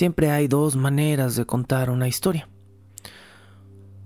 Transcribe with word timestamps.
Siempre 0.00 0.30
hay 0.30 0.48
dos 0.48 0.76
maneras 0.76 1.36
de 1.36 1.44
contar 1.44 1.90
una 1.90 2.08
historia. 2.08 2.48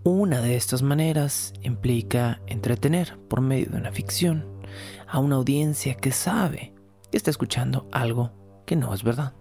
Una 0.03 0.41
de 0.41 0.57
estas 0.57 0.83
maneras 0.83 1.53
implica 1.63 2.41
entretener 2.49 3.17
por 3.29 3.41
medio 3.41 3.71
de 3.71 3.77
una 3.77 3.93
ficción 3.93 4.45
a 5.07 5.21
una 5.21 5.37
audiencia 5.37 5.95
que 5.95 6.11
sabe 6.11 6.75
que 7.13 7.17
está 7.17 7.31
escuchando 7.31 7.89
algo 7.93 8.33
que 8.67 8.75
no 8.75 8.93
es 8.93 9.05
verdad. 9.05 9.35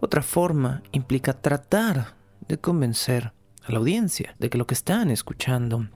Otra 0.00 0.20
forma 0.20 0.82
implica 0.92 1.40
tratar 1.40 2.14
de 2.46 2.58
convencer 2.58 3.32
a 3.64 3.72
la 3.72 3.78
audiencia 3.78 4.36
de 4.38 4.50
que 4.50 4.58
lo 4.58 4.66
que 4.66 4.74
están 4.74 5.10
escuchando 5.10 5.88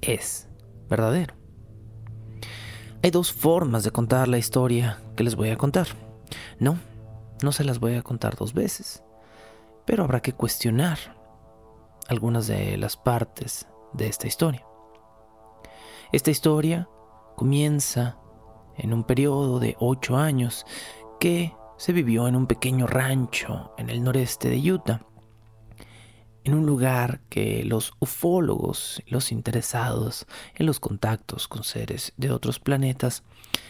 es 0.00 0.48
verdadero. 0.88 1.34
Hay 3.02 3.10
dos 3.10 3.30
formas 3.30 3.84
de 3.84 3.90
contar 3.90 4.26
la 4.26 4.38
historia 4.38 5.02
que 5.16 5.24
les 5.24 5.34
voy 5.34 5.50
a 5.50 5.58
contar. 5.58 5.88
No, 6.58 6.78
no 7.42 7.52
se 7.52 7.64
las 7.64 7.80
voy 7.80 7.94
a 7.94 8.02
contar 8.02 8.36
dos 8.36 8.54
veces, 8.54 9.02
pero 9.84 10.04
habrá 10.04 10.20
que 10.20 10.32
cuestionar 10.32 10.98
algunas 12.08 12.46
de 12.46 12.76
las 12.76 12.96
partes 12.96 13.66
de 13.92 14.06
esta 14.06 14.26
historia. 14.26 14.66
Esta 16.12 16.30
historia 16.30 16.88
comienza 17.36 18.18
en 18.76 18.92
un 18.92 19.04
periodo 19.04 19.58
de 19.58 19.76
ocho 19.78 20.16
años 20.16 20.64
que 21.18 21.54
se 21.76 21.92
vivió 21.92 22.28
en 22.28 22.36
un 22.36 22.46
pequeño 22.46 22.86
rancho 22.86 23.72
en 23.78 23.90
el 23.90 24.02
noreste 24.02 24.48
de 24.48 24.72
Utah, 24.72 25.06
en 26.44 26.54
un 26.54 26.66
lugar 26.66 27.20
que 27.30 27.64
los 27.64 27.94
ufólogos, 28.00 29.02
los 29.06 29.32
interesados 29.32 30.26
en 30.54 30.66
los 30.66 30.78
contactos 30.78 31.48
con 31.48 31.64
seres 31.64 32.12
de 32.16 32.30
otros 32.30 32.60
planetas, 32.60 33.22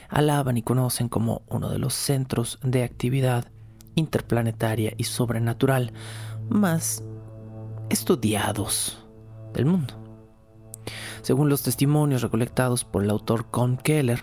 alaban 0.09 0.57
y 0.57 0.63
conocen 0.63 1.09
como 1.09 1.43
uno 1.49 1.71
de 1.71 1.79
los 1.79 1.95
centros 1.95 2.59
de 2.63 2.83
actividad 2.83 3.51
interplanetaria 3.95 4.95
y 4.97 5.05
sobrenatural 5.05 5.93
más 6.49 7.03
estudiados 7.91 9.05
del 9.53 9.67
mundo. 9.67 9.95
Según 11.23 11.49
los 11.49 11.63
testimonios 11.63 12.23
recolectados 12.23 12.85
por 12.85 13.05
el 13.05 13.11
autor 13.11 13.51
Con 13.51 13.77
Keller, 13.77 14.23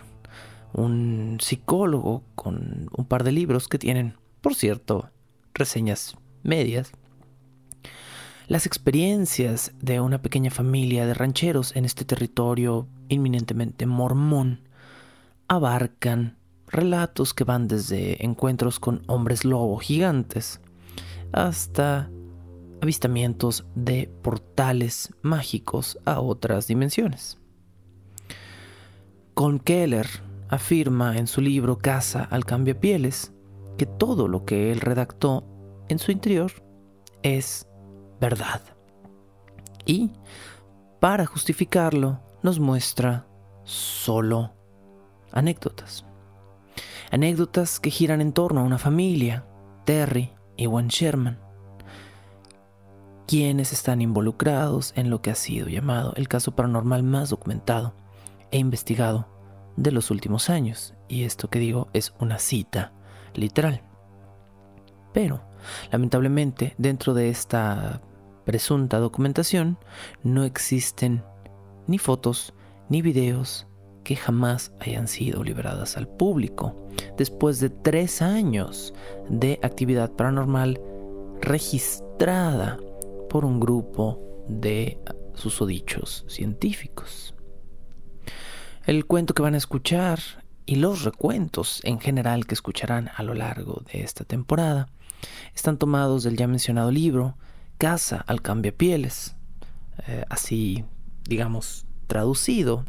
un 0.74 1.38
psicólogo 1.42 2.24
con 2.36 2.90
un 2.96 3.06
par 3.06 3.24
de 3.24 3.32
libros 3.32 3.68
que 3.68 3.80
tienen, 3.80 4.18
por 4.42 4.56
cierto, 4.56 5.10
reseñas 5.54 6.16
medias, 6.44 6.92
las 8.48 8.66
experiencias 8.66 9.72
de 9.80 10.02
una 10.02 10.22
pequeña 10.22 10.52
familia 10.52 11.06
de 11.06 11.14
rancheros 11.14 11.76
en 11.76 11.86
este 11.86 12.04
territorio 12.04 12.88
inminentemente 13.08 13.86
mormón 13.86 14.68
abarcan 15.48 16.38
relatos 16.72 17.34
que 17.34 17.44
van 17.44 17.68
desde 17.68 18.24
encuentros 18.24 18.80
con 18.80 19.04
hombres 19.08 19.46
lobo 19.46 19.78
gigantes 19.78 20.62
hasta 21.32 22.10
avistamientos 22.82 23.66
de 23.76 24.10
portales 24.22 25.14
mágicos 25.22 26.00
a 26.06 26.20
otras 26.20 26.68
dimensiones. 26.68 27.38
Con 29.34 29.60
Keller 29.60 30.08
afirma 30.50 31.18
en 31.18 31.28
su 31.28 31.42
libro 31.42 31.78
Casa 31.78 32.24
al 32.24 32.46
Pieles 32.80 33.34
que 33.78 33.86
todo 33.86 34.28
lo 34.28 34.46
que 34.46 34.72
él 34.72 34.82
redactó 34.82 35.46
en 35.88 36.00
su 36.00 36.12
interior 36.12 36.52
es 37.24 37.68
verdad. 38.20 38.62
Y, 39.86 40.12
para 41.00 41.26
justificarlo, 41.26 42.20
nos 42.44 42.60
muestra 42.60 43.28
solo 43.64 44.54
anécdotas. 45.32 46.06
Anécdotas 47.12 47.80
que 47.80 47.90
giran 47.90 48.22
en 48.22 48.34
torno 48.34 48.62
a 48.62 48.64
una 48.64 48.78
familia, 48.78 49.46
Terry 49.86 50.32
y 50.58 50.66
Juan 50.66 50.88
Sherman, 50.88 51.40
quienes 53.28 53.74
están 53.74 54.02
involucrados 54.02 54.94
en 54.96 55.10
lo 55.10 55.22
que 55.22 55.32
ha 55.32 55.36
sido 55.36 55.68
llamado 55.68 56.14
el 56.16 56.28
caso 56.28 56.56
paranormal 56.56 57.04
más 57.04 57.30
documentado 57.30 57.94
e 58.52 58.58
investigado 58.58 59.28
de 59.78 59.92
los 59.92 60.12
últimos 60.12 60.50
años. 60.50 60.94
Y 61.08 61.24
esto 61.24 61.50
que 61.50 61.60
digo 61.60 61.88
es 61.94 62.14
una 62.20 62.40
cita 62.40 62.94
literal. 63.34 63.84
Pero, 65.14 65.42
lamentablemente, 65.92 66.76
dentro 66.78 67.14
de 67.14 67.30
esta 67.30 68.02
presunta 68.46 69.00
documentación 69.00 69.78
no 70.24 70.44
existen 70.44 71.24
ni 71.88 71.98
fotos, 71.98 72.54
ni 72.90 73.02
videos, 73.02 73.68
que 74.04 74.16
jamás 74.16 74.72
hayan 74.80 75.08
sido 75.08 75.44
liberadas 75.44 75.98
al 75.98 76.08
público, 76.08 76.88
después 77.18 77.60
de 77.60 77.70
tres 77.70 78.22
años 78.22 78.94
de 79.30 79.60
actividad 79.62 80.12
paranormal 80.12 80.80
registrada 81.42 82.80
por 83.30 83.46
un 83.46 83.60
grupo 83.60 84.20
de 84.48 85.00
susodichos 85.34 86.26
científicos. 86.28 87.34
El 88.86 89.06
cuento 89.06 89.34
que 89.34 89.42
van 89.42 89.54
a 89.54 89.58
escuchar 89.58 90.20
y 90.66 90.76
los 90.76 91.04
recuentos 91.04 91.82
en 91.84 92.00
general 92.00 92.46
que 92.46 92.56
escucharán 92.56 93.10
a 93.16 93.24
lo 93.24 93.34
largo 93.34 93.84
de 93.92 94.02
esta 94.02 94.24
temporada 94.24 94.88
están 95.56 95.78
tomados 95.78 96.24
del 96.24 96.38
ya 96.38 96.48
mencionado 96.48 96.92
libro 96.92 97.36
Casa 97.78 98.24
al 98.28 98.42
Cambiapieles, 98.42 99.36
eh, 100.08 100.26
así 100.30 100.86
digamos 101.24 101.86
traducido 102.08 102.86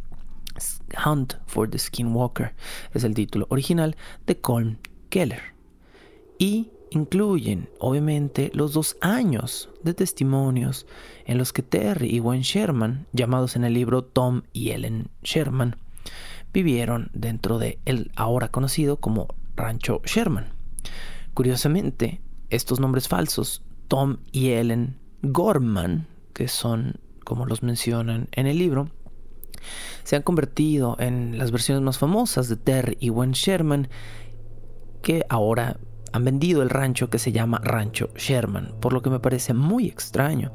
Hunt 1.05 1.35
for 1.47 1.69
the 1.69 1.79
Skinwalker 1.79 2.55
es 2.93 3.05
el 3.05 3.15
título 3.15 3.47
original 3.51 3.97
de 4.27 4.41
Colm 4.41 4.79
Keller. 5.09 5.43
Y 6.39 6.71
incluyen, 6.91 7.69
obviamente, 7.79 8.51
los 8.55 8.73
dos 8.73 8.97
años 9.01 9.71
de 9.83 9.95
testimonios 9.95 10.87
en 11.25 11.39
los 11.39 11.53
que 11.53 11.63
Terry 11.63 12.09
y 12.09 12.19
Gwen 12.19 12.43
Sherman, 12.43 13.07
llamados 13.13 13.57
en 13.57 13.65
el 13.65 13.75
libro 13.75 14.05
Tom 14.05 14.43
y 14.53 14.71
Ellen 14.71 15.09
Sherman, 15.23 15.77
vivieron 16.53 17.11
dentro 17.15 17.59
de 17.59 17.79
el 17.85 18.13
ahora 18.17 18.49
conocido 18.49 18.99
como 18.99 19.29
Rancho 19.57 20.03
Sherman. 20.05 20.53
Curiosamente, 21.35 22.21
estos 22.51 22.81
nombres 22.81 23.09
falsos, 23.09 23.63
Tom 23.89 24.19
y 24.33 24.51
Ellen 24.51 24.99
Gorman, 25.23 26.07
que 26.35 26.49
son 26.49 27.01
como 27.25 27.47
los 27.47 27.63
mencionan 27.63 28.29
en 28.33 28.47
el 28.47 28.59
libro, 28.59 28.91
se 30.05 30.17
han 30.17 30.23
convertido 30.23 30.97
en 30.99 31.39
las 31.39 31.51
versiones 31.51 31.83
más 31.83 31.99
famosas 31.99 32.49
de 32.49 32.57
Terry 32.57 32.97
y 33.01 33.09
Gwen 33.09 33.33
Sherman, 33.33 33.89
que 35.03 35.25
ahora 35.29 35.79
han 36.13 36.25
vendido 36.25 36.63
el 36.63 36.71
rancho 36.71 37.11
que 37.11 37.19
se 37.19 37.33
llama 37.33 37.61
Rancho 37.63 38.11
Sherman, 38.17 38.75
por 38.81 38.93
lo 38.93 39.03
que 39.03 39.11
me 39.11 39.21
parece 39.21 39.55
muy 39.55 39.87
extraño 39.87 40.53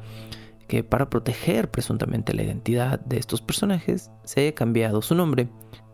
que 0.68 0.84
para 0.84 1.10
proteger 1.10 1.72
presuntamente 1.72 2.34
la 2.34 2.44
identidad 2.44 3.00
de 3.00 3.18
estos 3.18 3.42
personajes 3.42 4.12
se 4.24 4.42
haya 4.42 4.56
cambiado 4.56 5.02
su 5.02 5.16
nombre 5.16 5.50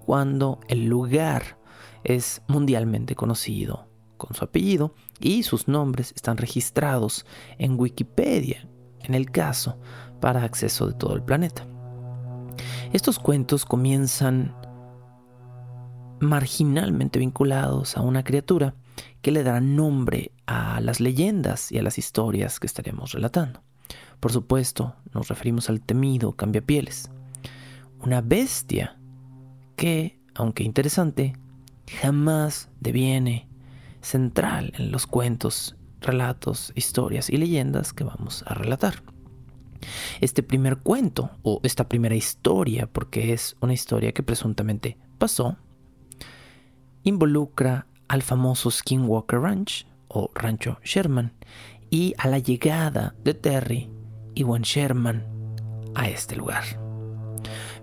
cuando 0.06 0.60
el 0.68 0.86
lugar 0.86 1.60
es 2.04 2.42
mundialmente 2.48 3.16
conocido 3.16 3.88
con 4.18 4.36
su 4.36 4.44
apellido 4.44 4.94
y 5.20 5.44
sus 5.44 5.68
nombres 5.68 6.12
están 6.16 6.38
registrados 6.38 7.26
en 7.58 7.80
Wikipedia, 7.80 8.68
en 9.02 9.14
el 9.14 9.32
caso, 9.32 9.80
para 10.20 10.44
acceso 10.44 10.88
de 10.88 10.94
todo 10.94 11.16
el 11.16 11.24
planeta. 11.24 11.68
Estos 12.92 13.20
cuentos 13.20 13.66
comienzan 13.66 14.56
marginalmente 16.20 17.20
vinculados 17.20 17.98
a 17.98 18.02
una 18.02 18.24
criatura 18.24 18.76
que 19.22 19.32
le 19.32 19.44
dará 19.44 19.62
nombre 19.62 20.32
a 20.46 20.80
las 20.82 21.00
leyendas 21.00 21.72
y 21.72 21.78
a 21.78 21.84
las 21.84 21.98
historias 21.98 22.60
que 22.60 22.68
estaremos 22.68 23.14
relatando. 23.14 23.62
Por 24.20 24.32
supuesto, 24.32 24.96
nos 25.14 25.28
referimos 25.28 25.70
al 25.70 25.82
temido 25.82 26.34
cambiapieles, 26.34 27.10
una 28.02 28.22
bestia 28.22 28.98
que, 29.76 30.20
aunque 30.36 30.64
interesante, 30.64 31.34
jamás 32.02 32.70
deviene 32.80 33.48
central 34.02 34.74
en 34.78 34.92
los 34.92 35.08
cuentos, 35.08 35.76
relatos, 36.02 36.72
historias 36.76 37.30
y 37.30 37.38
leyendas 37.38 37.94
que 37.94 38.04
vamos 38.04 38.44
a 38.48 38.54
relatar. 38.54 39.13
Este 40.22 40.44
primer 40.44 40.78
cuento, 40.78 41.32
o 41.42 41.60
esta 41.64 41.88
primera 41.88 42.16
historia, 42.16 42.88
porque 42.88 43.34
es 43.34 43.56
una 43.62 43.74
historia 43.74 44.12
que 44.12 44.24
presuntamente 44.24 44.98
pasó, 45.18 45.58
involucra 47.04 47.88
al 48.08 48.22
famoso 48.22 48.72
Skinwalker 48.72 49.40
Ranch, 49.40 49.88
o 50.08 50.30
Rancho 50.36 50.78
Sherman, 50.84 51.34
y 51.90 52.14
a 52.18 52.28
la 52.28 52.40
llegada 52.40 53.16
de 53.24 53.34
Terry 53.34 53.90
y 54.36 54.44
Gwen 54.44 54.64
Sherman 54.64 55.26
a 55.96 56.10
este 56.10 56.36
lugar. 56.36 56.64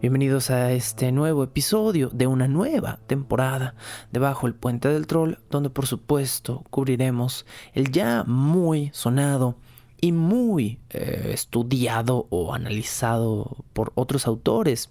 Bienvenidos 0.01 0.51
a 0.51 0.73
este 0.73 1.13
nuevo 1.13 1.45
episodio 1.45 2.09
de 2.09 2.27
una 2.27 2.49
nueva 2.49 3.01
temporada 3.07 3.75
debajo 4.11 4.47
el 4.47 4.55
puente 4.55 4.89
del 4.89 5.07
troll, 5.07 5.35
donde 5.51 5.69
por 5.69 5.87
supuesto 5.87 6.65
cubriremos 6.71 7.45
el 7.75 7.91
ya 7.93 8.25
muy 8.25 8.91
sonado 8.95 9.57
y 10.01 10.13
muy 10.13 10.79
eh, 10.91 11.31
estudiado 11.33 12.27
o 12.31 12.55
analizado 12.55 13.65
por 13.73 13.93
otros 13.95 14.27
autores 14.27 14.89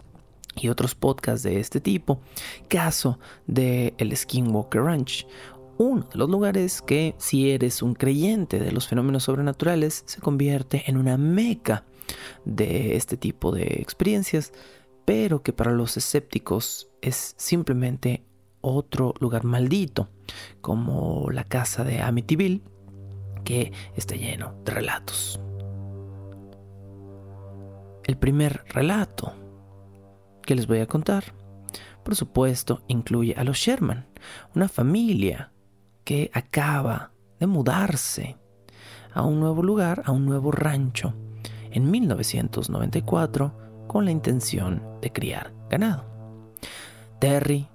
y 0.56 0.70
otros 0.70 0.96
podcasts 0.96 1.44
de 1.44 1.60
este 1.60 1.80
tipo, 1.80 2.22
caso 2.68 3.20
de 3.48 3.94
el 3.98 4.16
Skinwalker 4.16 4.82
Ranch, 4.82 5.26
uno 5.78 6.08
de 6.12 6.18
los 6.18 6.30
lugares 6.30 6.82
que 6.82 7.16
si 7.18 7.52
eres 7.52 7.82
un 7.82 7.94
creyente 7.94 8.60
de 8.60 8.72
los 8.72 8.88
fenómenos 8.88 9.24
sobrenaturales 9.24 10.04
se 10.06 10.20
convierte 10.20 10.84
en 10.88 10.98
una 10.98 11.18
meca 11.18 11.86
de 12.44 12.98
este 12.98 13.16
tipo 13.16 13.52
de 13.52 13.64
experiencias, 13.64 14.52
pero 15.06 15.42
que 15.42 15.54
para 15.54 15.72
los 15.72 15.96
escépticos 15.96 16.90
es 17.02 17.34
simplemente 17.38 18.24
otro 18.62 19.14
lugar 19.20 19.46
maldito, 19.46 20.10
como 20.60 21.30
la 21.32 21.46
casa 21.46 21.84
de 21.84 22.02
Amityville, 22.02 22.62
que 23.44 23.72
está 23.96 24.16
lleno 24.16 24.54
de 24.64 24.72
relatos. 24.72 25.40
El 28.06 28.18
primer 28.18 28.64
relato 28.70 29.34
que 30.42 30.56
les 30.56 30.68
voy 30.68 30.80
a 30.80 30.88
contar, 30.88 31.26
por 32.04 32.16
supuesto, 32.16 32.82
incluye 32.88 33.36
a 33.36 33.44
los 33.44 33.58
Sherman, 33.58 34.08
una 34.56 34.68
familia 34.68 35.52
que 36.04 36.32
acaba 36.34 37.12
de 37.40 37.48
mudarse 37.48 38.38
a 39.14 39.22
un 39.22 39.40
nuevo 39.40 39.62
lugar, 39.62 40.02
a 40.06 40.12
un 40.12 40.26
nuevo 40.26 40.52
rancho, 40.52 41.14
en 41.72 41.92
1994 41.92 43.86
con 43.88 44.06
la 44.06 44.12
intención 44.12 44.84
de 45.02 45.12
criar 45.12 45.54
ganado. 45.70 46.06
Terry 47.20 47.68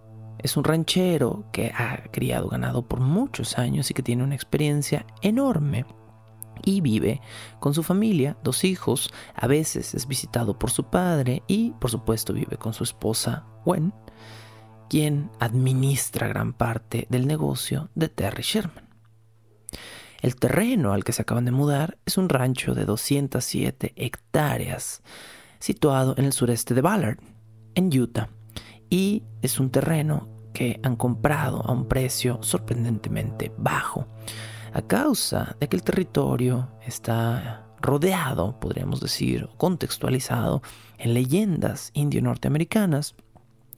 es 0.45 0.59
un 0.59 0.65
ranchero 0.65 1.47
que 1.53 1.73
ha 1.75 2.03
criado 2.13 2.49
ganado 2.49 2.87
por 2.87 3.01
muchos 3.01 3.59
años 3.59 3.91
y 3.91 3.95
que 3.95 4.03
tiene 4.03 4.23
una 4.23 4.35
experiencia 4.35 5.07
enorme 5.23 5.87
y 6.63 6.83
vive 6.83 7.23
con 7.61 7.73
su 7.73 7.83
familia, 7.83 8.37
dos 8.45 8.63
hijos, 8.63 9.11
a 9.35 9.47
veces 9.47 9.95
es 9.95 10.07
visitado 10.07 10.59
por 10.59 10.71
su 10.71 10.85
padre 10.85 11.43
y 11.47 11.71
por 11.81 11.91
supuesto 11.91 12.35
vive 12.35 12.59
con 12.59 12.75
su 12.75 12.85
esposa 12.85 13.47
Gwen, 13.65 13.95
quien 14.91 15.31
administra 15.41 16.29
gran 16.29 16.53
parte 16.53 17.07
del 17.09 17.27
negocio 17.27 17.89
de 17.95 18.11
Terry 18.11 18.43
Sherman. 18.43 18.91
El 20.21 20.37
terreno 20.37 20.93
al 20.93 21.05
que 21.05 21.13
se 21.13 21.23
acaban 21.23 21.47
de 21.47 21.53
mudar 21.53 21.97
es 22.05 22.19
un 22.19 22.29
rancho 22.29 22.75
de 22.75 22.85
207 22.85 23.95
hectáreas, 23.97 25.03
situado 25.59 26.15
en 26.19 26.27
el 26.27 26.35
sureste 26.35 26.75
de 26.75 26.83
Ballard, 26.83 27.19
en 27.75 27.87
Utah, 27.99 28.29
y 28.91 29.23
es 29.41 29.59
un 29.59 29.71
terreno 29.71 30.34
que 30.55 30.81
han 30.83 30.97
comprado 30.97 31.61
a 31.67 31.73
un 31.73 31.87
precio 31.87 32.39
sorprendentemente 32.43 33.53
bajo, 33.59 34.07
a 34.73 34.81
causa 34.81 35.57
de 35.61 35.69
que 35.69 35.77
el 35.77 35.83
territorio 35.83 36.71
está 36.87 37.67
rodeado, 37.83 38.59
podríamos 38.59 39.01
decir, 39.01 39.51
contextualizado 39.59 40.63
en 40.97 41.13
leyendas 41.13 41.91
indio-norteamericanas 41.93 43.15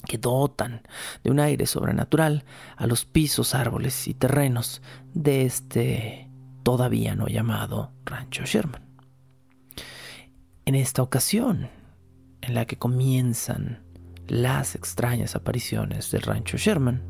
que 0.07 0.19
dotan 0.19 0.83
de 1.25 1.33
un 1.33 1.41
aire 1.41 1.67
sobrenatural 1.67 2.45
a 2.77 2.87
los 2.87 3.05
pisos, 3.05 3.55
árboles 3.55 4.07
y 4.07 4.15
terrenos 4.15 4.83
de 5.13 5.45
este 5.45 6.31
todavía 6.63 7.15
no 7.15 7.27
llamado 7.27 7.93
Rancho 8.05 8.45
Sherman. 8.45 8.85
En 10.67 10.75
esta 10.75 11.03
ocasión, 11.03 11.69
en 12.43 12.55
la 12.55 12.67
que 12.67 12.77
comienzan 12.77 13.86
las 14.29 14.75
extrañas 14.75 15.37
apariciones 15.37 16.11
del 16.11 16.23
rancho 16.23 16.57
Sherman, 16.57 17.03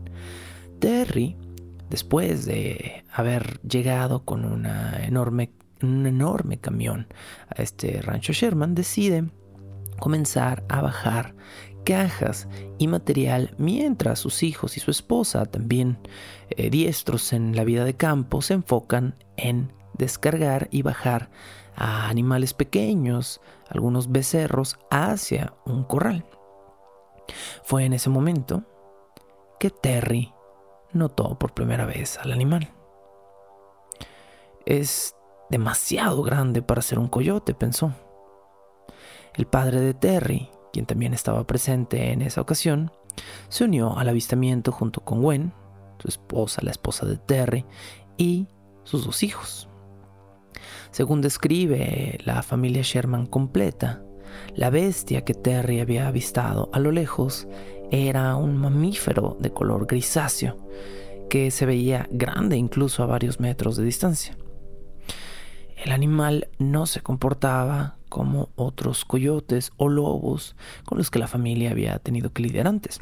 Terry, 0.78 1.36
después 1.88 2.44
de 2.44 3.04
haber 3.12 3.60
llegado 3.62 4.24
con 4.24 4.66
enorme, 5.02 5.52
un 5.82 6.06
enorme 6.06 6.58
camión 6.58 7.08
a 7.48 7.62
este 7.62 8.02
rancho 8.02 8.32
Sherman, 8.32 8.74
decide 8.74 9.30
comenzar 9.98 10.64
a 10.68 10.82
bajar 10.82 11.34
cajas 11.84 12.48
y 12.78 12.88
material 12.88 13.54
mientras 13.58 14.18
sus 14.18 14.42
hijos 14.42 14.76
y 14.76 14.80
su 14.80 14.90
esposa, 14.90 15.46
también 15.46 15.98
eh, 16.50 16.68
diestros 16.68 17.32
en 17.32 17.54
la 17.54 17.64
vida 17.64 17.84
de 17.84 17.94
campo, 17.94 18.42
se 18.42 18.54
enfocan 18.54 19.14
en 19.36 19.72
descargar 19.96 20.68
y 20.70 20.82
bajar 20.82 21.30
a 21.76 22.08
animales 22.08 22.54
pequeños, 22.54 23.40
algunos 23.68 24.10
becerros, 24.10 24.78
hacia 24.90 25.54
un 25.64 25.84
corral. 25.84 26.24
Fue 27.62 27.84
en 27.84 27.92
ese 27.92 28.10
momento 28.10 28.64
que 29.58 29.70
Terry 29.70 30.32
notó 30.92 31.38
por 31.38 31.54
primera 31.54 31.86
vez 31.86 32.18
al 32.18 32.32
animal. 32.32 32.72
Es 34.64 35.14
demasiado 35.50 36.22
grande 36.22 36.62
para 36.62 36.82
ser 36.82 36.98
un 36.98 37.08
coyote, 37.08 37.54
pensó. 37.54 37.92
El 39.34 39.46
padre 39.46 39.80
de 39.80 39.94
Terry, 39.94 40.50
quien 40.72 40.86
también 40.86 41.14
estaba 41.14 41.46
presente 41.46 42.12
en 42.12 42.22
esa 42.22 42.40
ocasión, 42.40 42.90
se 43.48 43.64
unió 43.64 43.96
al 43.98 44.08
avistamiento 44.08 44.72
junto 44.72 45.02
con 45.02 45.22
Gwen, 45.22 45.52
su 45.98 46.08
esposa, 46.08 46.62
la 46.62 46.70
esposa 46.70 47.06
de 47.06 47.16
Terry, 47.16 47.64
y 48.16 48.48
sus 48.84 49.04
dos 49.04 49.22
hijos. 49.22 49.68
Según 50.90 51.20
describe 51.20 52.18
la 52.24 52.42
familia 52.42 52.82
Sherman 52.82 53.26
completa, 53.26 54.02
la 54.54 54.70
bestia 54.70 55.24
que 55.24 55.34
Terry 55.34 55.80
había 55.80 56.08
avistado 56.08 56.70
a 56.72 56.78
lo 56.78 56.90
lejos 56.90 57.46
era 57.90 58.36
un 58.36 58.56
mamífero 58.56 59.36
de 59.40 59.50
color 59.50 59.86
grisáceo 59.86 60.56
que 61.28 61.50
se 61.50 61.66
veía 61.66 62.08
grande 62.10 62.56
incluso 62.56 63.02
a 63.02 63.06
varios 63.06 63.40
metros 63.40 63.76
de 63.76 63.84
distancia. 63.84 64.36
El 65.76 65.92
animal 65.92 66.48
no 66.58 66.86
se 66.86 67.00
comportaba 67.00 67.96
como 68.08 68.50
otros 68.56 69.04
coyotes 69.04 69.72
o 69.76 69.88
lobos 69.88 70.56
con 70.84 70.98
los 70.98 71.10
que 71.10 71.18
la 71.18 71.26
familia 71.26 71.70
había 71.70 71.98
tenido 71.98 72.32
que 72.32 72.42
lidiar 72.42 72.66
antes. 72.66 73.00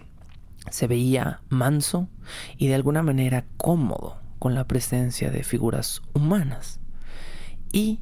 Se 0.70 0.86
veía 0.86 1.40
manso 1.48 2.08
y 2.56 2.68
de 2.68 2.74
alguna 2.74 3.02
manera 3.02 3.44
cómodo 3.56 4.18
con 4.38 4.54
la 4.54 4.66
presencia 4.66 5.30
de 5.30 5.44
figuras 5.44 6.02
humanas. 6.14 6.80
Y 7.72 8.00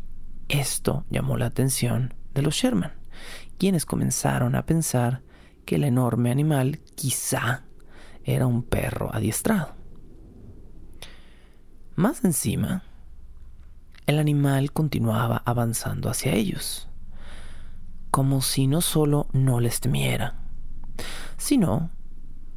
esto 0.49 1.05
llamó 1.11 1.37
la 1.37 1.47
atención 1.47 2.15
de 2.35 2.43
los 2.43 2.55
Sherman 2.55 3.02
quienes 3.59 3.87
comenzaron 3.87 4.55
a 4.55 4.67
pensar 4.67 5.23
que 5.65 5.77
el 5.77 5.85
enorme 5.85 6.31
animal 6.31 6.81
quizá 6.95 7.65
era 8.25 8.47
un 8.47 8.63
perro 8.63 9.15
adiestrado. 9.15 9.75
Más 11.95 12.25
encima, 12.25 12.85
el 14.07 14.19
animal 14.19 14.73
continuaba 14.73 15.43
avanzando 15.45 16.09
hacia 16.09 16.33
ellos, 16.33 16.89
como 18.11 18.43
si 18.43 18.67
no 18.67 18.81
solo 18.81 19.29
no 19.33 19.61
les 19.61 19.81
temiera, 19.81 20.37
sino 21.37 21.91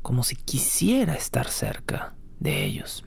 como 0.02 0.24
si 0.24 0.36
quisiera 0.36 1.16
estar 1.16 1.48
cerca 1.48 2.14
de 2.40 2.64
ellos. 2.64 3.04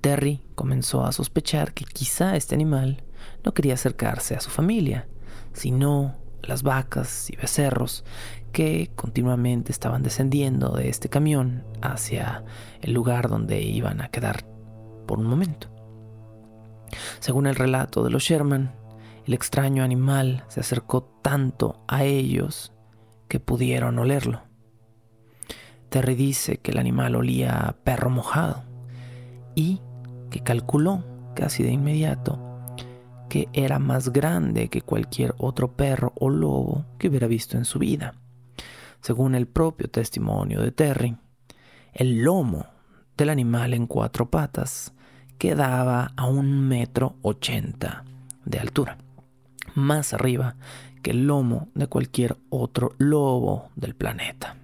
Terry 0.00 0.40
comenzó 0.54 1.04
a 1.04 1.12
sospechar 1.12 1.72
que 1.72 1.84
quizá 1.84 2.36
este 2.36 2.54
animal 2.54 3.04
no 3.44 3.54
quería 3.54 3.74
acercarse 3.74 4.34
a 4.34 4.40
su 4.40 4.50
familia, 4.50 5.06
sino 5.52 6.16
las 6.42 6.62
vacas 6.62 7.30
y 7.30 7.36
becerros 7.36 8.04
que 8.52 8.90
continuamente 8.94 9.72
estaban 9.72 10.02
descendiendo 10.02 10.70
de 10.70 10.88
este 10.88 11.08
camión 11.08 11.64
hacia 11.80 12.44
el 12.80 12.92
lugar 12.92 13.28
donde 13.28 13.62
iban 13.62 14.00
a 14.00 14.08
quedar 14.08 14.44
por 15.06 15.18
un 15.18 15.26
momento. 15.26 15.68
Según 17.20 17.46
el 17.46 17.54
relato 17.54 18.04
de 18.04 18.10
los 18.10 18.24
Sherman, 18.24 18.74
el 19.26 19.34
extraño 19.34 19.84
animal 19.84 20.44
se 20.48 20.60
acercó 20.60 21.02
tanto 21.22 21.82
a 21.88 22.04
ellos 22.04 22.72
que 23.28 23.40
pudieron 23.40 23.98
olerlo. 23.98 24.42
Terry 25.88 26.14
dice 26.14 26.58
que 26.58 26.72
el 26.72 26.78
animal 26.78 27.14
olía 27.14 27.68
a 27.68 27.72
perro 27.72 28.10
mojado 28.10 28.64
y 29.54 29.80
que 30.30 30.40
calculó 30.40 31.04
casi 31.34 31.62
de 31.62 31.70
inmediato 31.70 32.51
que 33.32 33.48
era 33.54 33.78
más 33.78 34.12
grande 34.12 34.68
que 34.68 34.82
cualquier 34.82 35.34
otro 35.38 35.72
perro 35.72 36.12
o 36.16 36.28
lobo 36.28 36.84
que 36.98 37.08
hubiera 37.08 37.26
visto 37.26 37.56
en 37.56 37.64
su 37.64 37.78
vida. 37.78 38.12
Según 39.00 39.34
el 39.34 39.46
propio 39.46 39.88
testimonio 39.88 40.60
de 40.60 40.70
Terry, 40.70 41.16
el 41.94 42.20
lomo 42.20 42.66
del 43.16 43.30
animal 43.30 43.72
en 43.72 43.86
cuatro 43.86 44.28
patas 44.28 44.92
quedaba 45.38 46.12
a 46.14 46.26
un 46.26 46.68
metro 46.68 47.16
ochenta 47.22 48.04
de 48.44 48.58
altura, 48.58 48.98
más 49.74 50.12
arriba 50.12 50.56
que 51.00 51.12
el 51.12 51.26
lomo 51.26 51.68
de 51.74 51.86
cualquier 51.86 52.36
otro 52.50 52.92
lobo 52.98 53.70
del 53.76 53.94
planeta. 53.94 54.56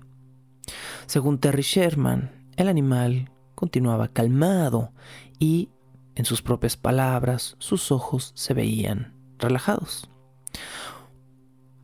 Según 1.07 1.39
Terry 1.39 1.63
Sherman, 1.63 2.51
el 2.57 2.69
animal 2.69 3.31
continuaba 3.55 4.09
calmado 4.09 4.93
y, 5.39 5.71
en 6.19 6.25
sus 6.25 6.43
propias 6.43 6.77
palabras, 6.77 7.55
sus 7.61 7.93
ojos 7.93 8.33
se 8.35 8.53
veían 8.53 9.15
relajados. 9.39 10.11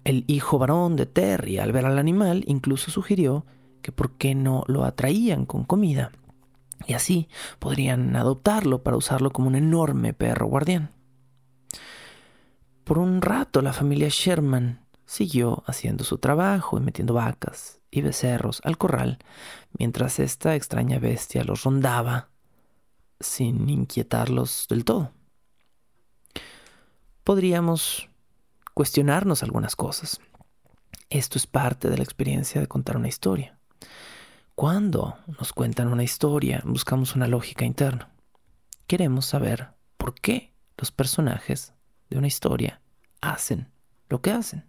El 0.02 0.24
hijo 0.26 0.58
varón 0.58 0.96
de 0.96 1.06
Terry, 1.06 1.58
al 1.58 1.70
ver 1.70 1.86
al 1.86 2.00
animal, 2.00 2.42
incluso 2.48 2.90
sugirió 2.90 3.46
que 3.80 3.92
por 3.92 4.16
qué 4.16 4.34
no 4.34 4.64
lo 4.66 4.84
atraían 4.84 5.46
con 5.46 5.62
comida. 5.62 6.10
Y 6.84 6.94
así 6.94 7.28
podrían 7.60 8.16
adoptarlo 8.16 8.82
para 8.82 8.96
usarlo 8.96 9.30
como 9.30 9.46
un 9.46 9.54
enorme 9.54 10.14
perro 10.14 10.48
guardián. 10.48 10.90
Por 12.82 12.98
un 12.98 13.22
rato 13.22 13.62
la 13.62 13.72
familia 13.72 14.08
Sherman 14.10 14.80
siguió 15.06 15.62
haciendo 15.68 16.02
su 16.02 16.18
trabajo 16.18 16.76
y 16.76 16.80
metiendo 16.80 17.14
vacas 17.14 17.80
y 17.88 18.02
becerros 18.02 18.60
al 18.64 18.78
corral, 18.78 19.20
mientras 19.78 20.18
esta 20.18 20.56
extraña 20.56 20.98
bestia 20.98 21.44
los 21.44 21.62
rondaba 21.62 22.33
sin 23.20 23.68
inquietarlos 23.68 24.66
del 24.68 24.84
todo. 24.84 25.12
Podríamos 27.22 28.08
cuestionarnos 28.74 29.42
algunas 29.42 29.76
cosas. 29.76 30.20
Esto 31.10 31.38
es 31.38 31.46
parte 31.46 31.88
de 31.88 31.96
la 31.96 32.02
experiencia 32.02 32.60
de 32.60 32.66
contar 32.66 32.96
una 32.96 33.08
historia. 33.08 33.58
Cuando 34.54 35.18
nos 35.38 35.52
cuentan 35.52 35.88
una 35.88 36.02
historia, 36.02 36.62
buscamos 36.64 37.16
una 37.16 37.26
lógica 37.26 37.64
interna. 37.64 38.10
Queremos 38.86 39.26
saber 39.26 39.70
por 39.96 40.14
qué 40.14 40.52
los 40.76 40.90
personajes 40.90 41.72
de 42.10 42.18
una 42.18 42.26
historia 42.26 42.80
hacen 43.20 43.70
lo 44.08 44.20
que 44.20 44.30
hacen. 44.30 44.64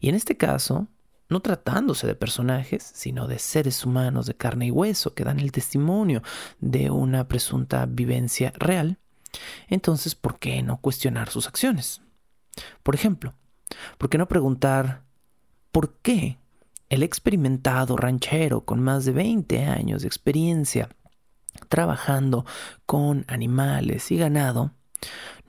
Y 0.00 0.08
en 0.08 0.14
este 0.14 0.36
caso, 0.36 0.88
no 1.30 1.40
tratándose 1.40 2.06
de 2.06 2.14
personajes, 2.14 2.82
sino 2.94 3.26
de 3.26 3.38
seres 3.38 3.84
humanos 3.86 4.26
de 4.26 4.34
carne 4.34 4.66
y 4.66 4.70
hueso 4.70 5.14
que 5.14 5.24
dan 5.24 5.40
el 5.40 5.52
testimonio 5.52 6.22
de 6.58 6.90
una 6.90 7.26
presunta 7.28 7.86
vivencia 7.86 8.52
real, 8.58 8.98
entonces, 9.68 10.14
¿por 10.14 10.38
qué 10.38 10.62
no 10.62 10.78
cuestionar 10.78 11.30
sus 11.30 11.46
acciones? 11.46 12.02
Por 12.82 12.94
ejemplo, 12.94 13.34
¿por 13.96 14.10
qué 14.10 14.18
no 14.18 14.28
preguntar 14.28 15.04
por 15.70 15.94
qué 16.02 16.38
el 16.88 17.02
experimentado 17.02 17.96
ranchero 17.96 18.64
con 18.64 18.82
más 18.82 19.04
de 19.04 19.12
20 19.12 19.64
años 19.64 20.02
de 20.02 20.08
experiencia 20.08 20.88
trabajando 21.68 22.44
con 22.86 23.24
animales 23.28 24.10
y 24.10 24.16
ganado 24.16 24.72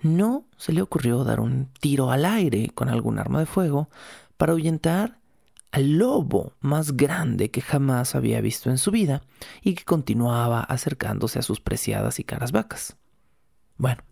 no 0.02 0.46
se 0.58 0.74
le 0.74 0.82
ocurrió 0.82 1.24
dar 1.24 1.40
un 1.40 1.70
tiro 1.80 2.12
al 2.12 2.26
aire 2.26 2.70
con 2.74 2.90
algún 2.90 3.20
arma 3.20 3.40
de 3.40 3.46
fuego 3.46 3.90
para 4.38 4.54
ahuyentar 4.54 5.20
al 5.72 5.98
lobo 5.98 6.54
más 6.60 6.98
grande 6.98 7.50
que 7.50 7.62
jamás 7.62 8.16
había 8.16 8.42
visto 8.42 8.70
en 8.70 8.78
su 8.78 8.92
vida 8.92 9.22
y 9.62 9.74
que 9.76 9.86
continuaba 9.86 10.62
acercándose 10.62 11.40
a 11.40 11.44
sus 11.44 11.62
preciadas 11.62 12.20
y 12.20 12.24
caras 12.24 12.52
vacas. 12.52 12.98
Bueno, 13.78 14.04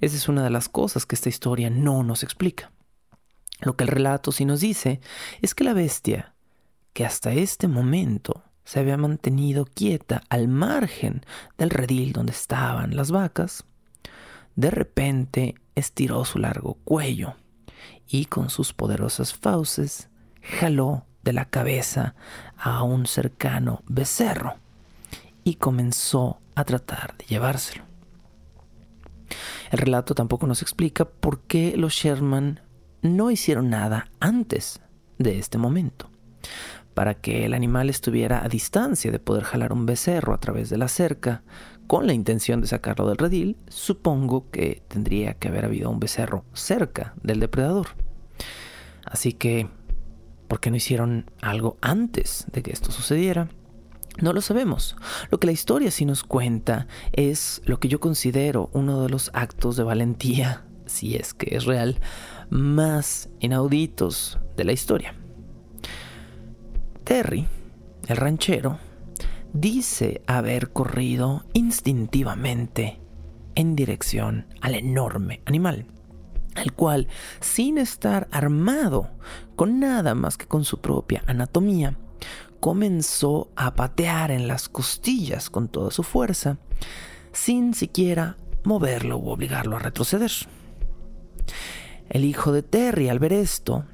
esa 0.00 0.16
es 0.16 0.28
una 0.28 0.42
de 0.42 0.50
las 0.50 0.68
cosas 0.68 1.06
que 1.06 1.14
esta 1.14 1.28
historia 1.28 1.70
no 1.70 2.02
nos 2.02 2.22
explica. 2.22 2.72
Lo 3.60 3.76
que 3.76 3.84
el 3.84 3.88
relato 3.88 4.32
sí 4.32 4.44
nos 4.44 4.60
dice 4.60 5.00
es 5.40 5.54
que 5.54 5.64
la 5.64 5.72
bestia, 5.72 6.34
que 6.92 7.04
hasta 7.04 7.32
este 7.32 7.68
momento 7.68 8.42
se 8.64 8.80
había 8.80 8.96
mantenido 8.96 9.64
quieta 9.64 10.22
al 10.28 10.48
margen 10.48 11.24
del 11.56 11.70
redil 11.70 12.12
donde 12.12 12.32
estaban 12.32 12.96
las 12.96 13.10
vacas, 13.10 13.64
de 14.56 14.70
repente 14.70 15.54
estiró 15.74 16.24
su 16.24 16.38
largo 16.38 16.74
cuello 16.84 17.36
y 18.08 18.24
con 18.24 18.50
sus 18.50 18.72
poderosas 18.72 19.32
fauces 19.32 20.08
jaló 20.48 21.04
de 21.22 21.32
la 21.32 21.44
cabeza 21.44 22.14
a 22.56 22.82
un 22.82 23.06
cercano 23.06 23.82
becerro 23.86 24.56
y 25.44 25.56
comenzó 25.56 26.40
a 26.54 26.64
tratar 26.64 27.16
de 27.18 27.26
llevárselo. 27.26 27.84
El 29.70 29.78
relato 29.78 30.14
tampoco 30.14 30.46
nos 30.46 30.62
explica 30.62 31.04
por 31.04 31.40
qué 31.42 31.76
los 31.76 31.92
Sherman 31.92 32.60
no 33.02 33.30
hicieron 33.30 33.70
nada 33.70 34.10
antes 34.20 34.80
de 35.18 35.38
este 35.38 35.58
momento 35.58 36.10
para 36.98 37.14
que 37.14 37.44
el 37.44 37.54
animal 37.54 37.90
estuviera 37.90 38.44
a 38.44 38.48
distancia 38.48 39.12
de 39.12 39.20
poder 39.20 39.44
jalar 39.44 39.72
un 39.72 39.86
becerro 39.86 40.34
a 40.34 40.40
través 40.40 40.68
de 40.68 40.78
la 40.78 40.88
cerca 40.88 41.42
con 41.86 42.08
la 42.08 42.12
intención 42.12 42.60
de 42.60 42.66
sacarlo 42.66 43.06
del 43.06 43.18
redil, 43.18 43.56
supongo 43.68 44.50
que 44.50 44.82
tendría 44.88 45.34
que 45.34 45.46
haber 45.46 45.64
habido 45.64 45.90
un 45.90 46.00
becerro 46.00 46.44
cerca 46.54 47.14
del 47.22 47.38
depredador. 47.38 47.86
Así 49.04 49.32
que, 49.32 49.68
¿por 50.48 50.60
qué 50.60 50.70
no 50.70 50.76
hicieron 50.76 51.30
algo 51.40 51.76
antes 51.80 52.46
de 52.52 52.62
que 52.62 52.72
esto 52.72 52.90
sucediera? 52.90 53.48
No 54.20 54.32
lo 54.32 54.40
sabemos. 54.40 54.96
Lo 55.30 55.38
que 55.38 55.46
la 55.46 55.52
historia 55.52 55.92
sí 55.92 56.04
nos 56.04 56.24
cuenta 56.24 56.88
es 57.12 57.62
lo 57.64 57.78
que 57.78 57.88
yo 57.88 58.00
considero 58.00 58.68
uno 58.72 59.02
de 59.02 59.08
los 59.08 59.30
actos 59.32 59.76
de 59.76 59.84
valentía, 59.84 60.64
si 60.86 61.14
es 61.14 61.34
que 61.34 61.54
es 61.54 61.66
real, 61.66 62.00
más 62.50 63.28
inauditos 63.38 64.38
de 64.56 64.64
la 64.64 64.72
historia. 64.72 65.14
Terry, 67.04 67.46
el 68.08 68.16
ranchero, 68.16 68.78
dice 69.52 70.22
haber 70.26 70.70
corrido 70.72 71.44
instintivamente 71.52 73.00
en 73.54 73.76
dirección 73.76 74.46
al 74.60 74.74
enorme 74.74 75.42
animal, 75.46 75.86
el 76.62 76.72
cual, 76.72 77.08
sin 77.40 77.78
estar 77.78 78.28
armado 78.30 79.10
con 79.56 79.80
nada 79.80 80.14
más 80.14 80.36
que 80.36 80.46
con 80.46 80.64
su 80.64 80.80
propia 80.80 81.22
anatomía, 81.26 81.96
comenzó 82.60 83.50
a 83.56 83.74
patear 83.74 84.30
en 84.30 84.48
las 84.48 84.68
costillas 84.68 85.50
con 85.50 85.68
toda 85.68 85.90
su 85.90 86.02
fuerza, 86.02 86.58
sin 87.32 87.74
siquiera 87.74 88.36
moverlo 88.64 89.18
u 89.18 89.28
obligarlo 89.28 89.76
a 89.76 89.80
retroceder. 89.80 90.32
El 92.08 92.24
hijo 92.24 92.52
de 92.52 92.62
Terry, 92.62 93.08
al 93.08 93.18
ver 93.18 93.32
esto, 93.32 93.84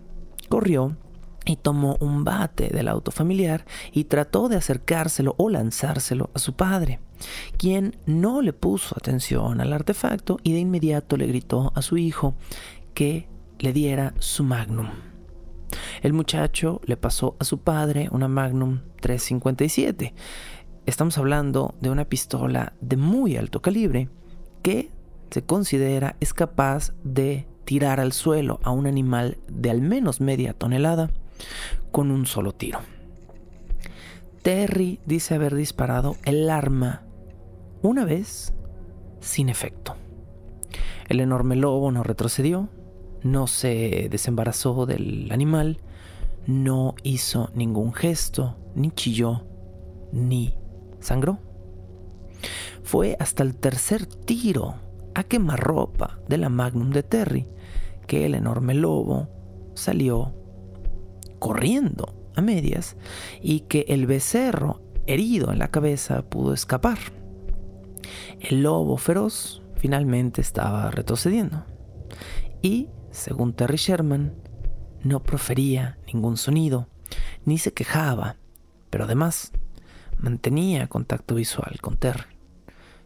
corrió 0.49 0.97
y 1.44 1.56
tomó 1.56 1.97
un 2.00 2.25
bate 2.25 2.68
del 2.68 2.88
auto 2.88 3.11
familiar 3.11 3.66
y 3.92 4.04
trató 4.04 4.49
de 4.49 4.56
acercárselo 4.56 5.35
o 5.37 5.50
lanzárselo 5.50 6.30
a 6.35 6.38
su 6.38 6.54
padre, 6.54 7.00
quien 7.57 7.97
no 8.07 8.43
le 8.43 8.52
puso 8.52 8.95
atención 8.97 9.61
al 9.61 9.73
artefacto 9.73 10.38
y 10.43 10.52
de 10.52 10.61
inmediato 10.61 11.16
le 11.16 11.26
gritó 11.26 11.73
a 11.75 11.83
su 11.83 11.97
hijo 11.97 12.35
que 12.95 13.28
le 13.59 13.73
diera 13.73 14.14
su 14.19 14.45
magnum. 14.45 14.88
El 16.02 16.12
muchacho 16.12 16.81
le 16.85 16.97
pasó 16.97 17.37
a 17.38 17.45
su 17.45 17.59
padre 17.59 18.09
una 18.11 18.28
magnum 18.28 18.81
357. 19.00 20.14
Estamos 20.87 21.19
hablando 21.19 21.75
de 21.81 21.90
una 21.90 22.04
pistola 22.04 22.75
de 22.81 22.97
muy 22.97 23.37
alto 23.37 23.62
calibre 23.62 24.09
que 24.62 24.90
se 25.31 25.43
considera 25.43 26.16
es 26.21 26.33
capaz 26.33 26.93
de 27.02 27.47
tirar 27.64 27.99
al 27.99 28.12
suelo 28.12 28.61
a 28.62 28.71
un 28.71 28.87
animal 28.87 29.38
de 29.49 29.71
al 29.71 29.81
menos 29.81 30.21
media 30.21 30.52
tonelada 30.52 31.11
con 31.90 32.11
un 32.11 32.26
solo 32.26 32.52
tiro. 32.52 32.81
Terry 34.43 35.00
dice 35.07 35.35
haber 35.35 35.54
disparado 35.54 36.16
el 36.25 36.50
arma 36.50 37.03
una 37.88 38.05
vez 38.05 38.53
sin 39.21 39.49
efecto. 39.49 39.95
El 41.09 41.21
enorme 41.21 41.55
lobo 41.55 41.93
no 41.93 42.03
retrocedió, 42.03 42.71
no 43.23 43.47
se 43.47 44.09
desembarazó 44.11 44.87
del 44.87 45.31
animal, 45.31 45.81
no 46.47 46.95
hizo 47.03 47.50
ningún 47.55 47.93
gesto, 47.93 48.57
ni 48.75 48.91
chilló, 48.91 49.47
ni 50.12 50.55
sangró. 51.00 51.38
Fue 52.83 53.17
hasta 53.21 53.43
el 53.43 53.55
tercer 53.55 54.07
tiro 54.07 54.76
a 55.14 55.25
quemarropa 55.25 56.19
de 56.29 56.38
la 56.38 56.49
Magnum 56.49 56.91
de 56.91 57.03
Terry 57.03 57.49
que 58.07 58.26
el 58.26 58.35
enorme 58.35 58.75
lobo 58.75 59.29
salió 59.75 60.35
corriendo 61.38 62.31
a 62.35 62.41
medias 62.41 62.97
y 63.43 63.61
que 63.61 63.85
el 63.88 64.07
becerro 64.07 64.81
herido 65.07 65.53
en 65.53 65.59
la 65.59 65.69
cabeza 65.69 66.23
pudo 66.23 66.55
escapar. 66.55 66.99
El 68.40 68.62
lobo 68.62 68.97
feroz 68.97 69.62
finalmente 69.76 70.40
estaba 70.40 70.90
retrocediendo 70.90 71.64
y, 72.62 72.88
según 73.11 73.52
Terry 73.52 73.76
Sherman, 73.76 74.35
no 75.02 75.23
profería 75.23 75.99
ningún 76.06 76.37
sonido 76.37 76.88
ni 77.44 77.59
se 77.59 77.73
quejaba, 77.73 78.37
pero 78.90 79.04
además 79.04 79.52
mantenía 80.18 80.87
contacto 80.87 81.35
visual 81.35 81.78
con 81.80 81.97
Terry, 81.97 82.38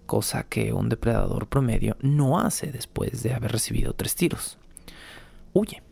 cosa 0.06 0.44
que 0.44 0.72
un 0.72 0.88
depredador 0.88 1.48
promedio 1.48 1.96
no 2.00 2.38
hace 2.38 2.70
después 2.70 3.22
de 3.22 3.34
haber 3.34 3.52
recibido 3.52 3.94
tres 3.94 4.14
tiros. 4.14 4.58
Huye. 5.52 5.82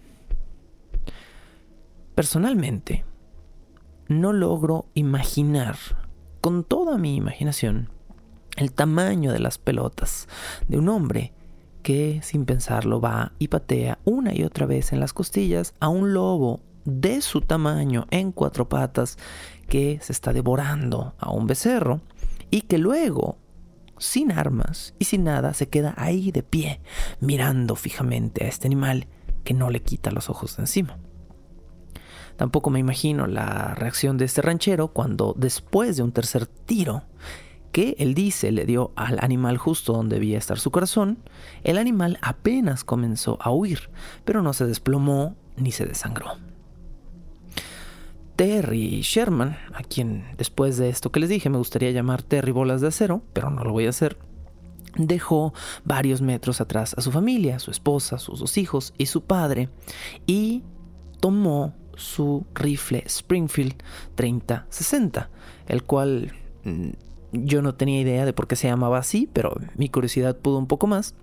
Personalmente, 2.14 3.04
no 4.08 4.32
logro 4.32 4.87
imaginar 4.94 5.76
con 6.40 6.62
toda 6.62 6.96
mi 6.96 7.16
imaginación 7.16 7.90
el 8.56 8.72
tamaño 8.72 9.32
de 9.32 9.38
las 9.38 9.58
pelotas 9.58 10.28
de 10.68 10.78
un 10.78 10.88
hombre 10.88 11.32
que 11.82 12.20
sin 12.22 12.46
pensarlo 12.46 13.00
va 13.00 13.32
y 13.38 13.48
patea 13.48 13.98
una 14.04 14.34
y 14.34 14.42
otra 14.42 14.66
vez 14.66 14.92
en 14.92 14.98
las 14.98 15.12
costillas 15.12 15.75
a 15.78 15.88
un 15.88 16.12
lobo 16.14 16.60
de 16.84 17.20
su 17.20 17.42
tamaño 17.42 18.06
en 18.10 18.32
cuatro 18.32 18.68
patas 18.68 19.18
que 19.68 19.98
se 20.02 20.12
está 20.12 20.32
devorando 20.32 21.14
a 21.18 21.30
un 21.30 21.46
becerro 21.46 22.00
y 22.50 22.62
que 22.62 22.78
luego, 22.78 23.38
sin 23.98 24.32
armas 24.32 24.94
y 24.98 25.04
sin 25.04 25.25
nada, 25.25 25.52
se 25.54 25.68
queda 25.68 25.94
ahí 25.96 26.32
de 26.32 26.42
pie, 26.42 26.80
mirando 27.20 27.76
fijamente 27.76 28.44
a 28.44 28.48
este 28.48 28.66
animal 28.66 29.06
que 29.44 29.54
no 29.54 29.70
le 29.70 29.82
quita 29.82 30.10
los 30.10 30.30
ojos 30.30 30.56
de 30.56 30.64
encima. 30.64 30.98
Tampoco 32.36 32.70
me 32.70 32.80
imagino 32.80 33.26
la 33.26 33.75
reacción 33.75 34.18
de 34.18 34.26
este 34.26 34.42
ranchero 34.42 34.88
cuando 34.88 35.34
después 35.36 35.96
de 35.96 36.02
un 36.02 36.12
tercer 36.12 36.46
tiro 36.46 37.04
que 37.73 37.94
él 37.99 38.14
dice 38.14 38.52
le 38.52 38.64
dio 38.64 38.92
al 38.96 39.18
animal 39.20 39.58
justo 39.58 39.92
donde 39.92 40.16
debía 40.16 40.38
estar 40.38 40.58
su 40.58 40.70
corazón, 40.70 41.18
el 41.64 41.78
animal 41.78 42.18
apenas 42.23 42.85
comenzó 42.85 43.38
a 43.40 43.50
huir, 43.50 43.90
pero 44.25 44.42
no 44.42 44.52
se 44.52 44.66
desplomó 44.66 45.37
ni 45.56 45.73
se 45.73 45.87
desangró. 45.87 46.32
Terry 48.37 49.00
Sherman, 49.00 49.56
a 49.73 49.82
quien 49.82 50.25
después 50.37 50.76
de 50.76 50.90
esto 50.90 51.11
que 51.11 51.20
les 51.20 51.30
dije 51.30 51.49
me 51.49 51.58
gustaría 51.58 51.90
llamar 51.90 52.23
Terry 52.23 52.52
Bolas 52.52 52.82
de 52.82 52.88
Acero, 52.88 53.23
pero 53.32 53.50
no 53.50 53.64
lo 53.64 53.73
voy 53.73 53.87
a 53.87 53.90
hacer, 53.90 54.18
dejó 54.99 55.54
varios 55.85 56.23
metros 56.23 56.61
atrás 56.61 56.94
a 56.96 57.00
su 57.00 57.12
familia, 57.12 57.58
su 57.58 57.70
esposa, 57.70 58.18
sus 58.18 58.40
dos 58.40 58.58
hijos 58.58 58.92
y 58.99 59.06
su 59.06 59.23
padre, 59.23 59.70
y 60.26 60.62
tomó 61.20 61.75
su 61.96 62.46
rifle 62.54 63.02
Springfield 63.06 63.75
3060, 64.14 65.30
el 65.66 65.82
cual 65.82 66.32
mm, 66.64 66.90
yo 67.33 67.62
no 67.62 67.75
tenía 67.75 68.00
idea 68.00 68.25
de 68.25 68.33
por 68.33 68.47
qué 68.47 68.56
se 68.56 68.68
llamaba 68.68 68.99
así, 68.99 69.28
pero 69.33 69.56
mi 69.76 69.88
curiosidad 69.88 70.37
pudo 70.37 70.59
un 70.59 70.66
poco 70.66 70.87
más, 70.87 71.14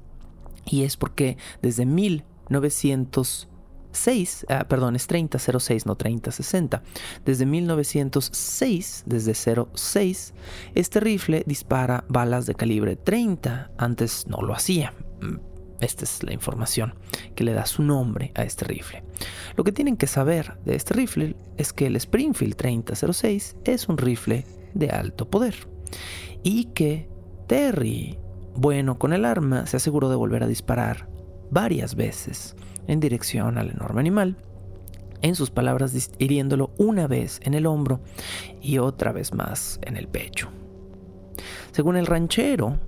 y 0.65 0.83
es 0.83 0.97
porque 0.97 1.37
desde 1.61 1.85
1900 1.85 3.49
6, 3.93 4.47
ah, 4.49 4.65
perdón, 4.67 4.95
es 4.95 5.07
3006, 5.07 5.85
no 5.85 5.95
3060. 5.95 6.83
Desde 7.25 7.45
1906, 7.45 9.03
desde 9.05 9.33
06, 9.35 10.33
este 10.75 10.99
rifle 10.99 11.43
dispara 11.45 12.03
balas 12.09 12.45
de 12.45 12.55
calibre 12.55 12.95
30. 12.95 13.71
Antes 13.77 14.27
no 14.27 14.41
lo 14.41 14.53
hacía. 14.53 14.93
Mm, 15.21 15.35
esta 15.79 16.05
es 16.05 16.23
la 16.23 16.33
información 16.33 16.95
que 17.35 17.43
le 17.43 17.53
da 17.53 17.65
su 17.65 17.83
nombre 17.83 18.31
a 18.35 18.43
este 18.43 18.65
rifle. 18.65 19.03
Lo 19.55 19.63
que 19.63 19.71
tienen 19.71 19.97
que 19.97 20.07
saber 20.07 20.57
de 20.65 20.75
este 20.75 20.93
rifle 20.93 21.35
es 21.57 21.73
que 21.73 21.87
el 21.87 21.95
Springfield 21.95 22.55
3006 22.55 23.57
es 23.65 23.87
un 23.87 23.97
rifle 23.97 24.45
de 24.73 24.89
alto 24.89 25.29
poder 25.29 25.72
y 26.43 26.65
que 26.65 27.09
Terry, 27.47 28.17
bueno 28.55 28.97
con 28.99 29.13
el 29.13 29.25
arma, 29.25 29.65
se 29.65 29.77
aseguró 29.77 30.09
de 30.09 30.15
volver 30.15 30.43
a 30.43 30.47
disparar 30.47 31.07
varias 31.51 31.95
veces 31.95 32.55
en 32.87 32.99
dirección 32.99 33.57
al 33.57 33.69
enorme 33.69 34.01
animal, 34.01 34.37
en 35.21 35.35
sus 35.35 35.51
palabras 35.51 36.11
hiriéndolo 36.19 36.71
una 36.77 37.07
vez 37.07 37.39
en 37.43 37.53
el 37.53 37.65
hombro 37.65 38.01
y 38.61 38.77
otra 38.77 39.11
vez 39.11 39.33
más 39.33 39.79
en 39.83 39.95
el 39.95 40.07
pecho. 40.07 40.49
Según 41.71 41.95
el 41.95 42.05
ranchero, 42.05 42.79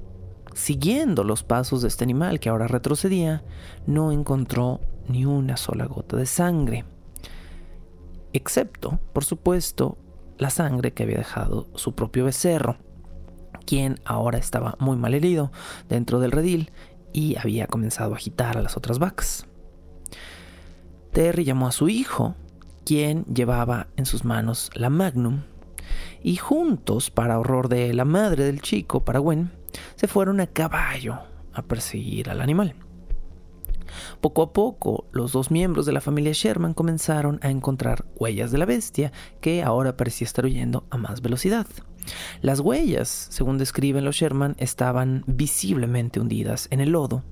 siguiendo 0.54 1.24
los 1.24 1.44
pasos 1.44 1.82
de 1.82 1.88
este 1.88 2.04
animal 2.04 2.40
que 2.40 2.50
ahora 2.50 2.68
retrocedía, 2.68 3.44
no 3.88 4.12
encontró 4.12 4.82
ni 5.08 5.26
una 5.26 5.58
sola 5.58 5.86
gota 5.86 6.18
de 6.18 6.26
sangre, 6.26 6.86
excepto, 8.34 9.00
por 9.14 9.24
supuesto, 9.24 9.98
la 10.38 10.50
sangre 10.50 10.94
que 10.94 11.04
había 11.04 11.18
dejado 11.18 11.68
su 11.76 11.96
propio 11.96 12.26
becerro, 12.26 12.78
quien 13.66 14.00
ahora 14.06 14.38
estaba 14.38 14.76
muy 14.80 14.98
mal 14.98 15.14
herido 15.14 15.52
dentro 15.90 16.20
del 16.20 16.32
redil 16.32 16.72
y 17.14 17.38
había 17.38 17.68
comenzado 17.68 18.14
a 18.14 18.18
agitar 18.18 18.58
a 18.58 18.62
las 18.62 18.78
otras 18.78 19.00
vacas. 19.00 19.48
Terry 21.12 21.46
llamó 21.46 21.68
a 21.68 21.72
su 21.72 21.88
hijo, 21.88 22.36
quien 22.86 23.24
llevaba 23.26 23.88
en 23.96 24.06
sus 24.06 24.26
manos 24.26 24.70
la 24.74 24.90
Magnum, 24.90 25.44
y 26.22 26.36
juntos, 26.36 27.12
para 27.12 27.40
horror 27.40 27.70
de 27.70 27.94
la 27.94 28.06
madre 28.06 28.44
del 28.44 28.62
chico, 28.62 29.06
para 29.06 29.20
Gwen, 29.20 29.52
se 29.96 30.08
fueron 30.08 30.40
a 30.40 30.48
caballo 30.48 31.20
a 31.54 31.62
perseguir 31.62 32.30
al 32.30 32.42
animal. 32.42 32.76
Poco 34.22 34.42
a 34.42 34.54
poco, 34.54 35.06
los 35.12 35.32
dos 35.32 35.52
miembros 35.52 35.86
de 35.86 35.92
la 35.92 36.02
familia 36.02 36.32
Sherman 36.34 36.74
comenzaron 36.74 37.40
a 37.42 37.50
encontrar 37.50 38.06
huellas 38.16 38.52
de 38.52 38.58
la 38.58 38.66
bestia, 38.66 39.12
que 39.42 39.64
ahora 39.64 39.98
parecía 39.98 40.26
estar 40.26 40.46
huyendo 40.46 40.86
a 40.90 40.98
más 40.98 41.22
velocidad. 41.22 41.68
Las 42.42 42.60
huellas, 42.60 43.28
según 43.32 43.58
describen 43.58 44.06
los 44.06 44.16
Sherman, 44.16 44.56
estaban 44.60 45.24
visiblemente 45.28 46.20
hundidas 46.20 46.68
en 46.72 46.80
el 46.80 46.92
lodo, 46.92 47.24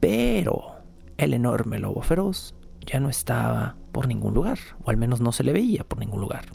pero 0.00 0.76
el 1.16 1.34
enorme 1.34 1.78
lobo 1.78 2.02
feroz 2.02 2.54
ya 2.86 3.00
no 3.00 3.08
estaba 3.08 3.76
por 3.92 4.06
ningún 4.06 4.34
lugar, 4.34 4.58
o 4.84 4.90
al 4.90 4.96
menos 4.96 5.20
no 5.20 5.32
se 5.32 5.44
le 5.44 5.52
veía 5.52 5.84
por 5.84 5.98
ningún 5.98 6.20
lugar. 6.20 6.46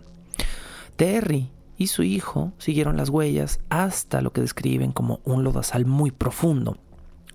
Terry 0.95 1.51
y 1.77 1.87
su 1.87 2.03
hijo 2.03 2.51
siguieron 2.57 2.97
las 2.97 3.09
huellas 3.09 3.61
hasta 3.69 4.21
lo 4.21 4.33
que 4.33 4.41
describen 4.41 4.91
como 4.91 5.21
un 5.23 5.43
lodazal 5.43 5.85
muy 5.85 6.11
profundo, 6.11 6.77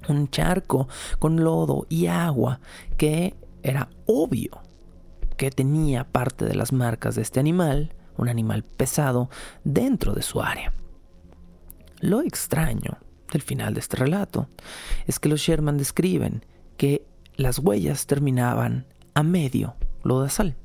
un 0.08 0.28
charco 0.28 0.88
con 1.18 1.42
lodo 1.42 1.86
y 1.88 2.06
agua 2.06 2.60
que 2.96 3.34
era 3.62 3.88
obvio 4.06 4.62
que 5.36 5.50
tenía 5.50 6.04
parte 6.04 6.44
de 6.44 6.54
las 6.54 6.72
marcas 6.72 7.16
de 7.16 7.22
este 7.22 7.40
animal, 7.40 7.94
un 8.16 8.28
animal 8.28 8.62
pesado, 8.62 9.28
dentro 9.64 10.12
de 10.12 10.22
su 10.22 10.40
área. 10.40 10.72
Lo 12.00 12.20
extraño 12.20 12.98
del 13.32 13.42
final 13.42 13.74
de 13.74 13.80
este 13.80 13.96
relato 13.96 14.48
es 15.06 15.18
que 15.18 15.28
los 15.28 15.40
Sherman 15.40 15.78
describen 15.78 16.44
que 16.76 17.04
las 17.36 17.58
huellas 17.58 18.06
terminaban 18.06 18.86
a 19.14 19.22
medio 19.22 19.74
lodazal, 20.02 20.56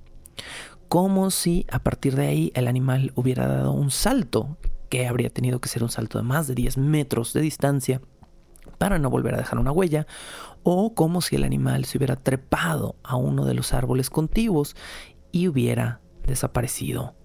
como 0.87 1.31
si 1.31 1.65
a 1.71 1.79
partir 1.79 2.15
de 2.15 2.27
ahí 2.27 2.51
el 2.55 2.67
animal 2.67 3.11
hubiera 3.15 3.47
dado 3.47 3.71
un 3.71 3.91
salto, 3.91 4.57
que 4.89 5.07
habría 5.07 5.29
tenido 5.29 5.61
que 5.61 5.69
ser 5.69 5.83
un 5.83 5.89
salto 5.89 6.17
de 6.17 6.23
más 6.23 6.47
de 6.47 6.55
10 6.55 6.77
metros 6.77 7.33
de 7.33 7.41
distancia 7.41 8.01
para 8.77 8.99
no 8.99 9.09
volver 9.09 9.35
a 9.35 9.37
dejar 9.37 9.59
una 9.59 9.71
huella, 9.71 10.07
o 10.63 10.93
como 10.93 11.21
si 11.21 11.35
el 11.35 11.43
animal 11.43 11.85
se 11.85 11.97
hubiera 11.97 12.15
trepado 12.15 12.95
a 13.03 13.15
uno 13.15 13.45
de 13.45 13.53
los 13.53 13.73
árboles 13.73 14.09
contiguos 14.09 14.75
y 15.31 15.47
hubiera 15.47 16.01
desaparecido 16.25 17.15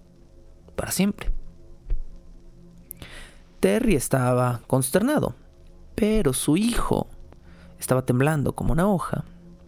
para 0.76 0.92
siempre. 0.92 1.30
Terry 3.60 3.94
estaba 3.94 4.60
consternado, 4.66 5.34
pero 5.94 6.32
su 6.32 6.56
hijo 6.56 7.08
estaba 7.78 8.04
temblando 8.04 8.54
como 8.54 8.72
una 8.72 8.88
hoja 8.88 9.24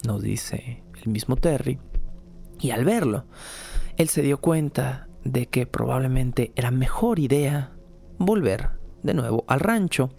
nos 0.06 0.22
dice 0.22 0.82
el 1.02 1.10
mismo 1.10 1.36
Terry. 1.36 1.78
Y 2.60 2.70
al 2.70 2.84
verlo, 2.84 3.24
él 3.96 4.08
se 4.08 4.22
dio 4.22 4.40
cuenta 4.40 5.08
de 5.24 5.46
que 5.46 5.66
probablemente 5.66 6.52
era 6.54 6.70
mejor 6.70 7.18
idea 7.18 7.72
volver 8.18 8.70
de 9.02 9.14
nuevo 9.14 9.44
al 9.48 9.60
rancho, 9.60 10.10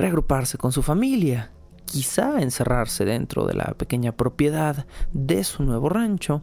reagruparse 0.00 0.58
con 0.58 0.72
su 0.72 0.82
familia, 0.82 1.52
quizá 1.84 2.40
encerrarse 2.40 3.04
dentro 3.04 3.46
de 3.46 3.54
la 3.54 3.74
pequeña 3.74 4.12
propiedad 4.12 4.86
de 5.12 5.44
su 5.44 5.62
nuevo 5.62 5.88
rancho 5.88 6.42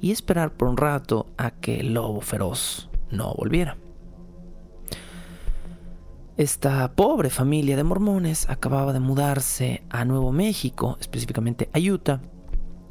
y 0.00 0.10
esperar 0.10 0.52
por 0.52 0.68
un 0.68 0.76
rato 0.76 1.26
a 1.36 1.50
que 1.50 1.80
el 1.80 1.94
lobo 1.94 2.20
feroz 2.20 2.88
no 3.10 3.34
volviera. 3.34 3.76
Esta 6.36 6.92
pobre 6.94 7.30
familia 7.30 7.76
de 7.76 7.84
mormones 7.84 8.48
acababa 8.50 8.92
de 8.92 9.00
mudarse 9.00 9.82
a 9.88 10.04
Nuevo 10.04 10.32
México, 10.32 10.98
específicamente 11.00 11.70
a 11.72 11.78
Utah, 11.78 12.20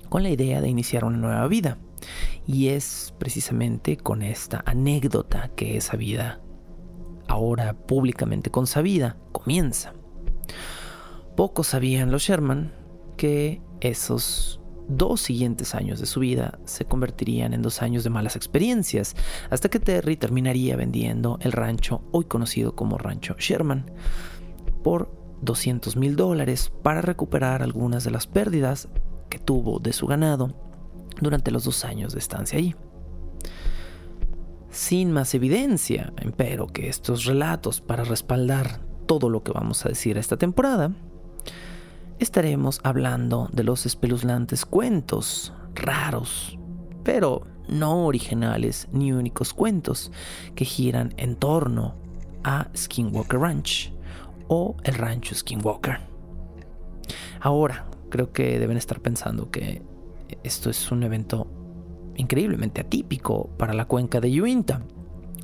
con 0.10 0.23
la 0.23 0.30
idea 0.30 0.62
de 0.62 0.69
iniciar 0.69 1.06
una 1.06 1.17
nueva 1.17 1.47
vida. 1.47 1.78
Y 2.47 2.69
es 2.69 3.13
precisamente 3.19 3.97
con 3.97 4.23
esta 4.23 4.63
anécdota 4.65 5.51
que 5.56 5.78
esa 5.78 5.95
vida, 5.95 6.39
ahora 7.28 7.73
públicamente 7.73 8.49
consabida, 8.49 9.17
comienza. 9.32 9.93
Pocos 11.36 11.68
sabían 11.68 12.12
los 12.12 12.24
Sherman 12.24 12.72
que 13.18 13.62
esos 13.82 14.62
dos 14.88 15.22
siguientes 15.22 15.76
años 15.76 16.00
de 16.00 16.06
su 16.06 16.20
vida 16.20 16.60
se 16.66 16.86
convertirían 16.86 17.54
en 17.54 17.62
dos 17.62 17.82
años 17.82 18.04
de 18.04 18.10
malas 18.10 18.36
experiencias, 18.36 19.16
hasta 19.50 19.70
que 19.70 19.80
Terry 19.80 20.16
terminaría 20.18 20.76
vendiendo 20.76 21.38
el 21.42 21.52
rancho 21.52 22.04
hoy 22.12 22.26
conocido 22.26 22.76
como 22.76 22.98
Rancho 22.98 23.36
Sherman 23.38 23.92
por 24.84 25.12
200 25.42 25.96
mil 25.98 26.16
dólares 26.16 26.72
para 26.84 27.02
recuperar 27.02 27.64
algunas 27.64 28.04
de 28.04 28.12
las 28.12 28.28
pérdidas 28.28 28.88
que 29.30 29.40
tuvo 29.40 29.80
de 29.80 29.94
su 29.94 30.08
ganado 30.08 30.54
durante 31.20 31.52
los 31.52 31.64
dos 31.64 31.86
años 31.86 32.14
de 32.14 32.20
estancia 32.20 32.60
allí. 32.60 32.76
Sin 34.70 35.12
más 35.12 35.34
evidencia, 35.34 36.14
empero, 36.18 36.68
que 36.68 36.90
estos 36.90 37.26
relatos 37.26 37.80
para 37.80 38.04
respaldar 38.04 38.82
todo 39.06 39.30
lo 39.30 39.44
que 39.44 39.52
vamos 39.52 39.86
a 39.86 39.89
decir 39.89 40.18
esta 40.18 40.38
temporada, 40.38 40.91
estaremos 42.20 42.80
hablando 42.84 43.50
de 43.52 43.63
los 43.63 43.86
espeluznantes 43.86 44.65
cuentos 44.65 45.54
raros, 45.74 46.58
pero 47.04 47.46
no 47.68 48.06
originales 48.06 48.88
ni 48.91 49.12
únicos 49.12 49.54
cuentos 49.54 50.12
que 50.56 50.65
giran 50.65 51.13
en 51.18 51.36
torno 51.36 51.96
a 52.44 52.68
Skinwalker 52.76 53.39
Ranch 53.39 53.91
o 54.48 54.76
el 54.84 54.96
rancho 54.96 55.36
Skinwalker. 55.36 56.00
Ahora, 57.41 57.88
creo 58.10 58.32
que 58.32 58.60
deben 58.60 58.78
estar 58.78 59.02
pensando 59.02 59.50
que 59.50 59.82
esto 60.44 60.70
es 60.70 60.91
un 60.91 61.04
evento 61.04 61.48
increíblemente 62.15 62.82
atípico 62.82 63.50
para 63.58 63.74
la 63.74 63.86
cuenca 63.86 64.22
de 64.22 64.41
Uinta, 64.41 64.82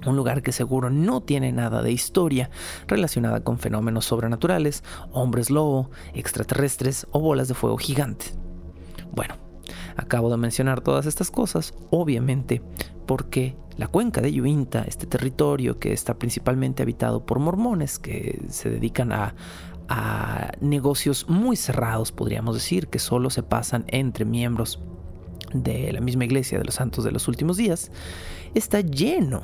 un 0.05 0.15
lugar 0.15 0.41
que 0.41 0.51
seguro 0.51 0.89
no 0.89 1.21
tiene 1.21 1.51
nada 1.51 1.81
de 1.81 1.91
historia 1.91 2.49
relacionada 2.87 3.43
con 3.43 3.59
fenómenos 3.59 4.05
sobrenaturales, 4.05 4.83
hombres 5.11 5.49
lobo, 5.49 5.91
extraterrestres 6.13 7.07
o 7.11 7.19
bolas 7.19 7.47
de 7.47 7.53
fuego 7.53 7.77
gigantes. 7.77 8.35
Bueno, 9.13 9.35
acabo 9.97 10.29
de 10.29 10.37
mencionar 10.37 10.81
todas 10.81 11.05
estas 11.05 11.31
cosas, 11.31 11.73
obviamente, 11.89 12.61
porque 13.05 13.55
la 13.77 13.87
cuenca 13.87 14.21
de 14.21 14.41
Uinta, 14.41 14.83
este 14.87 15.07
territorio 15.07 15.79
que 15.79 15.93
está 15.93 16.15
principalmente 16.15 16.83
habitado 16.83 17.25
por 17.25 17.39
mormones 17.39 17.99
que 17.99 18.41
se 18.49 18.69
dedican 18.69 19.11
a, 19.11 19.35
a 19.87 20.51
negocios 20.61 21.27
muy 21.27 21.55
cerrados, 21.55 22.11
podríamos 22.11 22.55
decir, 22.55 22.87
que 22.87 22.99
solo 22.99 23.29
se 23.29 23.43
pasan 23.43 23.85
entre 23.87 24.25
miembros 24.25 24.79
de 25.53 25.91
la 25.91 26.01
misma 26.01 26.25
iglesia 26.25 26.57
de 26.57 26.65
los 26.65 26.75
santos 26.75 27.03
de 27.03 27.11
los 27.11 27.27
últimos 27.27 27.57
días, 27.57 27.91
está 28.53 28.81
lleno 28.81 29.41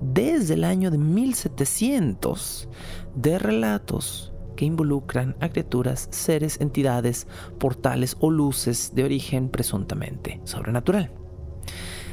desde 0.00 0.54
el 0.54 0.64
año 0.64 0.90
de 0.90 0.98
1700 0.98 2.68
de 3.14 3.38
relatos 3.38 4.32
que 4.56 4.64
involucran 4.64 5.36
a 5.40 5.50
criaturas, 5.50 6.08
seres, 6.10 6.60
entidades, 6.60 7.26
portales 7.58 8.16
o 8.20 8.30
luces 8.30 8.92
de 8.94 9.04
origen 9.04 9.48
presuntamente 9.48 10.40
sobrenatural. 10.44 11.12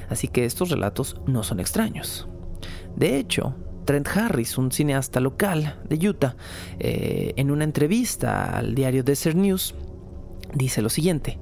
Así 0.09 0.27
que 0.27 0.45
estos 0.45 0.69
relatos 0.69 1.19
no 1.25 1.43
son 1.43 1.59
extraños. 1.59 2.27
De 2.95 3.17
hecho, 3.17 3.55
Trent 3.85 4.07
Harris, 4.07 4.57
un 4.57 4.71
cineasta 4.71 5.19
local 5.19 5.81
de 5.89 6.07
Utah, 6.07 6.35
eh, 6.79 7.33
en 7.35 7.51
una 7.51 7.63
entrevista 7.63 8.57
al 8.57 8.75
diario 8.75 9.03
Desert 9.03 9.35
News, 9.35 9.75
dice 10.53 10.81
lo 10.81 10.89
siguiente, 10.89 11.39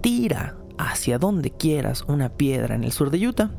tira 0.00 0.59
hacia 0.88 1.18
donde 1.18 1.50
quieras 1.50 2.04
una 2.08 2.30
piedra 2.30 2.74
en 2.74 2.84
el 2.84 2.92
sur 2.92 3.10
de 3.10 3.26
Utah 3.26 3.50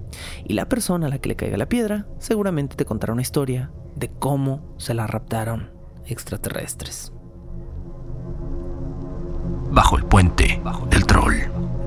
y 0.45 0.53
la 0.53 0.67
persona 0.67 1.07
a 1.07 1.09
la 1.09 1.19
que 1.19 1.29
le 1.29 1.35
caiga 1.35 1.57
la 1.57 1.69
piedra 1.69 2.07
seguramente 2.19 2.75
te 2.75 2.85
contará 2.85 3.13
una 3.13 3.21
historia 3.21 3.71
de 3.95 4.09
cómo 4.09 4.75
se 4.77 4.93
la 4.93 5.07
raptaron 5.07 5.69
extraterrestres. 6.05 7.13
Bajo 9.71 9.97
el 9.97 10.05
puente 10.05 10.61
del 10.89 11.05
troll. 11.05 11.80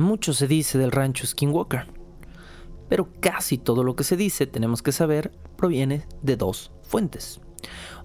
Mucho 0.00 0.32
se 0.32 0.48
dice 0.48 0.78
del 0.78 0.92
rancho 0.92 1.26
Skinwalker, 1.26 1.86
pero 2.88 3.10
casi 3.20 3.58
todo 3.58 3.84
lo 3.84 3.96
que 3.96 4.02
se 4.02 4.16
dice, 4.16 4.46
tenemos 4.46 4.80
que 4.82 4.92
saber, 4.92 5.30
proviene 5.58 6.06
de 6.22 6.36
dos 6.36 6.72
fuentes. 6.82 7.38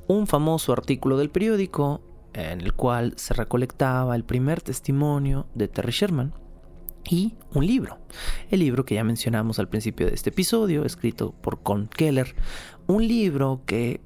Un 0.06 0.28
famoso 0.28 0.74
artículo 0.74 1.16
del 1.18 1.30
periódico 1.30 2.02
en 2.34 2.60
el 2.60 2.74
cual 2.74 3.14
se 3.16 3.34
recolectaba 3.34 4.14
el 4.18 4.26
primer 4.26 4.62
testimonio 4.62 5.48
de 5.56 5.70
Terry 5.70 5.94
Sherman 5.94 6.34
y 7.10 7.36
un 7.54 7.66
libro. 7.66 7.98
El 8.52 8.60
libro 8.60 8.84
que 8.84 8.96
ya 8.96 9.06
mencionamos 9.06 9.58
al 9.58 9.70
principio 9.70 10.08
de 10.08 10.16
este 10.16 10.32
episodio, 10.32 10.84
escrito 10.84 11.32
por 11.32 11.64
Con 11.64 11.88
Keller, 11.88 12.36
un 12.88 13.08
libro 13.08 13.62
que 13.66 14.02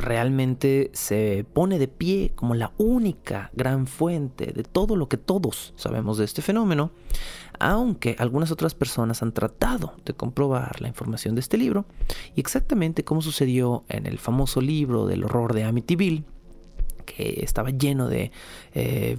realmente 0.00 0.90
se 0.94 1.44
pone 1.52 1.78
de 1.78 1.88
pie 1.88 2.32
como 2.34 2.54
la 2.54 2.72
única 2.78 3.50
gran 3.54 3.86
fuente 3.86 4.52
de 4.52 4.62
todo 4.62 4.96
lo 4.96 5.08
que 5.08 5.16
todos 5.16 5.72
sabemos 5.76 6.18
de 6.18 6.24
este 6.24 6.42
fenómeno, 6.42 6.90
aunque 7.58 8.16
algunas 8.18 8.50
otras 8.50 8.74
personas 8.74 9.22
han 9.22 9.32
tratado 9.32 9.94
de 10.04 10.14
comprobar 10.14 10.80
la 10.80 10.88
información 10.88 11.34
de 11.34 11.40
este 11.40 11.58
libro, 11.58 11.84
y 12.34 12.40
exactamente 12.40 13.04
como 13.04 13.22
sucedió 13.22 13.84
en 13.88 14.06
el 14.06 14.18
famoso 14.18 14.60
libro 14.60 15.06
del 15.06 15.24
horror 15.24 15.52
de 15.52 15.64
Amityville, 15.64 16.24
que 17.04 17.40
estaba 17.42 17.70
lleno 17.70 18.08
de 18.08 18.32
eh, 18.74 19.18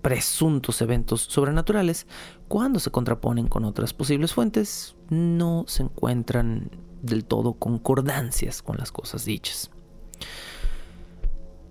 presuntos 0.00 0.80
eventos 0.82 1.22
sobrenaturales, 1.22 2.06
cuando 2.48 2.78
se 2.78 2.90
contraponen 2.90 3.48
con 3.48 3.64
otras 3.64 3.92
posibles 3.92 4.32
fuentes, 4.32 4.94
no 5.10 5.64
se 5.66 5.82
encuentran 5.82 6.70
del 7.06 7.24
todo 7.24 7.54
concordancias 7.54 8.62
con 8.62 8.76
las 8.76 8.92
cosas 8.92 9.24
dichas. 9.24 9.70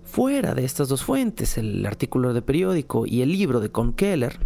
Fuera 0.04 0.54
de 0.54 0.64
estas 0.64 0.88
dos 0.88 1.04
fuentes, 1.04 1.58
el 1.58 1.84
artículo 1.84 2.32
de 2.32 2.42
periódico 2.42 3.06
y 3.06 3.22
el 3.22 3.30
libro 3.32 3.60
de 3.60 3.70
Con 3.70 3.92
Keller, 3.92 4.38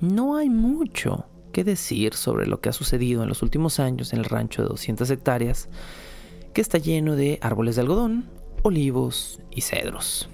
no 0.00 0.36
hay 0.36 0.50
mucho 0.50 1.26
que 1.52 1.64
decir 1.64 2.14
sobre 2.14 2.46
lo 2.46 2.60
que 2.60 2.68
ha 2.68 2.72
sucedido 2.72 3.22
en 3.22 3.28
los 3.28 3.42
últimos 3.42 3.78
años 3.78 4.12
en 4.12 4.18
el 4.18 4.24
rancho 4.24 4.62
de 4.62 4.68
200 4.68 5.08
hectáreas, 5.10 5.68
que 6.52 6.60
está 6.60 6.78
lleno 6.78 7.16
de 7.16 7.38
árboles 7.40 7.76
de 7.76 7.82
algodón, 7.82 8.28
olivos 8.62 9.40
y 9.50 9.62
cedros. 9.62 10.28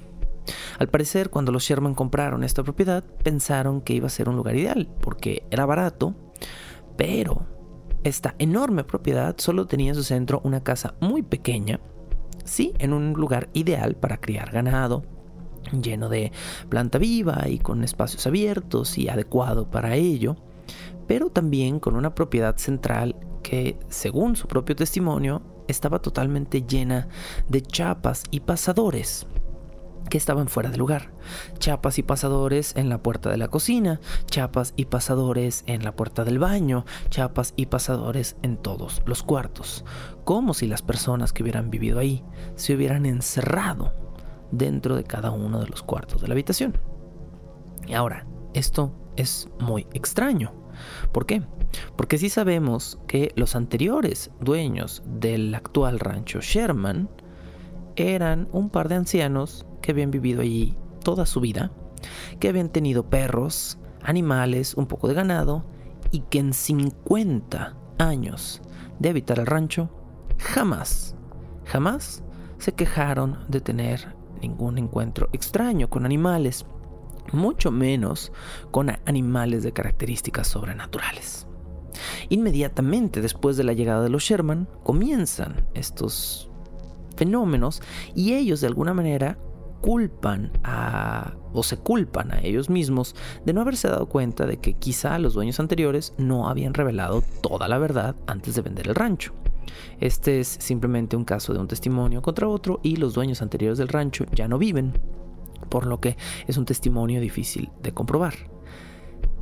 Al 0.78 0.88
parecer, 0.88 1.30
cuando 1.30 1.52
los 1.52 1.64
Sherman 1.64 1.94
compraron 1.94 2.44
esta 2.44 2.62
propiedad, 2.62 3.04
pensaron 3.22 3.80
que 3.80 3.94
iba 3.94 4.06
a 4.06 4.10
ser 4.10 4.28
un 4.28 4.36
lugar 4.36 4.56
ideal, 4.56 4.88
porque 5.00 5.44
era 5.50 5.66
barato, 5.66 6.14
pero 6.96 7.46
esta 8.04 8.34
enorme 8.38 8.84
propiedad 8.84 9.36
solo 9.38 9.66
tenía 9.66 9.90
en 9.90 9.94
su 9.94 10.04
centro 10.04 10.40
una 10.44 10.62
casa 10.62 10.94
muy 11.00 11.22
pequeña, 11.22 11.80
sí, 12.44 12.72
en 12.78 12.92
un 12.92 13.12
lugar 13.12 13.48
ideal 13.52 13.96
para 13.96 14.20
criar 14.20 14.50
ganado, 14.50 15.04
lleno 15.72 16.08
de 16.08 16.32
planta 16.68 16.98
viva 16.98 17.48
y 17.48 17.58
con 17.58 17.84
espacios 17.84 18.26
abiertos 18.26 18.98
y 18.98 19.08
adecuado 19.08 19.70
para 19.70 19.96
ello, 19.96 20.36
pero 21.06 21.30
también 21.30 21.80
con 21.80 21.96
una 21.96 22.14
propiedad 22.14 22.56
central 22.56 23.16
que, 23.42 23.78
según 23.88 24.36
su 24.36 24.46
propio 24.46 24.76
testimonio, 24.76 25.42
estaba 25.68 26.00
totalmente 26.00 26.62
llena 26.62 27.08
de 27.48 27.62
chapas 27.62 28.24
y 28.30 28.40
pasadores 28.40 29.26
que 30.08 30.18
estaban 30.18 30.48
fuera 30.48 30.70
de 30.70 30.76
lugar. 30.76 31.12
Chapas 31.58 31.98
y 31.98 32.02
pasadores 32.02 32.74
en 32.76 32.88
la 32.88 33.02
puerta 33.02 33.30
de 33.30 33.36
la 33.36 33.48
cocina, 33.48 34.00
chapas 34.26 34.74
y 34.76 34.86
pasadores 34.86 35.64
en 35.66 35.84
la 35.84 35.94
puerta 35.94 36.24
del 36.24 36.38
baño, 36.38 36.84
chapas 37.10 37.54
y 37.56 37.66
pasadores 37.66 38.36
en 38.42 38.56
todos 38.56 39.02
los 39.06 39.22
cuartos, 39.22 39.84
como 40.24 40.54
si 40.54 40.66
las 40.66 40.82
personas 40.82 41.32
que 41.32 41.42
hubieran 41.42 41.70
vivido 41.70 41.98
ahí 41.98 42.24
se 42.56 42.74
hubieran 42.74 43.06
encerrado 43.06 43.92
dentro 44.50 44.96
de 44.96 45.04
cada 45.04 45.30
uno 45.30 45.60
de 45.60 45.68
los 45.68 45.82
cuartos 45.82 46.22
de 46.22 46.28
la 46.28 46.34
habitación. 46.34 46.78
Y 47.86 47.94
ahora, 47.94 48.26
esto 48.54 48.92
es 49.16 49.48
muy 49.60 49.86
extraño. 49.92 50.52
¿Por 51.12 51.26
qué? 51.26 51.42
Porque 51.96 52.18
sí 52.18 52.28
sabemos 52.28 52.98
que 53.06 53.32
los 53.36 53.56
anteriores 53.56 54.30
dueños 54.40 55.02
del 55.06 55.54
actual 55.54 55.98
rancho 55.98 56.40
Sherman 56.40 57.08
eran 57.96 58.48
un 58.52 58.70
par 58.70 58.88
de 58.88 58.94
ancianos 58.94 59.66
que 59.88 59.92
habían 59.92 60.10
vivido 60.10 60.42
allí 60.42 60.76
toda 61.02 61.24
su 61.24 61.40
vida, 61.40 61.72
que 62.40 62.50
habían 62.50 62.68
tenido 62.68 63.08
perros, 63.08 63.78
animales, 64.02 64.74
un 64.74 64.84
poco 64.84 65.08
de 65.08 65.14
ganado, 65.14 65.64
y 66.10 66.20
que 66.28 66.40
en 66.40 66.52
50 66.52 67.74
años 67.96 68.60
de 68.98 69.08
habitar 69.08 69.38
el 69.38 69.46
rancho, 69.46 69.88
jamás, 70.36 71.16
jamás 71.64 72.22
se 72.58 72.72
quejaron 72.72 73.38
de 73.48 73.62
tener 73.62 74.14
ningún 74.42 74.76
encuentro 74.76 75.30
extraño 75.32 75.88
con 75.88 76.04
animales, 76.04 76.66
mucho 77.32 77.70
menos 77.70 78.30
con 78.70 78.90
animales 79.06 79.62
de 79.62 79.72
características 79.72 80.48
sobrenaturales. 80.48 81.46
Inmediatamente 82.28 83.22
después 83.22 83.56
de 83.56 83.64
la 83.64 83.72
llegada 83.72 84.02
de 84.02 84.10
los 84.10 84.22
Sherman, 84.22 84.68
comienzan 84.82 85.66
estos 85.72 86.50
fenómenos 87.16 87.80
y 88.14 88.34
ellos 88.34 88.60
de 88.60 88.66
alguna 88.66 88.92
manera 88.92 89.38
culpan 89.80 90.52
a 90.64 91.34
o 91.52 91.62
se 91.62 91.78
culpan 91.78 92.32
a 92.32 92.40
ellos 92.40 92.68
mismos 92.68 93.14
de 93.44 93.52
no 93.52 93.62
haberse 93.62 93.88
dado 93.88 94.06
cuenta 94.06 94.46
de 94.46 94.58
que 94.58 94.74
quizá 94.74 95.18
los 95.18 95.34
dueños 95.34 95.60
anteriores 95.60 96.14
no 96.18 96.48
habían 96.48 96.74
revelado 96.74 97.22
toda 97.42 97.68
la 97.68 97.78
verdad 97.78 98.14
antes 98.26 98.54
de 98.54 98.62
vender 98.62 98.88
el 98.88 98.94
rancho. 98.94 99.34
Este 100.00 100.40
es 100.40 100.48
simplemente 100.48 101.16
un 101.16 101.24
caso 101.24 101.52
de 101.52 101.60
un 101.60 101.68
testimonio 101.68 102.22
contra 102.22 102.48
otro 102.48 102.80
y 102.82 102.96
los 102.96 103.14
dueños 103.14 103.42
anteriores 103.42 103.78
del 103.78 103.88
rancho 103.88 104.24
ya 104.34 104.48
no 104.48 104.58
viven, 104.58 104.98
por 105.68 105.86
lo 105.86 106.00
que 106.00 106.16
es 106.46 106.56
un 106.56 106.64
testimonio 106.64 107.20
difícil 107.20 107.70
de 107.82 107.92
comprobar. 107.92 108.34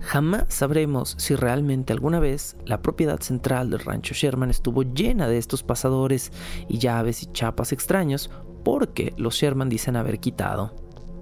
Jamás 0.00 0.44
sabremos 0.48 1.16
si 1.18 1.34
realmente 1.34 1.92
alguna 1.92 2.20
vez 2.20 2.56
la 2.64 2.80
propiedad 2.80 3.20
central 3.20 3.70
del 3.70 3.80
rancho 3.80 4.14
Sherman 4.14 4.50
estuvo 4.50 4.82
llena 4.82 5.26
de 5.26 5.38
estos 5.38 5.62
pasadores 5.62 6.32
y 6.68 6.78
llaves 6.78 7.22
y 7.22 7.26
chapas 7.32 7.72
extraños 7.72 8.30
porque 8.66 9.14
los 9.16 9.36
Sherman 9.36 9.68
dicen 9.68 9.94
haber 9.94 10.18
quitado 10.18 10.74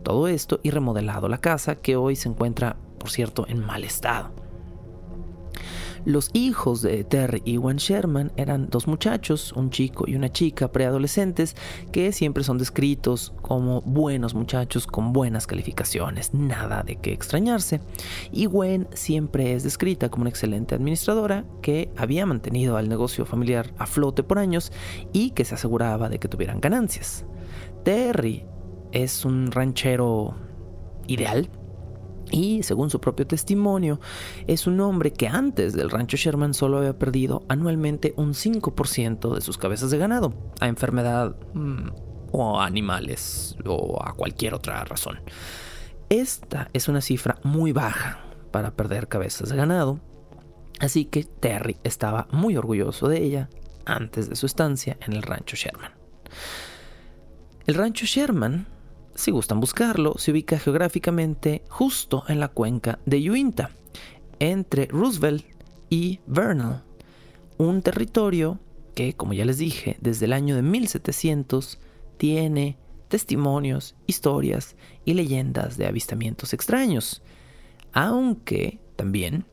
todo 0.02 0.28
esto 0.28 0.60
y 0.62 0.70
remodelado 0.70 1.28
la 1.28 1.42
casa 1.42 1.74
que 1.74 1.94
hoy 1.94 2.16
se 2.16 2.30
encuentra, 2.30 2.78
por 2.98 3.10
cierto, 3.10 3.44
en 3.46 3.60
mal 3.60 3.84
estado. 3.84 4.30
Los 6.06 6.30
hijos 6.32 6.80
de 6.80 7.04
Terry 7.04 7.42
y 7.44 7.56
Juan 7.56 7.76
Sherman 7.76 8.32
eran 8.36 8.68
dos 8.70 8.86
muchachos, 8.86 9.52
un 9.52 9.68
chico 9.68 10.04
y 10.06 10.16
una 10.16 10.32
chica 10.32 10.72
preadolescentes, 10.72 11.54
que 11.92 12.12
siempre 12.12 12.44
son 12.44 12.56
descritos 12.56 13.34
como 13.42 13.82
buenos 13.82 14.32
muchachos 14.32 14.86
con 14.86 15.12
buenas 15.12 15.46
calificaciones, 15.46 16.32
nada 16.32 16.82
de 16.82 16.96
qué 16.96 17.12
extrañarse. 17.12 17.80
Y 18.32 18.46
Gwen 18.46 18.88
siempre 18.94 19.52
es 19.52 19.64
descrita 19.64 20.08
como 20.08 20.22
una 20.22 20.30
excelente 20.30 20.74
administradora 20.74 21.44
que 21.60 21.90
había 21.94 22.24
mantenido 22.24 22.78
al 22.78 22.88
negocio 22.88 23.26
familiar 23.26 23.74
a 23.76 23.84
flote 23.84 24.22
por 24.22 24.38
años 24.38 24.72
y 25.12 25.32
que 25.32 25.44
se 25.44 25.56
aseguraba 25.56 26.08
de 26.08 26.18
que 26.18 26.28
tuvieran 26.28 26.62
ganancias. 26.62 27.26
Terry 27.84 28.46
es 28.92 29.24
un 29.24 29.52
ranchero 29.52 30.34
ideal, 31.06 31.50
y 32.30 32.62
según 32.62 32.90
su 32.90 33.00
propio 33.00 33.26
testimonio, 33.26 34.00
es 34.46 34.66
un 34.66 34.80
hombre 34.80 35.12
que 35.12 35.28
antes 35.28 35.74
del 35.74 35.90
rancho 35.90 36.16
Sherman 36.16 36.54
solo 36.54 36.78
había 36.78 36.98
perdido 36.98 37.44
anualmente 37.48 38.14
un 38.16 38.32
5% 38.32 39.34
de 39.34 39.40
sus 39.40 39.58
cabezas 39.58 39.90
de 39.90 39.98
ganado 39.98 40.34
a 40.60 40.68
enfermedad 40.68 41.36
mm, 41.52 41.88
o 42.32 42.60
a 42.60 42.66
animales 42.66 43.56
o 43.66 44.02
a 44.02 44.14
cualquier 44.14 44.54
otra 44.54 44.84
razón. 44.84 45.20
Esta 46.08 46.70
es 46.72 46.88
una 46.88 47.00
cifra 47.00 47.38
muy 47.44 47.72
baja 47.72 48.24
para 48.50 48.74
perder 48.74 49.08
cabezas 49.08 49.50
de 49.50 49.56
ganado, 49.56 50.00
así 50.80 51.04
que 51.04 51.24
Terry 51.24 51.76
estaba 51.84 52.28
muy 52.32 52.56
orgulloso 52.56 53.08
de 53.08 53.22
ella 53.22 53.50
antes 53.84 54.28
de 54.28 54.36
su 54.36 54.46
estancia 54.46 54.96
en 55.06 55.12
el 55.12 55.22
rancho 55.22 55.56
Sherman. 55.56 55.92
El 57.66 57.74
rancho 57.74 58.06
Sherman 58.06 58.66
si 59.14 59.30
gustan 59.30 59.60
buscarlo, 59.60 60.14
se 60.18 60.32
ubica 60.32 60.58
geográficamente 60.58 61.62
justo 61.68 62.24
en 62.28 62.40
la 62.40 62.48
cuenca 62.48 62.98
de 63.06 63.30
Uinta, 63.30 63.70
entre 64.40 64.86
Roosevelt 64.86 65.44
y 65.88 66.20
Vernal, 66.26 66.82
un 67.56 67.82
territorio 67.82 68.58
que, 68.94 69.14
como 69.14 69.32
ya 69.32 69.44
les 69.44 69.58
dije, 69.58 69.96
desde 70.00 70.26
el 70.26 70.32
año 70.32 70.56
de 70.56 70.62
1700 70.62 71.78
tiene 72.16 72.76
testimonios, 73.08 73.94
historias 74.06 74.76
y 75.04 75.14
leyendas 75.14 75.76
de 75.76 75.86
avistamientos 75.86 76.52
extraños. 76.52 77.22
Aunque 77.92 78.80
también 78.96 79.46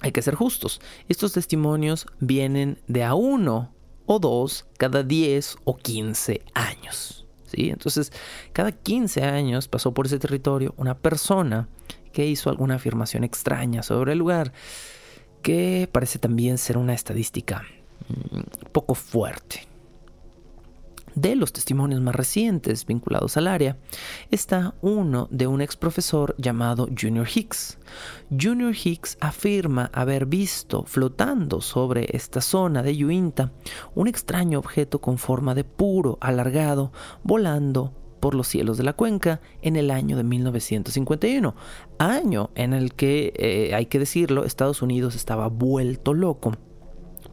hay 0.00 0.12
que 0.12 0.22
ser 0.22 0.36
justos, 0.36 0.80
estos 1.08 1.32
testimonios 1.32 2.06
vienen 2.20 2.78
de 2.86 3.02
a 3.02 3.14
uno 3.14 3.74
o 4.06 4.18
dos 4.20 4.66
cada 4.78 5.02
10 5.02 5.56
o 5.64 5.76
15 5.76 6.42
años. 6.54 7.21
Entonces, 7.54 8.12
cada 8.52 8.72
15 8.72 9.22
años 9.22 9.68
pasó 9.68 9.92
por 9.92 10.06
ese 10.06 10.18
territorio 10.18 10.74
una 10.76 10.96
persona 10.96 11.68
que 12.12 12.26
hizo 12.26 12.50
alguna 12.50 12.76
afirmación 12.76 13.24
extraña 13.24 13.82
sobre 13.82 14.12
el 14.12 14.18
lugar, 14.18 14.52
que 15.42 15.88
parece 15.90 16.18
también 16.18 16.58
ser 16.58 16.78
una 16.78 16.94
estadística 16.94 17.62
mm, 18.08 18.70
poco 18.72 18.94
fuerte. 18.94 19.71
De 21.14 21.36
los 21.36 21.52
testimonios 21.52 22.00
más 22.00 22.14
recientes 22.14 22.86
vinculados 22.86 23.36
al 23.36 23.46
área 23.46 23.76
está 24.30 24.74
uno 24.80 25.28
de 25.30 25.46
un 25.46 25.60
ex 25.60 25.76
profesor 25.76 26.34
llamado 26.38 26.88
Junior 26.98 27.28
Hicks. 27.32 27.78
Junior 28.30 28.74
Hicks 28.74 29.18
afirma 29.20 29.90
haber 29.92 30.24
visto 30.24 30.84
flotando 30.84 31.60
sobre 31.60 32.16
esta 32.16 32.40
zona 32.40 32.82
de 32.82 33.04
Uinta 33.04 33.52
un 33.94 34.08
extraño 34.08 34.58
objeto 34.58 35.00
con 35.00 35.18
forma 35.18 35.54
de 35.54 35.64
puro 35.64 36.16
alargado 36.20 36.92
volando 37.22 37.92
por 38.18 38.34
los 38.34 38.48
cielos 38.48 38.78
de 38.78 38.84
la 38.84 38.94
cuenca 38.94 39.40
en 39.60 39.76
el 39.76 39.90
año 39.90 40.16
de 40.16 40.22
1951, 40.22 41.56
año 41.98 42.50
en 42.54 42.72
el 42.72 42.94
que, 42.94 43.32
eh, 43.36 43.74
hay 43.74 43.86
que 43.86 43.98
decirlo, 43.98 44.44
Estados 44.44 44.80
Unidos 44.80 45.16
estaba 45.16 45.48
vuelto 45.48 46.14
loco 46.14 46.52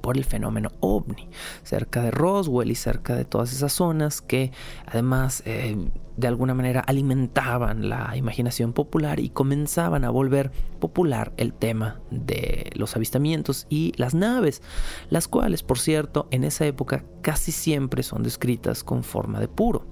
por 0.02 0.18
el 0.18 0.26
fenómeno 0.26 0.72
ovni, 0.80 1.30
cerca 1.64 2.02
de 2.02 2.12
Roswell 2.12 2.72
y 2.72 2.76
cerca 2.76 3.16
de 3.16 3.26
todas 3.26 3.54
esas 3.54 3.74
zonas 3.74 4.22
que 4.22 4.52
además 4.86 5.44
eh, 5.46 5.76
de 6.20 6.28
alguna 6.28 6.54
manera 6.54 6.82
alimentaban 6.82 7.88
la 7.88 8.16
imaginación 8.18 8.74
popular 8.74 9.22
y 9.22 9.30
comenzaban 9.30 10.04
a 10.04 10.10
volver 10.10 10.52
popular 10.80 11.32
el 11.38 11.54
tema 11.54 12.02
de 12.12 12.70
los 12.76 12.96
avistamientos 12.98 13.68
y 13.70 13.94
las 13.96 14.14
naves, 14.14 14.62
las 15.10 15.30
cuales 15.30 15.64
por 15.64 15.80
cierto 15.80 16.28
en 16.32 16.44
esa 16.44 16.66
época 16.66 17.06
casi 17.22 17.54
siempre 17.54 18.04
son 18.04 18.22
descritas 18.24 18.84
con 18.84 19.04
forma 19.04 19.40
de 19.40 19.48
puro, 19.48 19.86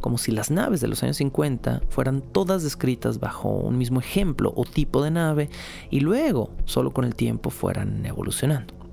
como 0.00 0.16
si 0.16 0.32
las 0.32 0.50
naves 0.50 0.80
de 0.80 0.88
los 0.88 1.02
años 1.02 1.18
50 1.18 1.82
fueran 1.90 2.22
todas 2.22 2.62
descritas 2.62 3.20
bajo 3.20 3.50
un 3.50 3.76
mismo 3.76 4.00
ejemplo 4.00 4.54
o 4.56 4.64
tipo 4.64 5.02
de 5.02 5.10
nave 5.10 5.50
y 5.90 6.00
luego 6.00 6.50
solo 6.64 6.92
con 6.92 7.04
el 7.04 7.14
tiempo 7.14 7.50
fueran 7.50 8.06
evolucionando. 8.06 8.83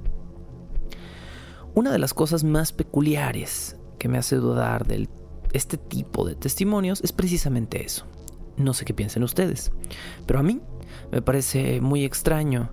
Una 1.74 1.92
de 1.92 2.00
las 2.00 2.14
cosas 2.14 2.44
más 2.44 2.74
peculiares 2.74 3.78
que 3.98 4.10
me 4.10 4.18
hace 4.18 4.36
dudar 4.36 4.86
de 4.86 5.08
este 5.54 5.78
tipo 5.78 6.26
de 6.26 6.36
testimonios 6.36 7.02
es 7.02 7.12
precisamente 7.12 7.86
eso. 7.86 8.06
No 8.58 8.74
sé 8.74 8.84
qué 8.84 8.94
piensen 8.94 9.24
ustedes, 9.24 9.72
pero 10.26 10.40
a 10.40 10.44
mí 10.44 10.62
me 11.12 11.22
parece 11.22 11.80
muy 11.80 12.04
extraño 12.04 12.72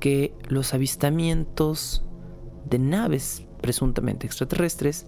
que 0.00 0.34
los 0.48 0.74
avistamientos 0.74 2.04
de 2.68 2.78
naves 2.78 3.46
presuntamente 3.60 4.26
extraterrestres 4.26 5.06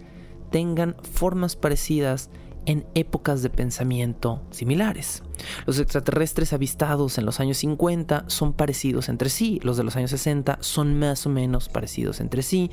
tengan 0.50 0.96
formas 1.02 1.56
parecidas 1.56 2.30
en 2.66 2.86
épocas 2.94 3.42
de 3.42 3.50
pensamiento 3.50 4.42
similares. 4.50 5.22
Los 5.66 5.80
extraterrestres 5.80 6.52
avistados 6.52 7.18
en 7.18 7.26
los 7.26 7.40
años 7.40 7.58
50 7.58 8.24
son 8.28 8.52
parecidos 8.52 9.08
entre 9.08 9.30
sí, 9.30 9.58
los 9.64 9.76
de 9.76 9.84
los 9.84 9.96
años 9.96 10.10
60 10.10 10.58
son 10.60 10.98
más 10.98 11.26
o 11.26 11.30
menos 11.30 11.68
parecidos 11.68 12.20
entre 12.20 12.42
sí, 12.42 12.70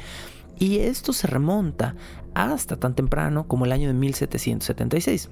y 0.58 0.80
esto 0.80 1.14
se 1.14 1.28
remonta 1.28 1.96
hasta 2.34 2.78
tan 2.78 2.96
temprano 2.96 3.48
como 3.48 3.66
el 3.66 3.72
año 3.72 3.88
de 3.88 3.94
1776. 3.94 5.30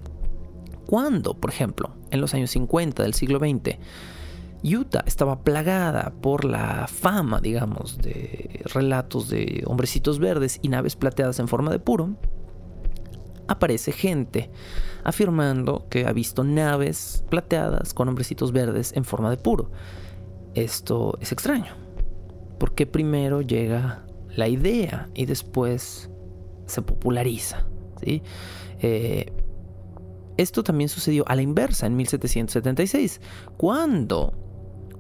Cuando, 0.86 1.34
por 1.34 1.49
ejemplo, 1.49 1.95
en 2.12 2.21
los 2.21 2.34
años 2.34 2.51
50 2.51 3.03
del 3.03 3.13
siglo 3.13 3.39
XX, 3.39 3.77
Utah 4.63 5.03
estaba 5.06 5.43
plagada 5.43 6.13
por 6.21 6.45
la 6.45 6.88
fama, 6.88 7.41
digamos, 7.41 7.97
de 7.97 8.62
relatos 8.73 9.30
de 9.30 9.63
hombrecitos 9.67 10.19
verdes 10.19 10.60
y 10.62 10.69
naves 10.69 10.95
plateadas 10.95 11.39
en 11.39 11.47
forma 11.47 11.71
de 11.71 11.80
puro, 11.80 12.15
aparece 13.47 13.91
gente 13.91 14.49
afirmando 15.03 15.88
que 15.89 16.06
ha 16.06 16.12
visto 16.12 16.43
naves 16.43 17.23
plateadas 17.30 17.93
con 17.93 18.10
hombrecitos 18.10 18.51
verdes 18.51 18.93
en 18.93 19.06
forma 19.06 19.30
de 19.30 19.38
puro. 19.38 19.71
Esto 20.53 21.17
es 21.21 21.32
extraño, 21.32 21.73
porque 22.60 22.86
primero 22.86 23.41
llega 23.41 24.07
la 24.38 24.47
idea 24.47 25.10
y 25.13 25.26
después 25.26 26.10
se 26.67 26.82
populariza. 26.82 27.65
¿sí? 28.02 28.21
Eh, 28.80 29.34
esto 30.38 30.63
también 30.63 30.89
sucedió 30.89 31.28
a 31.28 31.36
la 31.36 31.41
inversa 31.41 31.88
en 31.88 31.95
1776, 31.95 33.19
cuando 33.58 34.34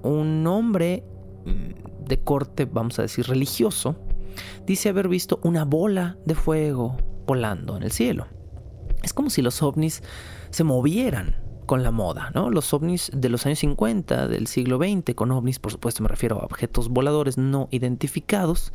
un 0.03 0.45
hombre 0.47 1.03
mm, 1.45 2.05
de 2.05 2.19
corte, 2.19 2.65
vamos 2.65 2.97
a 2.99 3.03
decir, 3.03 3.27
religioso, 3.27 3.95
dice 4.65 4.89
haber 4.89 5.07
visto 5.07 5.39
una 5.43 5.63
bola 5.63 6.17
de 6.25 6.35
fuego 6.35 6.97
volando 7.27 7.77
en 7.77 7.83
el 7.83 7.91
cielo. 7.91 8.27
Es 9.03 9.13
como 9.13 9.29
si 9.29 9.41
los 9.41 9.61
ovnis 9.61 10.01
se 10.49 10.63
movieran 10.63 11.35
con 11.67 11.83
la 11.83 11.91
moda, 11.91 12.31
¿no? 12.33 12.49
Los 12.49 12.73
ovnis 12.73 13.11
de 13.13 13.29
los 13.29 13.45
años 13.45 13.59
50 13.59 14.27
del 14.27 14.47
siglo 14.47 14.79
XX, 14.79 15.13
con 15.13 15.31
ovnis, 15.31 15.59
por 15.59 15.71
supuesto, 15.71 16.01
me 16.01 16.09
refiero 16.09 16.41
a 16.41 16.45
objetos 16.45 16.89
voladores 16.89 17.37
no 17.37 17.67
identificados, 17.69 18.73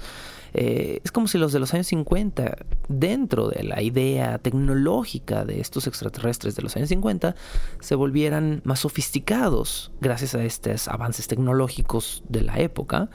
eh, 0.54 1.00
es 1.02 1.10
como 1.10 1.28
si 1.28 1.38
los 1.38 1.52
de 1.52 1.60
los 1.60 1.72
años 1.72 1.86
50, 1.86 2.56
dentro 2.88 3.48
de 3.48 3.62
la 3.62 3.82
idea 3.82 4.38
tecnológica 4.38 5.44
de 5.44 5.60
estos 5.60 5.86
extraterrestres 5.86 6.54
de 6.54 6.62
los 6.62 6.76
años 6.76 6.90
50, 6.90 7.34
se 7.80 7.94
volvieran 7.94 8.60
más 8.64 8.80
sofisticados 8.80 9.90
gracias 10.00 10.34
a 10.34 10.44
estos 10.44 10.88
avances 10.88 11.26
tecnológicos 11.26 12.22
de 12.28 12.42
la 12.42 12.58
época. 12.58 13.08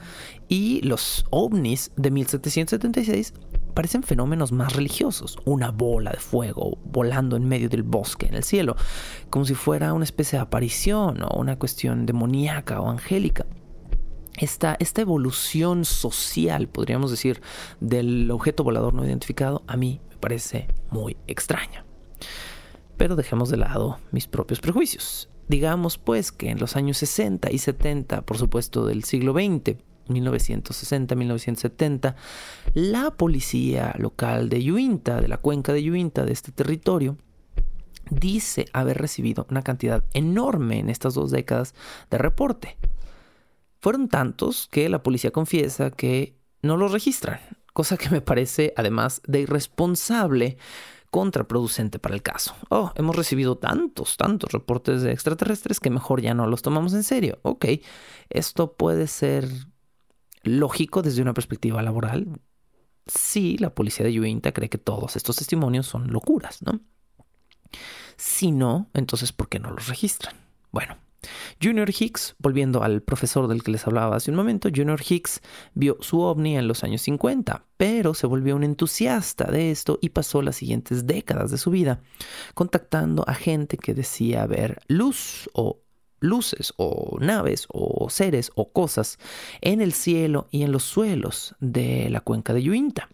Y 0.50 0.82
los 0.82 1.26
ovnis 1.30 1.92
de 1.96 2.10
1776 2.10 3.34
parecen 3.78 4.02
fenómenos 4.02 4.52
más 4.52 4.76
religiosos, 4.76 5.38
una 5.46 5.70
bola 5.70 6.10
de 6.10 6.18
fuego 6.18 6.80
volando 6.84 7.36
en 7.36 7.48
medio 7.48 7.70
del 7.70 7.84
bosque 7.84 8.26
en 8.26 8.34
el 8.34 8.44
cielo, 8.44 8.76
como 9.30 9.46
si 9.46 9.54
fuera 9.54 9.94
una 9.94 10.04
especie 10.04 10.40
de 10.40 10.42
aparición 10.42 11.22
o 11.22 11.40
una 11.40 11.60
cuestión 11.60 12.08
demoníaca 12.08 12.82
o 12.82 12.90
angélica 12.90 13.46
esta, 14.36 14.78
esta 14.80 15.02
evolución 15.02 15.86
social, 15.86 16.68
podríamos 16.68 17.12
decir, 17.12 17.40
del 17.80 18.32
objeto 18.32 18.64
volador 18.64 18.96
no 18.96 19.06
identificado, 19.06 19.62
a 19.68 19.78
mí 19.78 20.02
me 20.10 20.18
parece 20.18 20.70
muy 20.90 21.16
extraña. 21.28 21.86
Pero 22.98 23.16
dejemos 23.16 23.50
de 23.50 23.58
lado 23.58 24.00
mis 24.10 24.26
propios 24.26 24.60
prejuicios. 24.60 25.30
Digamos 25.48 26.00
pues 26.00 26.32
que 26.32 26.50
en 26.50 26.58
los 26.58 26.76
años 26.76 26.98
60 26.98 27.52
y 27.52 27.60
70, 27.60 28.24
por 28.24 28.40
supuesto 28.40 28.88
del 28.88 29.04
siglo 29.04 29.34
XX, 29.34 29.78
1960-1970, 30.10 32.16
la 32.74 33.12
policía 33.12 33.94
local 33.98 34.50
de 34.50 34.64
Yuinta, 34.64 35.22
de 35.22 35.28
la 35.28 35.38
cuenca 35.38 35.74
de 35.74 35.84
Yuinta, 35.84 36.26
de 36.26 36.34
este 36.34 36.52
territorio, 36.52 37.18
dice 38.10 38.66
haber 38.74 38.98
recibido 38.98 39.46
una 39.50 39.62
cantidad 39.62 40.04
enorme 40.14 40.80
en 40.80 40.90
estas 40.90 41.14
dos 41.14 41.32
décadas 41.32 41.76
de 42.10 42.18
reporte. 42.18 42.78
Fueron 43.80 44.08
tantos 44.08 44.68
que 44.72 44.90
la 44.90 45.04
policía 45.04 45.32
confiesa 45.32 45.92
que 45.92 46.36
no 46.62 46.78
los 46.78 46.92
registran, 46.92 47.40
cosa 47.74 47.98
que 47.98 48.10
me 48.10 48.22
parece 48.22 48.74
además 48.76 49.22
de 49.28 49.42
irresponsable 49.42 50.58
contraproducente 51.10 52.00
para 52.00 52.16
el 52.16 52.22
caso. 52.22 52.56
Oh, 52.70 52.92
hemos 52.96 53.16
recibido 53.16 53.58
tantos, 53.58 54.18
tantos 54.18 54.52
reportes 54.52 55.02
de 55.02 55.12
extraterrestres 55.12 55.80
que 55.80 55.90
mejor 55.90 56.22
ya 56.22 56.34
no 56.34 56.48
los 56.48 56.62
tomamos 56.62 56.94
en 56.94 57.04
serio. 57.04 57.40
Ok, 57.44 57.66
esto 58.30 58.74
puede 58.74 59.08
ser 59.08 59.48
lógico 60.48 61.02
desde 61.02 61.22
una 61.22 61.34
perspectiva 61.34 61.82
laboral. 61.82 62.40
Sí, 63.06 63.58
la 63.58 63.74
policía 63.74 64.06
de 64.06 64.14
Yuinta 64.14 64.52
cree 64.52 64.70
que 64.70 64.78
todos 64.78 65.16
estos 65.16 65.38
testimonios 65.38 65.88
son 65.88 66.12
locuras, 66.12 66.62
¿no? 66.62 66.82
Si 68.18 68.52
no, 68.52 68.90
entonces 68.94 69.32
¿por 69.32 69.50
qué 69.50 69.60
no 69.60 69.72
los 69.72 69.88
registran? 69.88 70.36
Bueno, 70.72 70.98
Junior 71.62 71.90
Hicks, 71.90 72.36
volviendo 72.40 72.84
al 72.84 73.02
profesor 73.02 73.48
del 73.48 73.64
que 73.64 73.72
les 73.72 73.86
hablaba 73.88 74.16
hace 74.16 74.32
un 74.32 74.38
momento, 74.38 74.70
Junior 74.74 75.02
Hicks 75.08 75.42
vio 75.74 75.98
su 76.02 76.22
ovni 76.22 76.58
en 76.58 76.68
los 76.68 76.84
años 76.84 77.02
50, 77.02 77.66
pero 77.78 78.14
se 78.14 78.28
volvió 78.28 78.56
un 78.56 78.64
entusiasta 78.64 79.46
de 79.46 79.72
esto 79.72 80.00
y 80.02 80.10
pasó 80.10 80.42
las 80.42 80.58
siguientes 80.58 81.08
décadas 81.08 81.52
de 81.52 81.58
su 81.58 81.72
vida 81.72 82.02
contactando 82.54 83.24
a 83.28 83.34
gente 83.34 83.78
que 83.78 83.94
decía 83.94 84.46
ver 84.46 84.82
luz 84.88 85.50
o 85.54 85.82
luces 86.20 86.74
o 86.78 87.18
naves 87.20 87.68
o 87.70 88.10
seres 88.10 88.52
o 88.56 88.72
cosas 88.72 89.18
en 89.62 89.82
el 89.82 89.94
cielo 89.94 90.48
y 90.52 90.64
en 90.64 90.72
los 90.72 90.84
suelos 90.84 91.56
de 91.60 92.10
la 92.10 92.22
cuenca 92.22 92.54
de 92.54 92.64
Yuinta. 92.64 93.10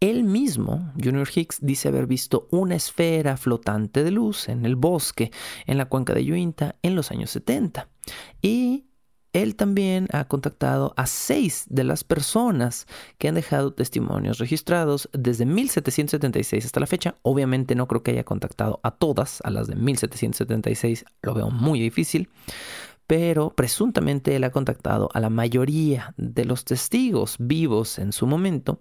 Él 0.00 0.24
mismo, 0.24 0.92
Junior 1.02 1.28
Hicks, 1.32 1.58
dice 1.60 1.88
haber 1.88 2.06
visto 2.06 2.48
una 2.50 2.74
esfera 2.74 3.36
flotante 3.36 4.02
de 4.02 4.10
luz 4.10 4.48
en 4.48 4.64
el 4.64 4.74
bosque, 4.74 5.30
en 5.66 5.76
la 5.76 5.84
cuenca 5.86 6.14
de 6.14 6.24
Yuinta, 6.24 6.76
en 6.82 6.94
los 6.94 7.10
años 7.10 7.30
70. 7.30 7.86
Y 8.40 8.86
él 9.32 9.54
también 9.54 10.08
ha 10.12 10.24
contactado 10.24 10.92
a 10.96 11.06
seis 11.06 11.64
de 11.68 11.84
las 11.84 12.02
personas 12.04 12.86
que 13.18 13.28
han 13.28 13.36
dejado 13.36 13.72
testimonios 13.72 14.38
registrados 14.38 15.08
desde 15.12 15.46
1776 15.46 16.66
hasta 16.66 16.80
la 16.80 16.86
fecha. 16.86 17.14
Obviamente 17.22 17.74
no 17.74 17.86
creo 17.86 18.02
que 18.02 18.10
haya 18.12 18.24
contactado 18.24 18.80
a 18.82 18.90
todas, 18.90 19.40
a 19.44 19.50
las 19.50 19.68
de 19.68 19.76
1776 19.76 21.04
lo 21.22 21.34
veo 21.34 21.50
muy 21.50 21.80
difícil, 21.80 22.28
pero 23.06 23.50
presuntamente 23.50 24.34
él 24.34 24.44
ha 24.44 24.50
contactado 24.50 25.08
a 25.14 25.20
la 25.20 25.30
mayoría 25.30 26.14
de 26.16 26.44
los 26.44 26.64
testigos 26.64 27.36
vivos 27.38 27.98
en 27.98 28.12
su 28.12 28.26
momento 28.26 28.80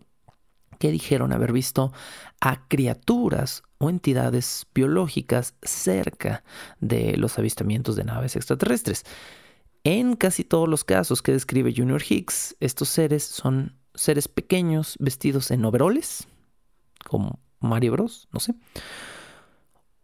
que 0.80 0.92
dijeron 0.92 1.34
haber 1.34 1.52
visto 1.52 1.92
a 2.40 2.68
criaturas 2.68 3.64
o 3.78 3.90
entidades 3.90 4.66
biológicas 4.74 5.56
cerca 5.62 6.44
de 6.80 7.18
los 7.18 7.38
avistamientos 7.38 7.96
de 7.96 8.06
naves 8.06 8.36
extraterrestres. 8.36 9.04
En 9.84 10.15
casi 10.15 10.44
todos 10.44 10.68
los 10.68 10.84
casos 10.84 11.22
que 11.22 11.32
describe 11.32 11.74
Junior 11.76 12.02
Hicks, 12.08 12.56
estos 12.60 12.89
seres 12.89 13.24
son 13.24 13.78
seres 13.96 14.28
pequeños 14.28 14.96
vestidos 15.00 15.52
en 15.52 15.65
overoles, 15.65 16.28
como 17.06 17.39
Mario 17.60 17.94
Bros, 17.94 18.28
no 18.32 18.39
sé, 18.39 18.56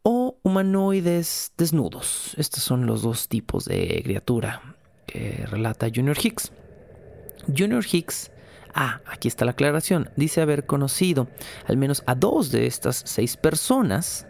o 0.02 0.40
humanoides 0.44 1.54
desnudos. 1.58 2.34
Estos 2.38 2.64
son 2.64 2.86
los 2.86 3.02
dos 3.02 3.28
tipos 3.28 3.66
de 3.66 4.02
criatura 4.04 4.76
que 5.06 5.46
relata 5.48 5.88
Junior 5.94 6.18
Hicks. 6.22 6.52
Junior 7.56 7.86
Hicks 7.90 8.32
Ah, 8.78 9.00
aquí 9.06 9.30
está 9.30 9.46
la 9.46 9.52
aclaración. 9.52 10.10
Dice 10.18 10.42
haber 10.42 10.66
conocido 10.66 11.30
al 11.66 11.78
menos 11.78 12.04
a 12.08 12.14
dos 12.14 12.52
de 12.52 12.68
estas 12.68 13.04
seis 13.06 13.38
personas, 13.38 14.28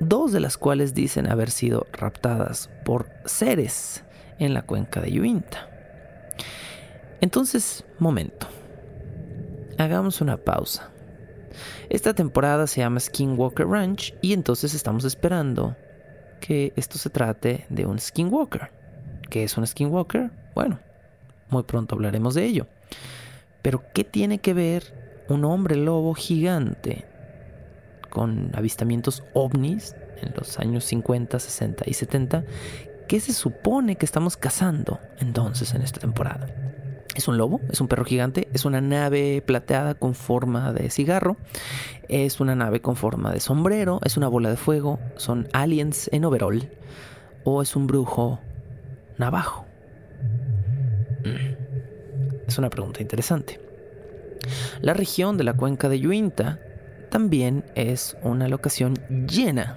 dos 0.00 0.32
de 0.32 0.40
las 0.40 0.56
cuales 0.56 0.94
dicen 0.94 1.30
haber 1.30 1.50
sido 1.50 1.86
raptadas 1.92 2.70
por 2.84 3.10
seres 3.24 4.02
en 4.38 4.54
la 4.54 4.62
cuenca 4.62 5.00
de 5.00 5.12
Yuinta. 5.12 5.68
Entonces, 7.20 7.84
momento. 7.98 8.48
Hagamos 9.78 10.20
una 10.20 10.38
pausa. 10.38 10.90
Esta 11.90 12.14
temporada 12.14 12.66
se 12.66 12.80
llama 12.80 13.00
Skinwalker 13.00 13.66
Ranch 13.66 14.14
y 14.22 14.32
entonces 14.32 14.74
estamos 14.74 15.04
esperando 15.04 15.76
que 16.40 16.72
esto 16.76 16.98
se 16.98 17.10
trate 17.10 17.66
de 17.68 17.84
un 17.84 17.98
Skinwalker. 17.98 18.70
¿Qué 19.28 19.44
es 19.44 19.56
un 19.58 19.66
Skinwalker? 19.66 20.30
Bueno, 20.54 20.80
muy 21.50 21.62
pronto 21.64 21.94
hablaremos 21.94 22.34
de 22.34 22.44
ello. 22.44 22.66
Pero 23.62 23.82
¿qué 23.92 24.04
tiene 24.04 24.38
que 24.38 24.54
ver 24.54 25.24
un 25.28 25.44
hombre 25.44 25.76
lobo 25.76 26.14
gigante 26.14 27.06
con 28.10 28.50
avistamientos 28.54 29.22
ovnis 29.32 29.94
en 30.20 30.34
los 30.36 30.58
años 30.58 30.84
50, 30.84 31.38
60 31.38 31.84
y 31.86 31.94
70? 31.94 32.44
¿Qué 33.08 33.20
se 33.20 33.32
supone 33.32 33.96
que 33.96 34.04
estamos 34.04 34.36
cazando 34.36 35.00
entonces 35.18 35.74
en 35.74 35.82
esta 35.82 36.00
temporada? 36.00 36.48
¿Es 37.14 37.26
un 37.26 37.38
lobo? 37.38 37.60
¿Es 37.68 37.80
un 37.80 37.88
perro 37.88 38.04
gigante? 38.04 38.48
¿Es 38.52 38.64
una 38.64 38.80
nave 38.80 39.42
plateada 39.44 39.94
con 39.94 40.14
forma 40.14 40.72
de 40.72 40.90
cigarro? 40.90 41.36
¿Es 42.08 42.40
una 42.40 42.54
nave 42.54 42.80
con 42.80 42.94
forma 42.94 43.32
de 43.32 43.40
sombrero? 43.40 44.00
¿Es 44.04 44.16
una 44.16 44.28
bola 44.28 44.48
de 44.48 44.56
fuego? 44.56 45.00
¿Son 45.16 45.48
aliens 45.52 46.08
en 46.12 46.24
overall? 46.24 46.70
¿O 47.42 47.62
es 47.62 47.74
un 47.74 47.86
brujo 47.88 48.38
navajo? 49.18 49.66
Mm. 51.24 52.46
Es 52.46 52.58
una 52.58 52.70
pregunta 52.70 53.02
interesante. 53.02 53.60
La 54.80 54.94
región 54.94 55.36
de 55.36 55.44
la 55.44 55.54
cuenca 55.54 55.88
de 55.88 55.98
Yuinta 55.98 56.60
también 57.10 57.64
es 57.74 58.16
una 58.22 58.48
locación 58.48 58.94
llena 59.28 59.76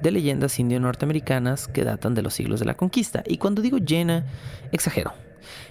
de 0.00 0.10
leyendas 0.10 0.58
indio-norteamericanas 0.58 1.68
que 1.68 1.84
datan 1.84 2.14
de 2.14 2.22
los 2.22 2.34
siglos 2.34 2.60
de 2.60 2.66
la 2.66 2.74
conquista. 2.74 3.22
Y 3.26 3.38
cuando 3.38 3.62
digo 3.62 3.78
llena, 3.78 4.24
exagero. 4.72 5.12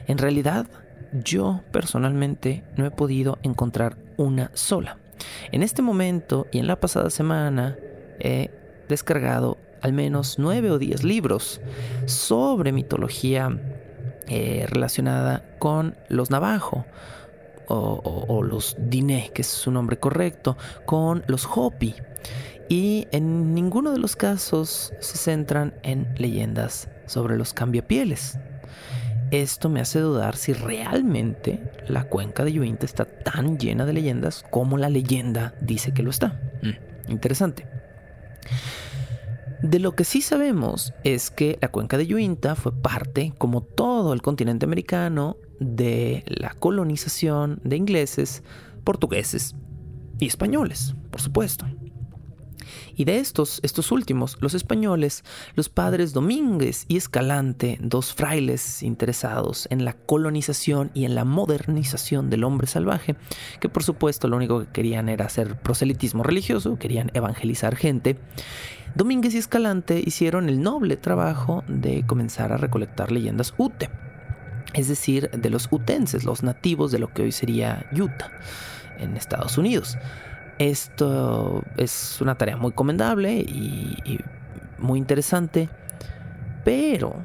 En 0.07 0.17
realidad, 0.17 0.67
yo 1.11 1.61
personalmente 1.71 2.63
no 2.77 2.85
he 2.85 2.91
podido 2.91 3.37
encontrar 3.43 3.97
una 4.17 4.51
sola. 4.53 4.97
En 5.51 5.63
este 5.63 5.81
momento 5.81 6.47
y 6.51 6.59
en 6.59 6.67
la 6.67 6.79
pasada 6.79 7.09
semana 7.09 7.77
he 8.19 8.49
descargado 8.87 9.57
al 9.81 9.93
menos 9.93 10.37
nueve 10.37 10.71
o 10.71 10.77
diez 10.77 11.03
libros 11.03 11.61
sobre 12.05 12.71
mitología 12.71 13.59
eh, 14.27 14.65
relacionada 14.69 15.43
con 15.59 15.95
los 16.07 16.29
Navajo. 16.29 16.85
O, 17.73 18.43
los 18.43 18.75
Diné, 18.77 19.31
que 19.33 19.43
es 19.43 19.47
su 19.47 19.71
nombre 19.71 19.97
correcto, 19.97 20.57
con 20.85 21.23
los 21.27 21.47
Hopi. 21.53 21.95
Y 22.67 23.07
en 23.11 23.53
ninguno 23.53 23.91
de 23.91 23.97
los 23.97 24.15
casos 24.15 24.93
se 24.99 25.17
centran 25.17 25.73
en 25.83 26.13
leyendas 26.17 26.89
sobre 27.05 27.37
los 27.37 27.53
cambiapieles. 27.53 28.37
Esto 29.31 29.69
me 29.69 29.79
hace 29.79 29.99
dudar 29.99 30.35
si 30.35 30.51
realmente 30.51 31.71
la 31.87 32.03
cuenca 32.03 32.43
de 32.43 32.51
Yuinta 32.51 32.85
está 32.85 33.05
tan 33.05 33.57
llena 33.57 33.85
de 33.85 33.93
leyendas 33.93 34.43
como 34.49 34.77
la 34.77 34.89
leyenda 34.89 35.53
dice 35.61 35.93
que 35.93 36.03
lo 36.03 36.09
está. 36.09 36.39
Mm, 36.61 37.11
interesante. 37.11 37.65
De 39.63 39.79
lo 39.79 39.95
que 39.95 40.05
sí 40.05 40.21
sabemos 40.21 40.93
es 41.03 41.29
que 41.29 41.59
la 41.61 41.67
cuenca 41.67 41.97
de 41.97 42.07
Yuinta 42.07 42.55
fue 42.55 42.71
parte, 42.71 43.33
como 43.37 43.61
todo 43.61 44.13
el 44.13 44.21
continente 44.21 44.65
americano, 44.65 45.37
de 45.59 46.23
la 46.25 46.55
colonización 46.55 47.59
de 47.63 47.77
ingleses, 47.77 48.41
portugueses 48.83 49.55
y 50.19 50.25
españoles, 50.25 50.95
por 51.11 51.21
supuesto. 51.21 51.67
Y 52.95 53.05
de 53.05 53.17
estos, 53.17 53.59
estos 53.63 53.91
últimos, 53.91 54.37
los 54.41 54.53
españoles, 54.53 55.23
los 55.55 55.69
padres 55.69 56.13
Domínguez 56.13 56.85
y 56.87 56.97
Escalante, 56.97 57.77
dos 57.81 58.13
frailes 58.13 58.83
interesados 58.83 59.67
en 59.71 59.85
la 59.85 59.93
colonización 59.93 60.91
y 60.93 61.05
en 61.05 61.15
la 61.15 61.25
modernización 61.25 62.29
del 62.29 62.43
hombre 62.43 62.67
salvaje, 62.67 63.15
que 63.59 63.69
por 63.69 63.83
supuesto 63.83 64.27
lo 64.27 64.37
único 64.37 64.59
que 64.59 64.71
querían 64.71 65.09
era 65.09 65.25
hacer 65.25 65.59
proselitismo 65.59 66.23
religioso, 66.23 66.77
querían 66.77 67.11
evangelizar 67.13 67.75
gente, 67.75 68.17
Domínguez 68.93 69.33
y 69.35 69.37
Escalante 69.37 70.03
hicieron 70.05 70.49
el 70.49 70.61
noble 70.61 70.97
trabajo 70.97 71.63
de 71.69 72.05
comenzar 72.05 72.51
a 72.51 72.57
recolectar 72.57 73.09
leyendas 73.09 73.53
Ute, 73.57 73.89
es 74.73 74.89
decir, 74.89 75.29
de 75.31 75.49
los 75.49 75.69
utenses, 75.71 76.25
los 76.25 76.43
nativos 76.43 76.91
de 76.91 76.99
lo 76.99 77.13
que 77.13 77.23
hoy 77.23 77.31
sería 77.31 77.85
Utah, 77.93 78.31
en 78.99 79.15
Estados 79.15 79.57
Unidos. 79.57 79.97
Esto 80.61 81.63
es 81.75 82.21
una 82.21 82.35
tarea 82.35 82.55
muy 82.55 82.71
comendable 82.71 83.33
y, 83.33 84.19
muy 84.77 84.99
interesante, 84.99 85.69
pero 86.63 87.15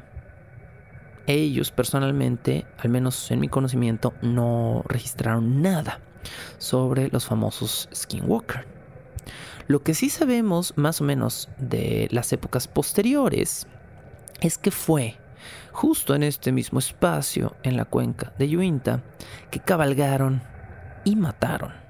ellos 1.27 1.71
personalmente, 1.71 2.65
al 2.79 2.89
menos 2.89 3.31
en 3.31 3.41
mi 3.41 3.49
conocimiento, 3.49 4.15
no 4.23 4.83
registraron 4.89 5.61
nada 5.61 6.01
sobre 6.57 7.11
los 7.11 7.27
famosos 7.27 7.91
Skinwalker. 7.95 8.65
Lo 9.67 9.83
que 9.83 9.93
sí 9.93 10.09
sabemos 10.09 10.73
más 10.77 11.03
o 11.03 11.05
menos 11.05 11.51
de 11.59 12.09
las 12.13 12.33
épocas 12.33 12.67
posteriores 12.67 13.67
es 14.41 14.57
que 14.57 14.71
fue 14.71 15.19
justo 15.73 16.15
en 16.15 16.23
este 16.23 16.53
mismo 16.53 16.79
espacio, 16.79 17.55
en 17.65 17.77
la 17.77 17.85
cuenca 17.85 18.33
de 18.39 18.57
Uinta, 18.57 19.03
que 19.51 19.61
cabalgaron 19.61 20.41
y 21.05 21.17
mataron 21.17 21.86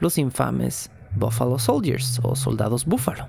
los 0.00 0.18
infames 0.18 0.90
Buffalo 1.14 1.58
Soldiers 1.58 2.20
o 2.22 2.36
soldados 2.36 2.84
búfalo. 2.84 3.28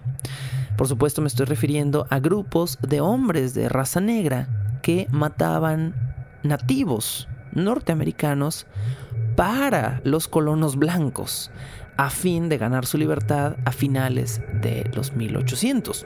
Por 0.77 0.87
supuesto 0.87 1.21
me 1.21 1.27
estoy 1.27 1.45
refiriendo 1.45 2.07
a 2.09 2.19
grupos 2.19 2.77
de 2.81 3.01
hombres 3.01 3.53
de 3.53 3.69
raza 3.69 3.99
negra 3.99 4.79
que 4.81 5.07
mataban 5.11 5.93
nativos 6.43 7.27
norteamericanos 7.51 8.65
para 9.35 10.01
los 10.03 10.27
colonos 10.27 10.75
blancos 10.75 11.51
a 11.97 12.09
fin 12.09 12.47
de 12.47 12.57
ganar 12.57 12.85
su 12.85 12.97
libertad 12.97 13.57
a 13.65 13.73
finales 13.73 14.41
de 14.61 14.89
los 14.93 15.13
1800. 15.13 16.05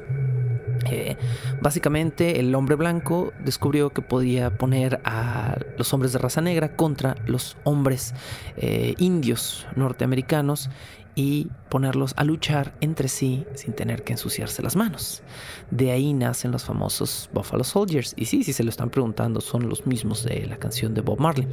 Eh, 0.86 1.18
básicamente 1.62 2.40
el 2.40 2.54
hombre 2.56 2.76
blanco 2.76 3.34
descubrió 3.44 3.92
que 3.92 4.02
podía 4.02 4.58
poner 4.58 5.02
a 5.06 5.58
los 5.78 5.94
hombres 5.94 6.14
de 6.14 6.20
raza 6.20 6.42
negra 6.42 6.76
contra 6.76 7.16
los 7.26 7.58
hombres 7.64 8.14
eh, 8.58 8.96
indios 8.98 9.66
norteamericanos 9.76 10.70
y 11.16 11.48
ponerlos 11.70 12.14
a 12.18 12.24
luchar 12.24 12.74
entre 12.82 13.08
sí 13.08 13.46
sin 13.56 13.74
tener 13.74 14.04
que 14.04 14.14
ensuciarse 14.14 14.64
las 14.64 14.76
manos. 14.76 15.22
De 15.70 15.92
ahí 15.92 16.14
nacen 16.14 16.52
los 16.52 16.64
famosos 16.64 17.30
Buffalo 17.34 17.64
Soldiers. 17.64 18.14
Y 18.18 18.26
sí, 18.26 18.44
si 18.44 18.54
se 18.54 18.64
lo 18.64 18.70
están 18.70 18.90
preguntando, 18.90 19.42
son 19.42 19.70
los 19.70 19.86
mismos 19.86 20.24
de 20.24 20.46
la 20.48 20.58
canción 20.58 20.94
de 20.94 21.02
Bob 21.02 21.20
Marley. 21.20 21.48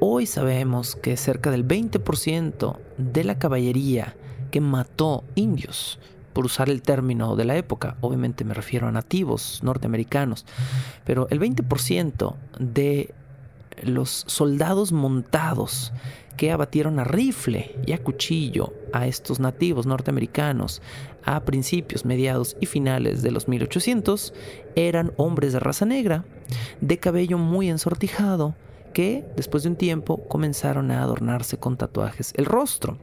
Hoy 0.00 0.26
sabemos 0.26 0.94
que 0.96 1.16
cerca 1.16 1.50
del 1.50 1.66
20% 1.66 2.78
de 2.96 3.24
la 3.24 3.38
caballería 3.38 4.16
que 4.50 4.60
mató 4.60 5.24
indios, 5.34 5.98
por 6.38 6.46
usar 6.46 6.70
el 6.70 6.82
término 6.82 7.34
de 7.34 7.44
la 7.44 7.56
época, 7.56 7.96
obviamente 8.00 8.44
me 8.44 8.54
refiero 8.54 8.86
a 8.86 8.92
nativos 8.92 9.58
norteamericanos, 9.64 10.46
pero 11.04 11.26
el 11.30 11.40
20% 11.40 12.36
de 12.60 13.12
los 13.82 14.22
soldados 14.28 14.92
montados 14.92 15.92
que 16.36 16.52
abatieron 16.52 17.00
a 17.00 17.02
rifle 17.02 17.74
y 17.84 17.90
a 17.90 17.98
cuchillo 17.98 18.72
a 18.92 19.08
estos 19.08 19.40
nativos 19.40 19.84
norteamericanos 19.84 20.80
a 21.24 21.40
principios, 21.40 22.04
mediados 22.04 22.56
y 22.60 22.66
finales 22.66 23.22
de 23.22 23.32
los 23.32 23.48
1800 23.48 24.32
eran 24.76 25.14
hombres 25.16 25.52
de 25.54 25.58
raza 25.58 25.86
negra, 25.86 26.24
de 26.80 26.98
cabello 26.98 27.38
muy 27.38 27.68
ensortijado, 27.68 28.54
que 28.92 29.24
después 29.34 29.64
de 29.64 29.70
un 29.70 29.76
tiempo 29.76 30.22
comenzaron 30.28 30.92
a 30.92 31.02
adornarse 31.02 31.58
con 31.58 31.76
tatuajes. 31.76 32.32
El 32.36 32.44
rostro, 32.44 32.96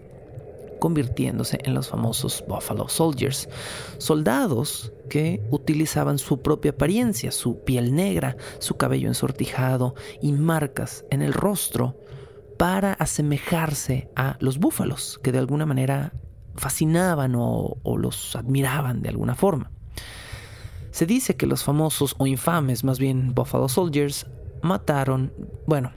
convirtiéndose 0.80 1.60
en 1.64 1.74
los 1.74 1.90
famosos 1.90 2.44
Buffalo 2.48 2.88
Soldiers, 2.88 3.50
soldados 3.98 4.92
que 5.10 5.42
utilizaban 5.52 6.18
su 6.18 6.42
propia 6.42 6.72
apariencia, 6.72 7.32
su 7.32 7.64
piel 7.64 7.94
negra, 7.94 8.38
su 8.60 8.76
cabello 8.76 9.08
ensortijado 9.08 9.96
y 10.22 10.32
marcas 10.32 11.06
en 11.12 11.22
el 11.22 11.34
rostro 11.34 11.96
para 12.58 12.94
asemejarse 12.94 14.10
a 14.16 14.38
los 14.40 14.58
búfalos, 14.58 15.20
que 15.22 15.32
de 15.32 15.40
alguna 15.40 15.66
manera 15.66 16.14
fascinaban 16.56 17.34
o, 17.36 17.78
los 17.98 18.36
admiraban 18.36 19.02
de 19.02 19.10
alguna 19.10 19.36
forma. 19.36 19.72
Se 20.92 21.06
dice 21.06 21.36
que 21.36 21.46
los 21.46 21.64
famosos 21.64 22.16
o 22.18 22.28
infames, 22.28 22.84
más 22.86 23.00
bien 23.00 23.34
Buffalo 23.36 23.68
Soldiers, 23.68 24.28
mataron, 24.62 25.34
bueno, 25.68 25.92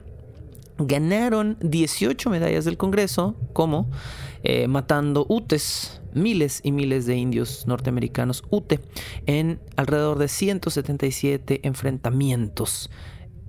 ganaron 0.79 1.57
18 1.61 2.29
medallas 2.29 2.65
del 2.65 2.77
Congreso, 2.77 3.35
como 3.53 3.89
eh, 4.43 4.67
matando 4.67 5.25
UTES, 5.27 6.01
miles 6.13 6.61
y 6.63 6.71
miles 6.71 7.05
de 7.05 7.17
indios 7.17 7.67
norteamericanos 7.67 8.43
UTE, 8.49 8.79
en 9.25 9.59
alrededor 9.75 10.17
de 10.17 10.27
177 10.27 11.61
enfrentamientos 11.63 12.89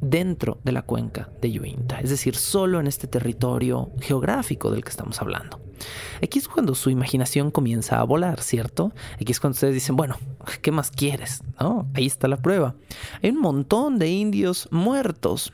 dentro 0.00 0.58
de 0.64 0.72
la 0.72 0.82
cuenca 0.82 1.30
de 1.40 1.60
Uinta, 1.60 2.00
es 2.00 2.10
decir, 2.10 2.34
solo 2.34 2.80
en 2.80 2.86
este 2.86 3.06
territorio 3.06 3.90
geográfico 4.00 4.70
del 4.70 4.82
que 4.82 4.90
estamos 4.90 5.20
hablando. 5.20 5.60
Aquí 6.22 6.38
es 6.38 6.48
cuando 6.48 6.74
su 6.74 6.90
imaginación 6.90 7.50
comienza 7.50 8.00
a 8.00 8.04
volar, 8.04 8.40
¿cierto? 8.40 8.92
Aquí 9.20 9.32
es 9.32 9.40
cuando 9.40 9.54
ustedes 9.54 9.74
dicen, 9.74 9.96
bueno, 9.96 10.16
¿qué 10.62 10.72
más 10.72 10.90
quieres? 10.90 11.42
¿No? 11.58 11.88
Ahí 11.94 12.06
está 12.06 12.28
la 12.28 12.36
prueba. 12.36 12.74
Hay 13.22 13.30
un 13.30 13.40
montón 13.40 13.98
de 13.98 14.10
indios 14.10 14.68
muertos 14.70 15.52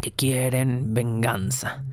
que 0.00 0.12
quieren 0.12 0.94
venganza. 0.94 1.84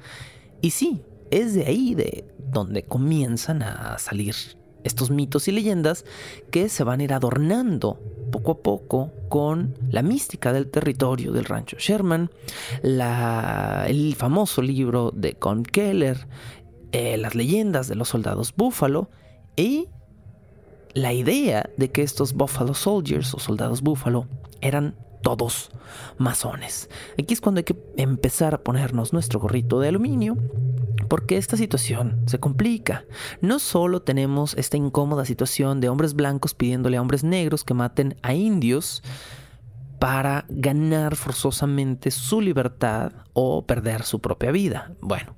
Y 0.61 0.71
sí, 0.71 1.01
es 1.31 1.53
de 1.53 1.65
ahí 1.65 1.95
de 1.95 2.25
donde 2.51 2.83
comienzan 2.83 3.63
a 3.63 3.97
salir 3.97 4.35
estos 4.83 5.09
mitos 5.09 5.47
y 5.47 5.51
leyendas 5.51 6.05
que 6.51 6.69
se 6.69 6.83
van 6.83 6.99
a 6.99 7.03
ir 7.03 7.13
adornando 7.13 7.99
poco 8.31 8.51
a 8.51 8.61
poco 8.61 9.11
con 9.29 9.75
la 9.89 10.01
mística 10.01 10.53
del 10.53 10.69
territorio 10.69 11.31
del 11.31 11.45
rancho 11.45 11.77
Sherman, 11.79 12.29
el 12.83 14.15
famoso 14.17 14.61
libro 14.61 15.11
de 15.11 15.35
Con 15.35 15.63
Keller, 15.63 16.27
eh, 16.91 17.17
las 17.17 17.35
leyendas 17.35 17.87
de 17.87 17.95
los 17.95 18.09
soldados 18.09 18.53
búfalo 18.55 19.09
y 19.55 19.87
la 20.93 21.13
idea 21.13 21.69
de 21.77 21.91
que 21.91 22.03
estos 22.03 22.33
Buffalo 22.33 22.73
Soldiers 22.73 23.33
o 23.33 23.39
soldados 23.39 23.81
búfalo 23.81 24.27
eran 24.61 24.95
todos 25.23 25.71
masones. 26.19 26.89
Aquí 27.17 27.33
es 27.33 27.41
cuando 27.41 27.59
hay 27.59 27.63
que 27.63 27.75
empezar 27.97 28.53
a 28.53 28.61
ponernos 28.61 29.11
nuestro 29.13 29.39
gorrito 29.39 29.79
de 29.79 29.87
aluminio 29.87 30.37
porque 31.07 31.37
esta 31.37 31.57
situación 31.57 32.21
se 32.27 32.39
complica. 32.39 33.05
No 33.41 33.57
solo 33.57 34.03
tenemos 34.03 34.53
esta 34.55 34.77
incómoda 34.77 35.25
situación 35.25 35.81
de 35.81 35.89
hombres 35.89 36.13
blancos 36.13 36.53
pidiéndole 36.53 36.97
a 36.97 37.01
hombres 37.01 37.23
negros 37.23 37.63
que 37.63 37.73
maten 37.73 38.15
a 38.21 38.35
indios, 38.35 39.01
para 40.03 40.43
ganar 40.49 41.15
forzosamente 41.15 42.11
su 42.11 42.41
libertad 42.41 43.13
o 43.31 43.65
perder 43.65 44.03
su 44.03 44.19
propia 44.19 44.51
vida. 44.51 44.91
Bueno, 44.99 45.37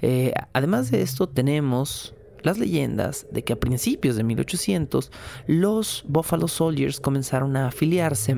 eh, 0.00 0.32
además 0.54 0.90
de 0.90 1.02
esto 1.02 1.28
tenemos 1.28 2.14
las 2.40 2.56
leyendas 2.56 3.26
de 3.30 3.44
que 3.44 3.52
a 3.52 3.60
principios 3.60 4.16
de 4.16 4.24
1800 4.24 5.12
los 5.46 6.02
Buffalo 6.08 6.48
Soldiers 6.48 6.98
comenzaron 6.98 7.58
a 7.58 7.66
afiliarse 7.66 8.36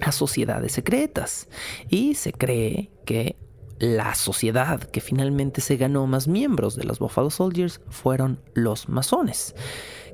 a 0.00 0.12
sociedades 0.12 0.72
secretas 0.72 1.48
y 1.88 2.14
se 2.14 2.32
cree 2.32 2.90
que 3.04 3.36
la 3.78 4.14
sociedad 4.14 4.80
que 4.80 5.00
finalmente 5.00 5.60
se 5.60 5.76
ganó 5.76 6.06
más 6.06 6.28
miembros 6.28 6.76
de 6.76 6.84
los 6.84 6.98
Buffalo 6.98 7.30
Soldiers 7.30 7.80
fueron 7.88 8.40
los 8.54 8.88
masones. 8.88 9.54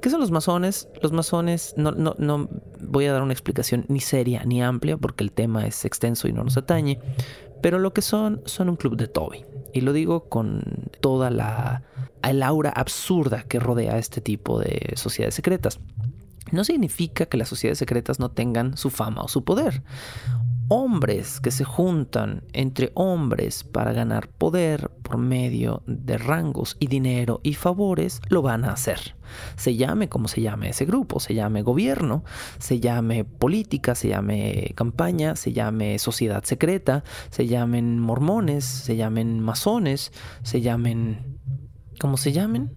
¿Qué 0.00 0.08
son 0.08 0.20
los 0.20 0.30
masones? 0.30 0.88
Los 1.02 1.12
masones, 1.12 1.74
no, 1.76 1.92
no, 1.92 2.14
no 2.18 2.48
voy 2.80 3.04
a 3.04 3.12
dar 3.12 3.22
una 3.22 3.34
explicación 3.34 3.84
ni 3.88 4.00
seria 4.00 4.44
ni 4.44 4.62
amplia 4.62 4.96
porque 4.96 5.24
el 5.24 5.30
tema 5.30 5.66
es 5.66 5.84
extenso 5.84 6.26
y 6.26 6.32
no 6.32 6.42
nos 6.42 6.56
atañe, 6.56 6.98
pero 7.60 7.78
lo 7.78 7.92
que 7.92 8.00
son 8.00 8.40
son 8.46 8.70
un 8.70 8.76
club 8.76 8.96
de 8.96 9.08
Toby. 9.08 9.44
Y 9.72 9.82
lo 9.82 9.92
digo 9.92 10.28
con 10.28 10.62
toda 11.00 11.30
la 11.30 11.82
el 12.22 12.42
aura 12.42 12.70
absurda 12.70 13.44
que 13.44 13.58
rodea 13.58 13.98
este 13.98 14.20
tipo 14.20 14.58
de 14.58 14.92
sociedades 14.96 15.34
secretas. 15.34 15.80
No 16.52 16.64
significa 16.64 17.26
que 17.26 17.36
las 17.36 17.48
sociedades 17.48 17.78
secretas 17.78 18.18
no 18.18 18.30
tengan 18.30 18.76
su 18.76 18.90
fama 18.90 19.22
o 19.22 19.28
su 19.28 19.44
poder 19.44 19.82
hombres 20.70 21.40
que 21.40 21.50
se 21.50 21.64
juntan 21.64 22.44
entre 22.52 22.92
hombres 22.94 23.64
para 23.64 23.92
ganar 23.92 24.28
poder 24.28 24.88
por 25.02 25.18
medio 25.18 25.82
de 25.86 26.16
rangos 26.16 26.76
y 26.78 26.86
dinero 26.86 27.40
y 27.42 27.54
favores, 27.54 28.20
lo 28.28 28.40
van 28.40 28.64
a 28.64 28.72
hacer. 28.72 29.16
Se 29.56 29.74
llame 29.74 30.08
como 30.08 30.28
se 30.28 30.42
llame 30.42 30.68
ese 30.68 30.84
grupo, 30.84 31.18
se 31.18 31.34
llame 31.34 31.62
gobierno, 31.62 32.22
se 32.60 32.78
llame 32.78 33.24
política, 33.24 33.96
se 33.96 34.08
llame 34.08 34.72
campaña, 34.76 35.34
se 35.34 35.52
llame 35.52 35.98
sociedad 35.98 36.44
secreta, 36.44 37.02
se 37.30 37.48
llamen 37.48 37.98
mormones, 37.98 38.64
se 38.64 38.94
llamen 38.94 39.40
masones, 39.40 40.12
se 40.44 40.60
llamen... 40.60 41.36
¿Cómo 41.98 42.16
se 42.16 42.30
llamen? 42.30 42.76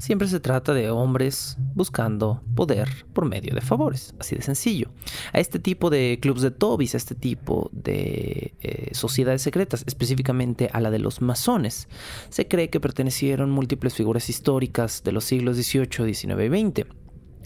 Siempre 0.00 0.28
se 0.28 0.40
trata 0.40 0.72
de 0.72 0.90
hombres 0.90 1.56
buscando 1.74 2.42
poder 2.54 2.88
por 3.12 3.26
medio 3.26 3.54
de 3.54 3.60
favores, 3.60 4.14
así 4.18 4.34
de 4.34 4.42
sencillo. 4.42 4.88
A 5.32 5.38
este 5.38 5.58
tipo 5.58 5.90
de 5.90 6.18
clubs 6.20 6.40
de 6.40 6.50
Tobis, 6.50 6.94
a 6.94 6.96
este 6.96 7.14
tipo 7.14 7.70
de 7.72 8.54
eh, 8.60 8.94
sociedades 8.94 9.42
secretas, 9.42 9.84
específicamente 9.86 10.70
a 10.72 10.80
la 10.80 10.90
de 10.90 10.98
los 10.98 11.20
masones, 11.20 11.88
se 12.30 12.48
cree 12.48 12.70
que 12.70 12.80
pertenecieron 12.80 13.50
múltiples 13.50 13.94
figuras 13.94 14.30
históricas 14.30 15.02
de 15.04 15.12
los 15.12 15.24
siglos 15.24 15.56
XVIII, 15.56 16.14
XIX 16.14 16.44
y 16.44 16.72
XX. 16.72 16.86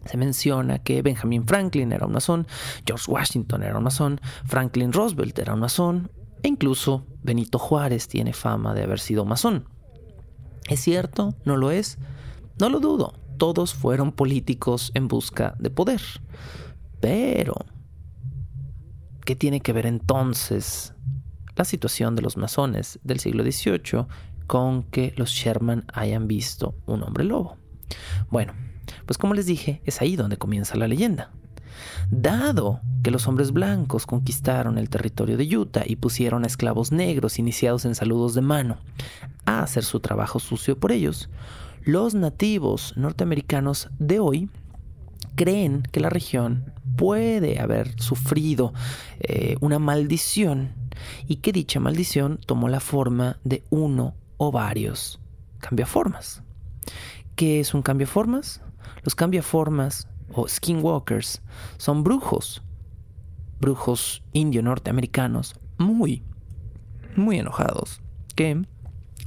Se 0.06 0.16
menciona 0.16 0.78
que 0.78 1.02
Benjamin 1.02 1.46
Franklin 1.46 1.92
era 1.92 2.06
un 2.06 2.12
masón, 2.12 2.46
George 2.86 3.10
Washington 3.10 3.62
era 3.64 3.76
un 3.76 3.84
masón, 3.84 4.20
Franklin 4.44 4.92
Roosevelt 4.92 5.36
era 5.38 5.54
un 5.54 5.60
masón, 5.60 6.10
e 6.42 6.48
incluso 6.48 7.04
Benito 7.22 7.58
Juárez 7.58 8.06
tiene 8.06 8.32
fama 8.32 8.74
de 8.74 8.84
haber 8.84 9.00
sido 9.00 9.24
masón. 9.24 9.66
¿Es 10.68 10.80
cierto? 10.80 11.34
¿No 11.44 11.56
lo 11.56 11.70
es? 11.70 11.98
No 12.58 12.68
lo 12.68 12.80
dudo, 12.80 13.14
todos 13.36 13.74
fueron 13.74 14.12
políticos 14.12 14.92
en 14.94 15.08
busca 15.08 15.56
de 15.58 15.70
poder. 15.70 16.00
Pero, 17.00 17.54
¿qué 19.24 19.34
tiene 19.34 19.60
que 19.60 19.72
ver 19.72 19.86
entonces 19.86 20.94
la 21.56 21.64
situación 21.64 22.14
de 22.14 22.22
los 22.22 22.36
masones 22.36 22.98
del 23.02 23.20
siglo 23.20 23.42
XVIII 23.42 24.06
con 24.46 24.84
que 24.84 25.14
los 25.16 25.30
Sherman 25.30 25.84
hayan 25.92 26.28
visto 26.28 26.76
un 26.86 27.02
hombre 27.02 27.24
lobo? 27.24 27.56
Bueno, 28.30 28.54
pues 29.06 29.18
como 29.18 29.34
les 29.34 29.46
dije, 29.46 29.82
es 29.84 30.00
ahí 30.00 30.16
donde 30.16 30.36
comienza 30.36 30.76
la 30.76 30.88
leyenda. 30.88 31.32
Dado 32.10 32.80
que 33.02 33.10
los 33.10 33.26
hombres 33.26 33.52
blancos 33.52 34.06
conquistaron 34.06 34.78
el 34.78 34.88
territorio 34.88 35.36
de 35.36 35.56
Utah 35.56 35.82
y 35.84 35.96
pusieron 35.96 36.44
a 36.44 36.46
esclavos 36.46 36.92
negros 36.92 37.38
iniciados 37.38 37.84
en 37.84 37.94
saludos 37.94 38.34
de 38.34 38.42
mano 38.42 38.78
a 39.44 39.62
hacer 39.62 39.84
su 39.84 40.00
trabajo 40.00 40.38
sucio 40.38 40.78
por 40.78 40.92
ellos, 40.92 41.28
los 41.84 42.14
nativos 42.14 42.94
norteamericanos 42.96 43.90
de 43.98 44.18
hoy 44.18 44.48
creen 45.36 45.82
que 45.92 46.00
la 46.00 46.08
región 46.10 46.72
puede 46.96 47.60
haber 47.60 48.00
sufrido 48.00 48.72
eh, 49.20 49.56
una 49.60 49.78
maldición 49.78 50.72
y 51.26 51.36
que 51.36 51.52
dicha 51.52 51.80
maldición 51.80 52.38
tomó 52.46 52.68
la 52.68 52.80
forma 52.80 53.38
de 53.44 53.64
uno 53.70 54.14
o 54.36 54.50
varios 54.50 55.20
cambiaformas. 55.58 56.42
¿Qué 57.36 57.60
es 57.60 57.74
un 57.74 57.82
cambiaformas? 57.82 58.62
Los 59.02 59.14
cambiaformas 59.14 60.08
o 60.32 60.48
skinwalkers 60.48 61.42
son 61.76 62.02
brujos, 62.02 62.62
brujos 63.60 64.22
indio 64.32 64.62
norteamericanos 64.62 65.54
muy, 65.78 66.22
muy 67.16 67.38
enojados, 67.38 68.00
que 68.34 68.64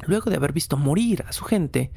luego 0.05 0.29
de 0.29 0.37
haber 0.37 0.53
visto 0.53 0.77
morir 0.77 1.23
a 1.27 1.33
su 1.33 1.43
gente, 1.43 1.91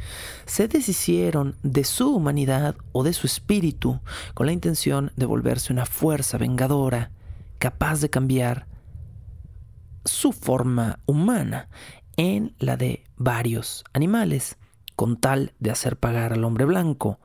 se 0.47 0.69
deshicieron 0.69 1.57
de 1.63 1.85
su 1.85 2.15
humanidad 2.15 2.77
o 2.93 3.03
de 3.03 3.13
su 3.13 3.27
espíritu 3.27 4.01
con 4.35 4.47
la 4.47 4.53
intención 4.53 5.13
de 5.17 5.27
volverse 5.27 5.73
una 5.73 5.87
fuerza 5.87 6.39
vengadora 6.39 7.11
capaz 7.59 8.01
de 8.01 8.11
cambiar 8.11 8.67
su 10.05 10.33
forma 10.33 11.01
humana 11.07 11.69
en 12.17 12.55
la 12.59 12.77
de 12.77 13.05
varios 13.17 13.85
animales, 13.93 14.57
con 14.97 15.17
tal 15.17 15.55
de 15.59 15.71
hacer 15.71 15.97
pagar 15.97 16.33
al 16.33 16.45
hombre 16.45 16.65
blanco 16.65 17.21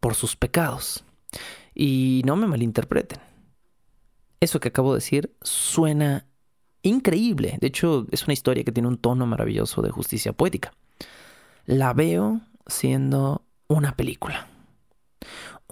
por 0.00 0.14
sus 0.14 0.36
pecados. 0.36 1.04
Y 1.74 2.22
no 2.24 2.36
me 2.36 2.46
malinterpreten. 2.46 3.20
Eso 4.40 4.58
que 4.58 4.68
acabo 4.68 4.92
de 4.92 4.98
decir 4.98 5.36
suena 5.42 6.26
increíble. 6.82 7.58
De 7.60 7.66
hecho, 7.68 8.06
es 8.10 8.24
una 8.24 8.32
historia 8.32 8.64
que 8.64 8.72
tiene 8.72 8.88
un 8.88 8.98
tono 8.98 9.26
maravilloso 9.26 9.82
de 9.82 9.90
justicia 9.90 10.32
poética. 10.32 10.72
La 11.66 11.92
veo 11.92 12.40
siendo 12.66 13.42
una 13.68 13.96
película. 13.96 14.48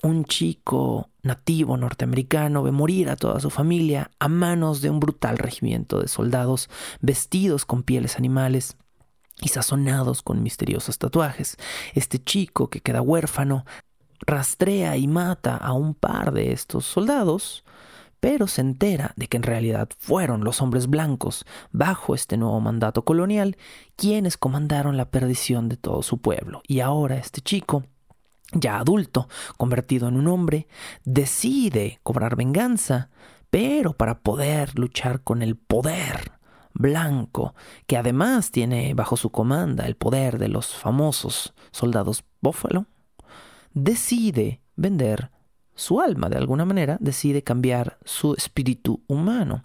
Un 0.03 0.25
chico 0.25 1.11
nativo 1.23 1.77
norteamericano 1.77 2.63
ve 2.63 2.71
morir 2.71 3.11
a 3.11 3.17
toda 3.17 3.41
su 3.41 3.51
familia 3.51 4.11
a 4.21 4.29
manos 4.29 4.81
de 4.81 4.91
un 4.91 5.01
brutal 5.01 5.39
regimiento 5.39 6.01
de 6.01 6.09
soldados 6.09 6.71
vestidos 7.01 7.65
con 7.65 7.83
pieles 7.83 8.17
animales 8.17 8.77
y 9.41 9.49
sazonados 9.49 10.23
con 10.23 10.43
misteriosos 10.43 10.99
tatuajes. 10.99 11.57
Este 11.95 12.23
chico 12.23 12.71
que 12.71 12.81
queda 12.81 13.03
huérfano 13.03 13.65
rastrea 14.21 14.97
y 14.97 15.07
mata 15.07 15.57
a 15.57 15.73
un 15.73 15.95
par 15.95 16.33
de 16.33 16.53
estos 16.53 16.85
soldados, 16.85 17.65
pero 18.21 18.47
se 18.47 18.61
entera 18.61 19.13
de 19.17 19.29
que 19.29 19.37
en 19.37 19.43
realidad 19.43 19.89
fueron 19.99 20.45
los 20.45 20.61
hombres 20.61 20.89
blancos, 20.89 21.45
bajo 21.71 22.15
este 22.15 22.37
nuevo 22.37 22.61
mandato 22.61 23.05
colonial, 23.05 23.57
quienes 23.97 24.37
comandaron 24.37 24.97
la 24.97 25.11
perdición 25.11 25.69
de 25.69 25.77
todo 25.77 26.03
su 26.03 26.19
pueblo. 26.19 26.63
Y 26.67 26.81
ahora 26.81 27.17
este 27.17 27.41
chico, 27.41 27.85
ya 28.53 28.79
adulto, 28.79 29.29
convertido 29.57 30.09
en 30.09 30.17
un 30.17 30.29
hombre, 30.29 30.67
decide 31.05 32.01
cobrar 32.03 32.37
venganza, 32.37 33.11
pero 33.51 33.93
para 33.93 34.21
poder 34.21 34.79
luchar 34.79 35.23
con 35.23 35.43
el 35.43 35.57
poder 35.57 36.33
blanco, 36.75 37.55
que 37.87 37.97
además 37.97 38.51
tiene 38.51 38.95
bajo 38.95 39.17
su 39.17 39.31
comanda 39.31 39.87
el 39.87 39.97
poder 39.97 40.39
de 40.39 40.49
los 40.49 40.75
famosos 40.75 41.55
soldados 41.73 42.25
búfalo, 42.41 42.87
decide 43.75 44.61
vender 44.77 45.31
su 45.79 46.01
alma 46.01 46.29
de 46.29 46.37
alguna 46.37 46.65
manera, 46.65 46.99
decide 47.01 47.45
cambiar 47.45 47.99
su 48.05 48.35
espíritu 48.35 49.01
humano 49.07 49.65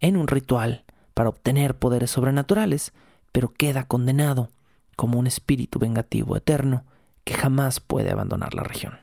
en 0.00 0.18
un 0.18 0.28
ritual 0.28 0.84
para 1.14 1.30
obtener 1.30 1.74
poderes 1.74 2.10
sobrenaturales, 2.10 2.92
pero 3.32 3.48
queda 3.54 3.84
condenado 3.84 4.50
como 4.94 5.18
un 5.18 5.26
espíritu 5.26 5.78
vengativo 5.78 6.36
eterno 6.36 6.84
que 7.24 7.32
jamás 7.32 7.80
puede 7.80 8.10
abandonar 8.10 8.52
la 8.52 8.62
región. 8.62 8.98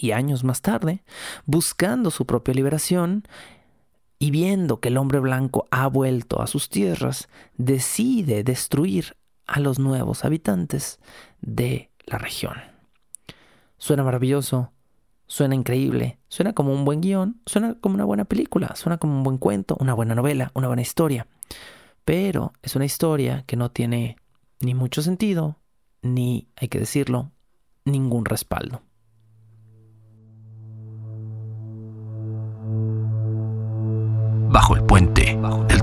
Y 0.00 0.12
años 0.12 0.44
más 0.44 0.62
tarde, 0.62 1.02
buscando 1.44 2.12
su 2.12 2.24
propia 2.24 2.54
liberación 2.54 3.26
y 4.20 4.30
viendo 4.30 4.78
que 4.78 4.88
el 4.88 4.96
hombre 4.96 5.18
blanco 5.18 5.66
ha 5.72 5.88
vuelto 5.88 6.40
a 6.40 6.46
sus 6.46 6.68
tierras, 6.68 7.28
decide 7.56 8.44
destruir 8.44 9.16
a 9.48 9.58
los 9.58 9.80
nuevos 9.80 10.24
habitantes 10.24 11.00
de 11.40 11.90
la 12.06 12.18
región. 12.18 12.54
Suena 13.76 14.04
maravilloso, 14.04 14.72
suena 15.28 15.54
increíble, 15.54 16.18
suena 16.28 16.54
como 16.54 16.72
un 16.72 16.84
buen 16.84 17.00
guion, 17.00 17.40
suena 17.46 17.74
como 17.80 17.94
una 17.94 18.04
buena 18.04 18.24
película, 18.24 18.74
suena 18.74 18.98
como 18.98 19.16
un 19.16 19.22
buen 19.22 19.38
cuento, 19.38 19.76
una 19.78 19.94
buena 19.94 20.16
novela, 20.16 20.50
una 20.54 20.66
buena 20.66 20.82
historia. 20.82 21.28
Pero 22.04 22.52
es 22.62 22.74
una 22.74 22.86
historia 22.86 23.44
que 23.46 23.56
no 23.56 23.70
tiene 23.70 24.16
ni 24.60 24.74
mucho 24.74 25.02
sentido, 25.02 25.56
ni, 26.02 26.48
hay 26.56 26.68
que 26.68 26.80
decirlo, 26.80 27.30
ningún 27.84 28.24
respaldo. 28.24 28.82
Bajo 34.50 34.74
el 34.74 34.82
puente 34.84 35.38
troll. 35.68 35.77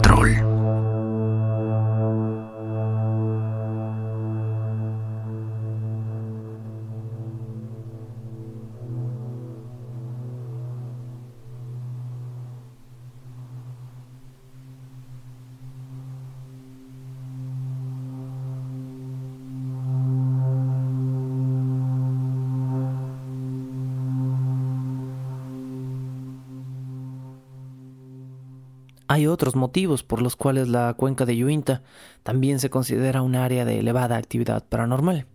Hay 29.16 29.28
otros 29.28 29.56
motivos 29.56 30.04
por 30.04 30.22
los 30.22 30.36
cuales 30.36 30.68
la 30.68 30.94
cuenca 30.94 31.26
de 31.26 31.42
Uinta 31.46 31.84
también 32.24 32.60
se 32.60 32.70
considera 32.70 33.22
un 33.22 33.38
área 33.38 33.64
de 33.64 33.80
elevada 33.80 34.18
actividad 34.18 34.66
paranormal. 34.68 35.26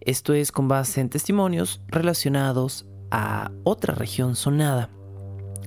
Esto 0.00 0.32
es 0.32 0.50
con 0.50 0.66
base 0.66 1.02
en 1.02 1.10
testimonios 1.10 1.82
relacionados 1.88 2.86
a 3.10 3.50
otra 3.64 3.94
región 3.94 4.34
sonada 4.34 4.88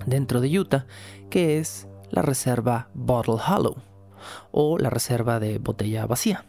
dentro 0.07 0.41
de 0.41 0.59
Utah, 0.59 0.87
que 1.29 1.59
es 1.59 1.87
la 2.09 2.23
reserva 2.23 2.89
Bottle 2.95 3.35
Hollow 3.35 3.75
o 4.49 4.79
la 4.79 4.89
reserva 4.89 5.39
de 5.39 5.59
botella 5.59 6.07
vacía. 6.07 6.45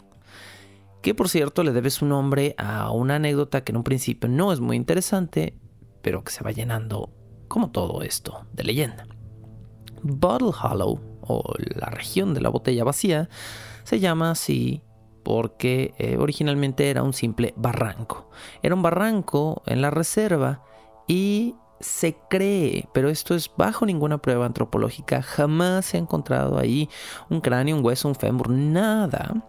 Que 1.03 1.15
por 1.15 1.29
cierto 1.29 1.63
le 1.63 1.73
debe 1.73 1.91
su 1.91 2.07
nombre 2.07 2.55
a 2.57 2.91
una 2.91 3.17
anécdota 3.17 3.65
que 3.65 3.73
en 3.73 3.77
un 3.77 3.85
principio 3.85 4.31
no 4.31 4.51
es 4.51 4.61
muy 4.61 4.77
interesante, 4.77 5.59
pero 6.01 6.25
que 6.25 6.33
se 6.33 6.43
va 6.43 6.53
llenando, 6.53 7.11
como 7.49 7.71
todo 7.71 8.01
esto, 8.01 8.47
de 8.55 8.65
leyenda. 8.65 9.07
Bottle 10.07 10.53
Hollow, 10.61 11.01
o 11.23 11.43
la 11.59 11.87
región 11.87 12.35
de 12.35 12.41
la 12.41 12.49
botella 12.49 12.85
vacía, 12.85 13.29
se 13.85 14.01
llama 14.01 14.31
así 14.31 14.83
porque 15.23 15.93
eh, 15.99 16.17
originalmente 16.19 16.89
era 16.89 17.03
un 17.03 17.13
simple 17.13 17.53
barranco. 17.57 18.31
Era 18.63 18.77
un 18.77 18.83
barranco 18.83 19.63
en 19.67 19.83
la 19.83 19.91
reserva 19.91 20.63
y 21.09 21.57
se 21.81 22.17
cree, 22.31 22.89
pero 22.95 23.09
esto 23.09 23.35
es 23.35 23.51
bajo 23.57 23.87
ninguna 23.87 24.19
prueba 24.19 24.47
antropológica, 24.47 25.23
jamás 25.23 25.87
se 25.87 25.97
ha 25.97 26.01
encontrado 26.01 26.59
ahí 26.59 26.89
un 27.29 27.41
cráneo, 27.41 27.77
un 27.77 27.85
hueso, 27.85 28.09
un 28.09 28.15
fémur, 28.15 28.51
nada. 28.51 29.45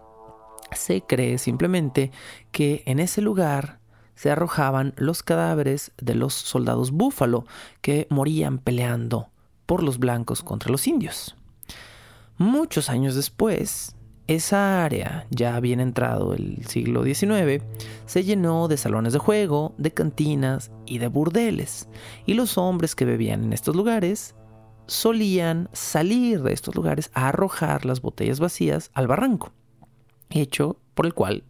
Se 0.72 1.02
cree 1.02 1.38
simplemente 1.38 2.10
que 2.50 2.82
en 2.86 2.98
ese 2.98 3.22
lugar 3.22 3.78
se 4.14 4.32
arrojaban 4.32 4.94
los 4.96 5.22
cadáveres 5.22 5.92
de 5.96 6.16
los 6.16 6.34
soldados 6.34 6.90
búfalo 6.90 7.46
que 7.80 8.08
morían 8.10 8.58
peleando 8.58 9.28
por 9.68 9.82
los 9.82 9.98
blancos 9.98 10.42
contra 10.42 10.72
los 10.72 10.86
indios. 10.86 11.36
Muchos 12.38 12.88
años 12.88 13.14
después, 13.14 13.94
esa 14.26 14.82
área, 14.82 15.26
ya 15.28 15.60
bien 15.60 15.78
entrado 15.78 16.32
el 16.32 16.64
siglo 16.66 17.04
XIX, 17.04 17.62
se 18.06 18.24
llenó 18.24 18.66
de 18.68 18.78
salones 18.78 19.12
de 19.12 19.18
juego, 19.18 19.74
de 19.76 19.92
cantinas 19.92 20.70
y 20.86 20.96
de 20.96 21.08
burdeles, 21.08 21.86
y 22.24 22.32
los 22.32 22.56
hombres 22.56 22.94
que 22.94 23.04
bebían 23.04 23.44
en 23.44 23.52
estos 23.52 23.76
lugares 23.76 24.34
solían 24.86 25.68
salir 25.74 26.42
de 26.42 26.54
estos 26.54 26.74
lugares 26.74 27.10
a 27.12 27.28
arrojar 27.28 27.84
las 27.84 28.00
botellas 28.00 28.40
vacías 28.40 28.90
al 28.94 29.06
barranco, 29.06 29.52
hecho 30.30 30.80
por 30.94 31.04
el 31.04 31.12
cual 31.12 31.44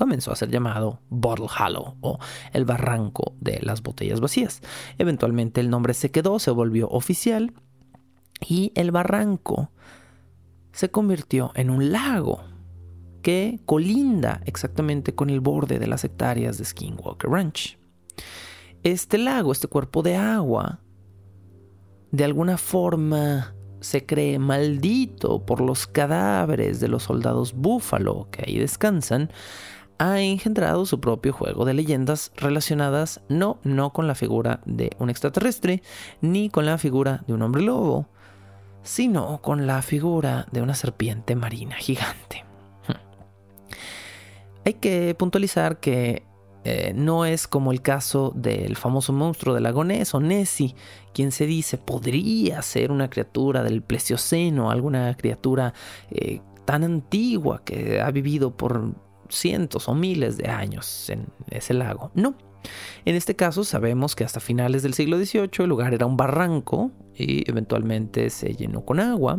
comenzó 0.00 0.32
a 0.32 0.36
ser 0.36 0.48
llamado 0.48 1.02
Bottle 1.10 1.46
Hollow 1.46 1.98
o 2.00 2.18
el 2.54 2.64
barranco 2.64 3.34
de 3.38 3.60
las 3.60 3.82
botellas 3.82 4.18
vacías. 4.18 4.62
Eventualmente 4.96 5.60
el 5.60 5.68
nombre 5.68 5.92
se 5.92 6.10
quedó, 6.10 6.38
se 6.38 6.50
volvió 6.50 6.88
oficial 6.88 7.52
y 8.40 8.72
el 8.76 8.92
barranco 8.92 9.70
se 10.72 10.90
convirtió 10.90 11.52
en 11.54 11.68
un 11.68 11.92
lago. 11.92 12.40
que 13.20 13.60
colinda 13.66 14.40
exactamente 14.46 15.14
con 15.14 15.28
el 15.28 15.40
borde 15.40 15.78
de 15.78 15.86
las 15.86 16.04
hectáreas 16.04 16.56
de 16.56 16.64
Skinwalker 16.64 17.30
Ranch. 17.30 17.78
Este 18.82 19.18
lago, 19.18 19.52
este 19.52 19.68
cuerpo 19.68 20.02
de 20.02 20.16
agua, 20.16 20.80
de 22.10 22.24
alguna 22.24 22.56
forma 22.56 23.54
se 23.80 24.06
cree 24.06 24.38
maldito 24.38 25.44
por 25.44 25.60
los 25.60 25.86
cadáveres 25.86 26.80
de 26.80 26.88
los 26.88 27.02
soldados 27.02 27.52
búfalo 27.52 28.28
que 28.30 28.44
ahí 28.46 28.58
descansan, 28.58 29.30
ha 30.00 30.18
engendrado 30.18 30.86
su 30.86 30.98
propio 30.98 31.34
juego 31.34 31.66
de 31.66 31.74
leyendas 31.74 32.32
relacionadas 32.36 33.20
no, 33.28 33.58
no 33.64 33.92
con 33.92 34.06
la 34.06 34.14
figura 34.14 34.60
de 34.64 34.96
un 34.98 35.10
extraterrestre, 35.10 35.82
ni 36.22 36.48
con 36.48 36.64
la 36.64 36.78
figura 36.78 37.22
de 37.26 37.34
un 37.34 37.42
hombre 37.42 37.60
lobo, 37.60 38.06
sino 38.82 39.42
con 39.42 39.66
la 39.66 39.82
figura 39.82 40.46
de 40.52 40.62
una 40.62 40.74
serpiente 40.74 41.36
marina 41.36 41.76
gigante. 41.76 42.46
Hay 44.64 44.72
que 44.74 45.14
puntualizar 45.14 45.80
que 45.80 46.22
eh, 46.64 46.94
no 46.96 47.26
es 47.26 47.46
como 47.46 47.70
el 47.70 47.82
caso 47.82 48.32
del 48.34 48.76
famoso 48.76 49.12
monstruo 49.12 49.54
del 49.54 49.64
lago 49.64 49.80
o 49.80 50.20
Nessie, 50.20 50.74
quien 51.12 51.30
se 51.30 51.44
dice 51.44 51.76
podría 51.76 52.62
ser 52.62 52.90
una 52.90 53.10
criatura 53.10 53.62
del 53.62 53.82
Plesioceno, 53.82 54.70
alguna 54.70 55.14
criatura 55.14 55.74
eh, 56.10 56.40
tan 56.64 56.84
antigua 56.84 57.60
que 57.66 58.00
ha 58.00 58.10
vivido 58.10 58.56
por 58.56 58.94
cientos 59.30 59.88
o 59.88 59.94
miles 59.94 60.36
de 60.36 60.48
años 60.48 61.08
en 61.10 61.26
ese 61.50 61.74
lago. 61.74 62.10
No. 62.14 62.34
En 63.04 63.14
este 63.16 63.34
caso 63.36 63.64
sabemos 63.64 64.14
que 64.14 64.24
hasta 64.24 64.38
finales 64.38 64.82
del 64.82 64.92
siglo 64.92 65.16
XVIII 65.16 65.50
el 65.60 65.68
lugar 65.68 65.94
era 65.94 66.04
un 66.04 66.16
barranco 66.16 66.90
y 67.14 67.48
eventualmente 67.50 68.28
se 68.28 68.54
llenó 68.54 68.84
con 68.84 69.00
agua 69.00 69.38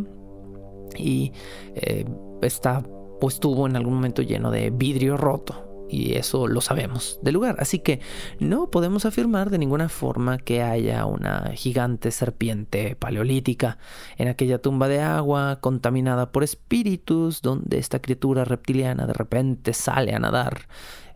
y 0.98 1.32
eh, 1.76 2.06
está 2.42 2.84
o 3.22 3.28
estuvo 3.28 3.68
en 3.68 3.76
algún 3.76 3.94
momento 3.94 4.24
lleno 4.24 4.50
de 4.50 4.72
vidrio 4.72 5.18
roto 5.18 5.71
y 5.92 6.14
eso 6.14 6.48
lo 6.48 6.62
sabemos 6.62 7.20
del 7.22 7.34
lugar. 7.34 7.58
Así 7.60 7.80
que 7.80 8.00
no 8.40 8.72
podemos 8.72 9.06
afirmar 9.06 9.50
de 9.50 9.58
ninguna 9.58 9.90
forma 9.90 10.38
que 10.38 10.64
haya 10.64 11.06
una 11.06 11.52
gigante 11.54 12.12
serpiente 12.12 12.96
paleolítica 12.96 13.78
en 14.18 14.30
aquella 14.30 14.62
tumba 14.62 14.88
de 14.88 15.02
agua 15.02 15.60
contaminada 15.60 16.32
por 16.32 16.44
espíritus 16.44 17.42
donde 17.42 17.78
esta 17.78 18.00
criatura 18.00 18.46
reptiliana 18.46 19.06
de 19.06 19.14
repente 19.14 19.74
sale 19.74 20.14
a 20.14 20.20
nadar 20.20 20.68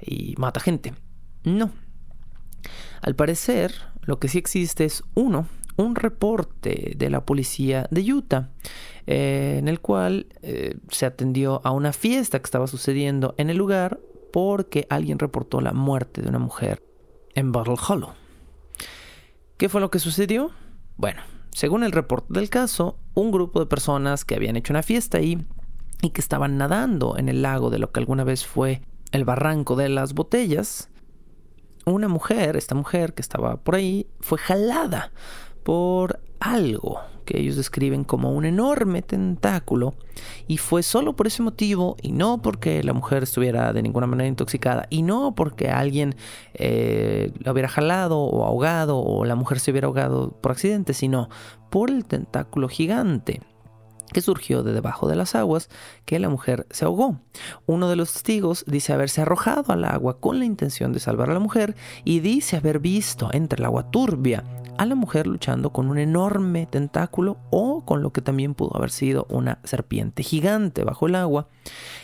y 0.02 0.36
mata 0.38 0.60
gente. 0.60 0.94
No. 1.46 1.72
Al 3.02 3.16
parecer, 3.16 3.74
lo 4.02 4.20
que 4.20 4.28
sí 4.28 4.38
existe 4.38 4.84
es 4.84 5.04
uno, 5.14 5.48
un 5.78 5.96
reporte 5.96 6.96
de 6.98 7.10
la 7.10 7.26
policía 7.26 7.88
de 7.92 8.14
Utah, 8.14 8.50
eh, 9.08 9.58
en 9.60 9.68
el 9.68 9.80
cual 9.80 10.28
eh, 10.42 10.76
se 10.90 11.06
atendió 11.06 11.62
a 11.64 11.72
una 11.72 11.94
fiesta 11.94 12.40
que 12.40 12.46
estaba 12.46 12.68
sucediendo 12.68 13.36
en 13.38 13.50
el 13.50 13.58
lugar 13.58 14.00
porque 14.36 14.86
alguien 14.90 15.18
reportó 15.18 15.62
la 15.62 15.72
muerte 15.72 16.22
de 16.22 16.28
una 16.28 16.40
mujer 16.40 16.84
en 17.36 17.54
Battle 17.54 17.78
Hollow. 17.88 18.16
¿Qué 19.56 19.70
fue 19.70 19.80
lo 19.80 19.90
que 19.90 20.00
sucedió? 20.00 20.52
Bueno, 20.98 21.22
según 21.52 21.86
el 21.86 21.94
reporte 21.94 22.34
del 22.34 22.50
caso, 22.50 23.00
un 23.14 23.32
grupo 23.32 23.62
de 23.62 23.66
personas 23.66 24.26
que 24.26 24.36
habían 24.36 24.58
hecho 24.58 24.74
una 24.74 24.84
fiesta 24.84 25.20
ahí 25.20 25.48
y 26.02 26.10
que 26.10 26.20
estaban 26.20 26.58
nadando 26.58 27.18
en 27.18 27.30
el 27.30 27.44
lago 27.44 27.70
de 27.70 27.80
lo 27.80 27.94
que 27.94 28.02
alguna 28.02 28.26
vez 28.26 28.46
fue 28.46 28.82
el 29.14 29.24
barranco 29.24 29.78
de 29.78 29.88
las 29.88 30.14
botellas, 30.14 30.90
una 31.86 32.10
mujer, 32.10 32.58
esta 32.58 32.76
mujer 32.76 33.14
que 33.14 33.22
estaba 33.22 33.56
por 33.64 33.76
ahí, 33.76 34.06
fue 34.20 34.38
jalada 34.38 35.14
por 35.66 36.20
algo 36.40 37.00
que 37.26 37.40
ellos 37.40 37.56
describen 37.56 38.04
como 38.04 38.32
un 38.32 38.46
enorme 38.46 39.02
tentáculo 39.02 39.96
y 40.48 40.58
fue 40.58 40.84
solo 40.84 41.16
por 41.16 41.26
ese 41.26 41.42
motivo 41.42 41.98
y 42.04 42.12
no 42.12 42.40
porque 42.40 42.84
la 42.84 42.94
mujer 42.94 43.24
estuviera 43.24 43.74
de 43.74 43.82
ninguna 43.82 44.06
manera 44.06 44.28
intoxicada 44.28 44.86
y 44.92 45.02
no 45.02 45.34
porque 45.34 45.72
alguien 45.72 46.16
eh, 46.54 47.32
la 47.40 47.52
hubiera 47.52 47.68
jalado 47.68 48.20
o 48.20 48.46
ahogado 48.46 49.00
o 49.00 49.26
la 49.26 49.34
mujer 49.34 49.60
se 49.60 49.72
hubiera 49.72 49.88
ahogado 49.88 50.34
por 50.40 50.52
accidente, 50.52 50.94
sino 50.94 51.30
por 51.72 51.90
el 51.90 52.06
tentáculo 52.06 52.70
gigante 52.70 53.42
que 54.14 54.22
surgió 54.22 54.64
de 54.64 54.74
debajo 54.74 55.08
de 55.08 55.16
las 55.16 55.36
aguas 55.36 55.70
que 56.06 56.20
la 56.20 56.30
mujer 56.30 56.68
se 56.70 56.86
ahogó. 56.86 57.20
Uno 57.66 57.90
de 57.90 57.96
los 57.96 58.14
testigos 58.14 58.64
dice 58.68 58.94
haberse 58.94 59.22
arrojado 59.22 59.74
al 59.74 59.86
agua 59.86 60.20
con 60.20 60.40
la 60.40 60.46
intención 60.46 60.94
de 60.94 61.00
salvar 61.00 61.30
a 61.30 61.34
la 61.34 61.40
mujer 61.40 61.76
y 62.04 62.20
dice 62.20 62.58
haber 62.58 62.80
visto 62.80 63.30
entre 63.34 63.60
el 63.60 63.66
agua 63.66 63.92
turbia 63.92 64.44
a 64.78 64.86
la 64.86 64.96
mujer 64.96 65.28
luchando 65.28 65.72
con 65.72 65.90
un 65.90 65.98
enorme 65.98 66.66
tentáculo 66.66 67.38
o 67.50 67.86
con 67.86 68.02
lo 68.02 68.12
que 68.12 68.22
también 68.22 68.54
pudo 68.54 68.76
haber 68.76 68.92
sido 68.92 69.26
una 69.30 69.60
serpiente 69.64 70.24
gigante 70.24 70.84
bajo 70.84 71.08
el 71.08 71.16
agua. 71.16 71.48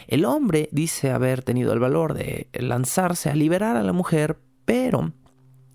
El 0.08 0.26
hombre 0.26 0.70
dice 0.72 1.12
haber 1.12 1.44
tenido 1.44 1.74
el 1.74 1.80
valor 1.80 2.14
de 2.14 2.48
lanzarse 2.54 3.30
a 3.30 3.36
liberar 3.36 3.76
a 3.76 3.84
la 3.84 3.94
mujer, 3.94 4.38
pero 4.66 5.12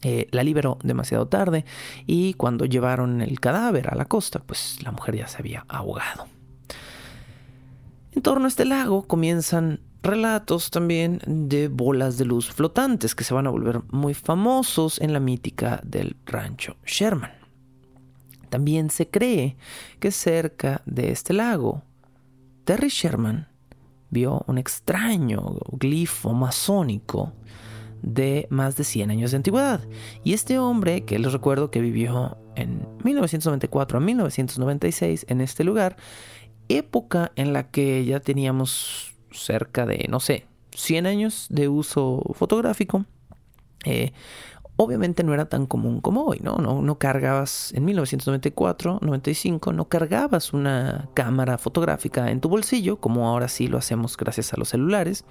eh, 0.03 0.29
la 0.31 0.43
liberó 0.45 0.79
demasiado 0.83 1.27
tarde 1.27 1.65
y 2.07 2.35
cuando 2.35 2.65
llevaron 2.65 3.23
el 3.23 3.41
cadáver 3.41 3.89
a 3.91 3.97
la 3.97 4.05
costa, 4.05 4.41
pues 4.41 4.79
la 4.83 4.93
mujer 4.93 5.17
ya 5.17 5.27
se 5.27 5.39
había 5.39 5.65
ahogado. 5.69 6.27
En 8.13 8.23
torno 8.23 8.47
a 8.47 8.49
este 8.49 8.65
lago 8.65 9.07
comienzan 9.07 9.81
relatos 10.03 10.71
también 10.71 11.21
de 11.27 11.69
bolas 11.69 12.17
de 12.17 12.25
luz 12.25 12.51
flotantes 12.51 13.15
que 13.15 13.25
se 13.25 13.35
van 13.35 13.47
a 13.47 13.51
volver 13.51 13.83
muy 13.91 14.15
famosos 14.15 15.01
en 15.01 15.13
la 15.13 15.21
mítica 15.21 15.81
del 15.85 16.17
rancho 16.25 16.77
Sherman. 16.87 17.33
También 18.49 18.91
se 18.91 19.09
cree 19.09 19.57
que 19.99 20.13
cerca 20.13 20.83
de 20.87 21.11
este 21.11 21.33
lago, 21.33 21.83
Terry 22.65 22.89
Sherman 22.89 23.49
vio 24.11 24.45
un 24.47 24.59
extraño 24.59 25.43
glifo 25.73 26.33
masónico 26.33 27.33
de 28.03 28.47
más 28.51 28.77
de 28.77 28.85
100 28.85 29.11
años 29.11 29.31
de 29.31 29.39
antigüedad. 29.39 29.81
Y 30.25 30.35
este 30.35 30.59
hombre, 30.59 31.05
que 31.05 31.19
les 31.19 31.33
recuerdo 31.33 31.71
que 31.71 31.81
vivió 31.81 32.39
en 32.55 32.87
1994 33.05 33.99
a 33.99 34.01
1996 34.01 35.27
en 35.29 35.41
este 35.41 35.65
lugar, 35.65 35.97
época 36.69 37.33
en 37.37 37.53
la 37.53 37.71
que 37.71 38.05
ya 38.05 38.21
teníamos 38.21 39.15
cerca 39.31 39.87
de, 39.87 40.07
no 40.09 40.21
sé, 40.21 40.47
100 40.73 41.07
años 41.07 41.47
de 41.51 41.69
uso 41.69 42.23
fotográfico, 42.35 43.05
eh, 43.85 44.13
obviamente 44.77 45.25
no 45.25 45.35
era 45.35 45.47
tan 45.47 45.67
común 45.67 46.01
como 46.01 46.25
hoy, 46.25 46.41
¿no? 46.43 46.57
¿no? 46.57 46.83
No 46.83 46.99
cargabas, 46.99 47.73
en 47.75 47.85
1994, 47.85 48.99
95, 49.01 49.73
no 49.73 49.89
cargabas 49.89 50.53
una 50.53 51.09
cámara 51.15 51.59
fotográfica 51.59 52.31
en 52.31 52.41
tu 52.41 52.49
bolsillo, 52.49 53.01
como 53.01 53.29
ahora 53.29 53.49
sí 53.49 53.69
lo 53.69 53.79
hacemos 53.79 54.17
gracias 54.17 54.53
a 54.53 54.57
los 54.59 54.69
celulares. 54.69 55.25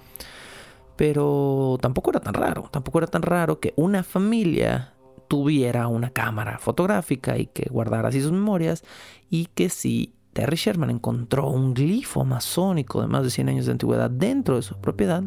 Pero 0.96 1.78
tampoco 1.80 2.10
era 2.10 2.20
tan 2.20 2.34
raro, 2.34 2.68
tampoco 2.70 2.98
era 2.98 3.06
tan 3.06 3.22
raro 3.22 3.60
que 3.60 3.74
una 3.76 4.02
familia 4.02 4.94
tuviera 5.28 5.88
una 5.88 6.10
cámara 6.10 6.58
fotográfica 6.58 7.36
y 7.36 7.46
que 7.46 7.68
guardara 7.70 8.08
así 8.08 8.20
sus 8.20 8.32
memorias 8.32 8.84
y 9.28 9.46
que 9.46 9.68
si 9.68 10.14
Terry 10.32 10.56
Sherman 10.56 10.90
encontró 10.90 11.48
un 11.48 11.74
glifo 11.74 12.24
masónico 12.24 13.00
de 13.00 13.08
más 13.08 13.24
de 13.24 13.30
100 13.30 13.48
años 13.48 13.66
de 13.66 13.72
antigüedad 13.72 14.10
dentro 14.10 14.56
de 14.56 14.62
su 14.62 14.76
propiedad, 14.80 15.24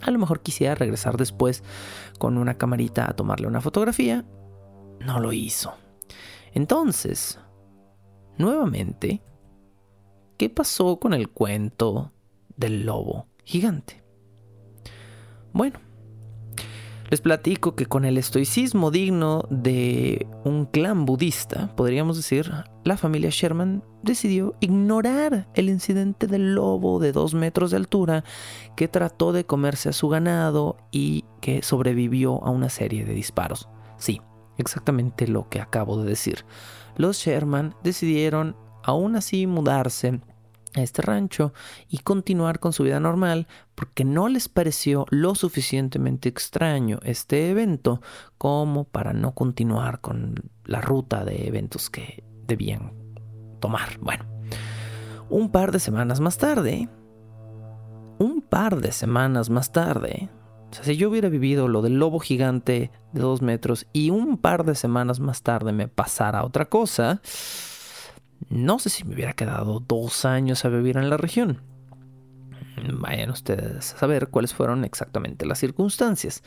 a 0.00 0.10
lo 0.10 0.18
mejor 0.18 0.40
quisiera 0.40 0.74
regresar 0.74 1.16
después 1.16 1.62
con 2.18 2.36
una 2.36 2.54
camarita 2.54 3.08
a 3.08 3.14
tomarle 3.14 3.46
una 3.46 3.60
fotografía. 3.60 4.24
No 5.00 5.20
lo 5.20 5.32
hizo. 5.32 5.74
Entonces, 6.54 7.38
nuevamente, 8.36 9.22
¿qué 10.36 10.50
pasó 10.50 10.98
con 10.98 11.14
el 11.14 11.28
cuento 11.28 12.12
del 12.56 12.84
lobo 12.84 13.28
gigante? 13.44 14.01
Bueno, 15.52 15.78
les 17.12 17.20
platico 17.20 17.76
que 17.76 17.84
con 17.84 18.06
el 18.06 18.16
estoicismo 18.16 18.90
digno 18.90 19.44
de 19.50 20.26
un 20.44 20.64
clan 20.64 21.04
budista, 21.04 21.70
podríamos 21.76 22.16
decir, 22.16 22.50
la 22.84 22.96
familia 22.96 23.28
Sherman 23.30 23.84
decidió 24.02 24.54
ignorar 24.60 25.46
el 25.52 25.68
incidente 25.68 26.26
del 26.26 26.54
lobo 26.54 27.00
de 27.00 27.12
dos 27.12 27.34
metros 27.34 27.70
de 27.70 27.76
altura 27.76 28.24
que 28.76 28.88
trató 28.88 29.32
de 29.32 29.44
comerse 29.44 29.90
a 29.90 29.92
su 29.92 30.08
ganado 30.08 30.78
y 30.90 31.26
que 31.42 31.62
sobrevivió 31.62 32.42
a 32.44 32.50
una 32.50 32.70
serie 32.70 33.04
de 33.04 33.12
disparos. 33.12 33.68
Sí, 33.98 34.22
exactamente 34.56 35.28
lo 35.28 35.50
que 35.50 35.60
acabo 35.60 36.02
de 36.02 36.08
decir. 36.08 36.46
Los 36.96 37.18
Sherman 37.18 37.74
decidieron 37.82 38.56
aún 38.82 39.16
así 39.16 39.46
mudarse 39.46 40.22
a 40.74 40.82
este 40.82 41.02
rancho 41.02 41.52
y 41.88 41.98
continuar 41.98 42.60
con 42.60 42.72
su 42.72 42.82
vida 42.82 43.00
normal 43.00 43.46
porque 43.74 44.04
no 44.04 44.28
les 44.28 44.48
pareció 44.48 45.06
lo 45.10 45.34
suficientemente 45.34 46.28
extraño 46.28 46.98
este 47.02 47.50
evento 47.50 48.00
como 48.38 48.84
para 48.84 49.12
no 49.12 49.32
continuar 49.32 50.00
con 50.00 50.50
la 50.64 50.80
ruta 50.80 51.24
de 51.24 51.46
eventos 51.46 51.90
que 51.90 52.24
debían 52.46 52.92
tomar. 53.60 53.98
Bueno, 54.00 54.24
un 55.30 55.50
par 55.50 55.72
de 55.72 55.80
semanas 55.80 56.20
más 56.20 56.38
tarde, 56.38 56.88
un 58.18 58.42
par 58.42 58.80
de 58.80 58.92
semanas 58.92 59.50
más 59.50 59.72
tarde, 59.72 60.28
o 60.70 60.74
sea, 60.74 60.84
si 60.84 60.96
yo 60.96 61.10
hubiera 61.10 61.28
vivido 61.28 61.68
lo 61.68 61.82
del 61.82 61.98
lobo 61.98 62.18
gigante 62.18 62.90
de 63.12 63.20
dos 63.20 63.42
metros 63.42 63.86
y 63.92 64.08
un 64.08 64.38
par 64.38 64.64
de 64.64 64.74
semanas 64.74 65.20
más 65.20 65.42
tarde 65.42 65.72
me 65.72 65.86
pasara 65.86 66.44
otra 66.44 66.64
cosa, 66.64 67.20
no 68.48 68.78
sé 68.78 68.90
si 68.90 69.04
me 69.04 69.14
hubiera 69.14 69.32
quedado 69.32 69.80
dos 69.80 70.24
años 70.24 70.64
a 70.64 70.68
vivir 70.68 70.96
en 70.96 71.10
la 71.10 71.16
región. 71.16 71.62
Vayan 72.92 73.30
ustedes 73.30 73.94
a 73.94 73.98
saber 73.98 74.28
cuáles 74.28 74.54
fueron 74.54 74.84
exactamente 74.84 75.46
las 75.46 75.58
circunstancias. 75.58 76.42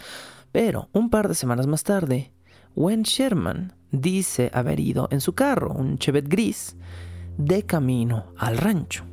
Pero 0.52 0.90
un 0.94 1.10
par 1.10 1.28
de 1.28 1.36
semanas 1.36 1.68
más 1.68 1.84
tarde, 1.84 2.32
Wen 2.76 3.04
Sherman 3.04 3.74
dice 3.92 4.50
haber 4.54 4.80
ido 4.80 5.08
en 5.12 5.22
su 5.22 5.34
carro, 5.34 5.72
un 5.72 5.98
Chevette 5.98 6.30
gris, 6.30 6.76
de 7.38 7.64
camino 7.64 8.34
al 8.38 8.58
rancho. 8.58 9.06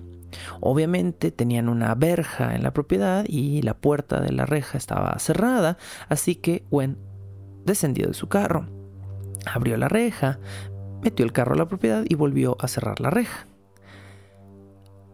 Obviamente 0.60 1.30
tenían 1.30 1.68
una 1.68 1.94
verja 1.94 2.54
en 2.54 2.62
la 2.62 2.72
propiedad 2.72 3.24
y 3.28 3.62
la 3.62 3.74
puerta 3.74 4.20
de 4.20 4.32
la 4.32 4.46
reja 4.46 4.78
estaba 4.78 5.18
cerrada, 5.18 5.76
así 6.08 6.36
que 6.36 6.64
Wen 6.70 6.98
descendió 7.64 8.08
de 8.08 8.14
su 8.14 8.28
carro, 8.28 8.68
abrió 9.44 9.76
la 9.76 9.88
reja, 9.88 10.38
metió 11.02 11.24
el 11.24 11.32
carro 11.32 11.54
a 11.54 11.58
la 11.58 11.68
propiedad 11.68 12.04
y 12.08 12.14
volvió 12.14 12.56
a 12.60 12.68
cerrar 12.68 13.00
la 13.00 13.10
reja. 13.10 13.46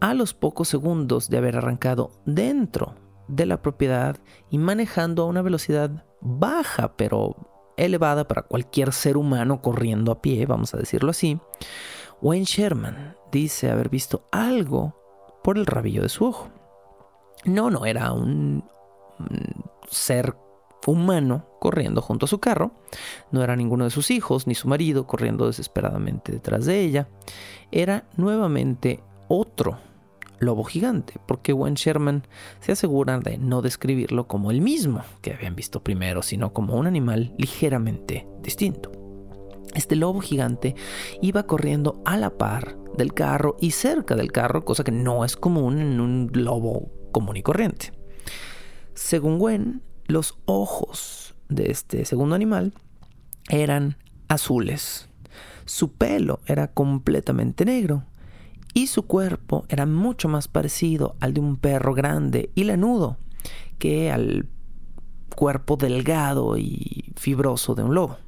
A 0.00 0.14
los 0.14 0.34
pocos 0.34 0.68
segundos 0.68 1.28
de 1.28 1.38
haber 1.38 1.56
arrancado 1.56 2.10
dentro 2.24 2.94
de 3.26 3.46
la 3.46 3.60
propiedad 3.60 4.16
y 4.50 4.58
manejando 4.58 5.22
a 5.22 5.26
una 5.26 5.42
velocidad 5.42 6.04
baja 6.20 6.96
pero 6.96 7.36
elevada 7.76 8.26
para 8.26 8.42
cualquier 8.42 8.92
ser 8.92 9.16
humano 9.16 9.62
corriendo 9.62 10.12
a 10.12 10.20
pie, 10.20 10.46
vamos 10.46 10.74
a 10.74 10.78
decirlo 10.78 11.10
así, 11.10 11.40
Wayne 12.20 12.44
Sherman 12.44 13.16
dice 13.30 13.70
haber 13.70 13.88
visto 13.88 14.26
algo 14.32 14.96
por 15.42 15.58
el 15.58 15.66
rabillo 15.66 16.02
de 16.02 16.08
su 16.08 16.24
ojo. 16.24 16.48
No, 17.44 17.70
no 17.70 17.86
era 17.86 18.12
un 18.12 18.64
ser 19.88 20.34
humano 20.86 21.46
corriendo 21.60 22.00
junto 22.00 22.26
a 22.26 22.28
su 22.28 22.38
carro. 22.38 22.72
No 23.30 23.42
era 23.42 23.56
ninguno 23.56 23.84
de 23.84 23.90
sus 23.90 24.10
hijos 24.10 24.46
ni 24.46 24.54
su 24.54 24.68
marido 24.68 25.06
corriendo 25.06 25.46
desesperadamente 25.46 26.32
detrás 26.32 26.64
de 26.66 26.80
ella. 26.80 27.08
Era 27.70 28.04
nuevamente 28.16 29.02
otro 29.28 29.78
lobo 30.40 30.64
gigante, 30.64 31.14
porque 31.26 31.52
Wen 31.52 31.74
Sherman 31.74 32.26
se 32.60 32.72
asegura 32.72 33.18
de 33.18 33.38
no 33.38 33.62
describirlo 33.62 34.28
como 34.28 34.50
el 34.50 34.60
mismo 34.60 35.02
que 35.20 35.32
habían 35.32 35.56
visto 35.56 35.82
primero, 35.82 36.22
sino 36.22 36.52
como 36.52 36.76
un 36.76 36.86
animal 36.86 37.34
ligeramente 37.38 38.26
distinto. 38.40 38.92
Este 39.74 39.96
lobo 39.96 40.20
gigante 40.20 40.74
iba 41.20 41.42
corriendo 41.44 42.00
a 42.04 42.16
la 42.16 42.30
par 42.30 42.76
del 42.96 43.12
carro 43.12 43.56
y 43.60 43.72
cerca 43.72 44.16
del 44.16 44.32
carro, 44.32 44.64
cosa 44.64 44.84
que 44.84 44.92
no 44.92 45.24
es 45.24 45.36
común 45.36 45.78
en 45.78 46.00
un 46.00 46.30
lobo 46.32 46.90
común 47.12 47.36
y 47.36 47.42
corriente. 47.42 47.92
Según 48.94 49.36
Wen, 49.40 49.82
los 50.08 50.38
ojos 50.46 51.34
de 51.48 51.70
este 51.70 52.04
segundo 52.04 52.34
animal 52.34 52.72
eran 53.48 53.96
azules. 54.26 55.08
Su 55.66 55.92
pelo 55.92 56.40
era 56.46 56.68
completamente 56.68 57.64
negro 57.64 58.04
y 58.74 58.88
su 58.88 59.04
cuerpo 59.06 59.64
era 59.68 59.86
mucho 59.86 60.28
más 60.28 60.48
parecido 60.48 61.16
al 61.20 61.34
de 61.34 61.40
un 61.40 61.56
perro 61.56 61.94
grande 61.94 62.50
y 62.54 62.64
lanudo 62.64 63.18
que 63.78 64.10
al 64.10 64.48
cuerpo 65.36 65.76
delgado 65.76 66.56
y 66.56 67.12
fibroso 67.16 67.74
de 67.74 67.82
un 67.82 67.94
lobo. 67.94 68.18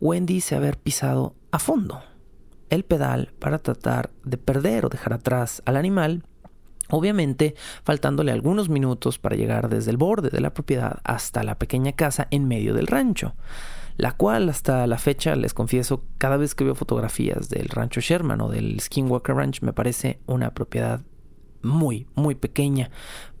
Wen 0.00 0.26
dice 0.26 0.56
haber 0.56 0.78
pisado 0.78 1.36
a 1.52 1.58
fondo 1.58 2.02
el 2.70 2.84
pedal 2.84 3.32
para 3.38 3.58
tratar 3.58 4.10
de 4.24 4.38
perder 4.38 4.86
o 4.86 4.88
dejar 4.88 5.12
atrás 5.12 5.62
al 5.66 5.76
animal 5.76 6.24
Obviamente, 6.90 7.54
faltándole 7.82 8.32
algunos 8.32 8.68
minutos 8.68 9.18
para 9.18 9.36
llegar 9.36 9.68
desde 9.68 9.90
el 9.90 9.96
borde 9.96 10.30
de 10.30 10.40
la 10.40 10.52
propiedad 10.52 11.00
hasta 11.04 11.42
la 11.42 11.58
pequeña 11.58 11.92
casa 11.92 12.28
en 12.30 12.46
medio 12.46 12.74
del 12.74 12.86
rancho, 12.86 13.34
la 13.96 14.12
cual 14.12 14.48
hasta 14.48 14.86
la 14.86 14.98
fecha, 14.98 15.36
les 15.36 15.54
confieso, 15.54 16.04
cada 16.18 16.36
vez 16.36 16.54
que 16.54 16.64
veo 16.64 16.74
fotografías 16.74 17.48
del 17.48 17.68
rancho 17.68 18.00
Sherman 18.00 18.40
o 18.40 18.48
del 18.48 18.80
Skinwalker 18.80 19.36
Ranch, 19.36 19.62
me 19.62 19.72
parece 19.72 20.20
una 20.26 20.52
propiedad 20.52 21.00
muy, 21.62 22.06
muy 22.14 22.34
pequeña 22.34 22.90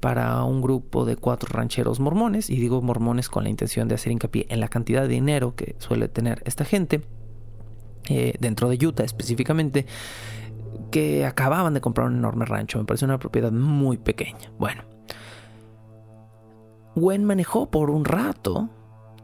para 0.00 0.42
un 0.44 0.62
grupo 0.62 1.04
de 1.04 1.16
cuatro 1.16 1.50
rancheros 1.52 2.00
mormones, 2.00 2.50
y 2.50 2.56
digo 2.56 2.80
mormones 2.82 3.28
con 3.28 3.44
la 3.44 3.50
intención 3.50 3.88
de 3.88 3.96
hacer 3.96 4.12
hincapié 4.12 4.46
en 4.48 4.60
la 4.60 4.68
cantidad 4.68 5.02
de 5.02 5.08
dinero 5.08 5.54
que 5.54 5.76
suele 5.78 6.08
tener 6.08 6.42
esta 6.46 6.64
gente, 6.64 7.02
eh, 8.08 8.34
dentro 8.38 8.68
de 8.68 8.86
Utah 8.86 9.04
específicamente, 9.04 9.86
que 10.90 11.26
acababan 11.26 11.74
de 11.74 11.80
comprar 11.80 12.06
un 12.06 12.16
enorme 12.16 12.44
rancho. 12.44 12.78
Me 12.78 12.84
parece 12.84 13.04
una 13.04 13.18
propiedad 13.18 13.52
muy 13.52 13.96
pequeña. 13.96 14.52
Bueno. 14.58 14.82
Gwen 16.94 17.24
manejó 17.24 17.70
por 17.70 17.90
un 17.90 18.04
rato 18.04 18.68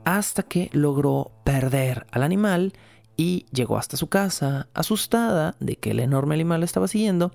hasta 0.04 0.42
que 0.42 0.70
logró 0.72 1.30
perder 1.44 2.06
al 2.10 2.22
animal 2.22 2.72
y 3.16 3.46
llegó 3.52 3.76
hasta 3.76 3.96
su 3.96 4.08
casa, 4.08 4.68
asustada 4.74 5.54
de 5.60 5.76
que 5.76 5.92
el 5.92 6.00
enorme 6.00 6.34
animal 6.34 6.60
la 6.60 6.64
estaba 6.64 6.88
siguiendo. 6.88 7.32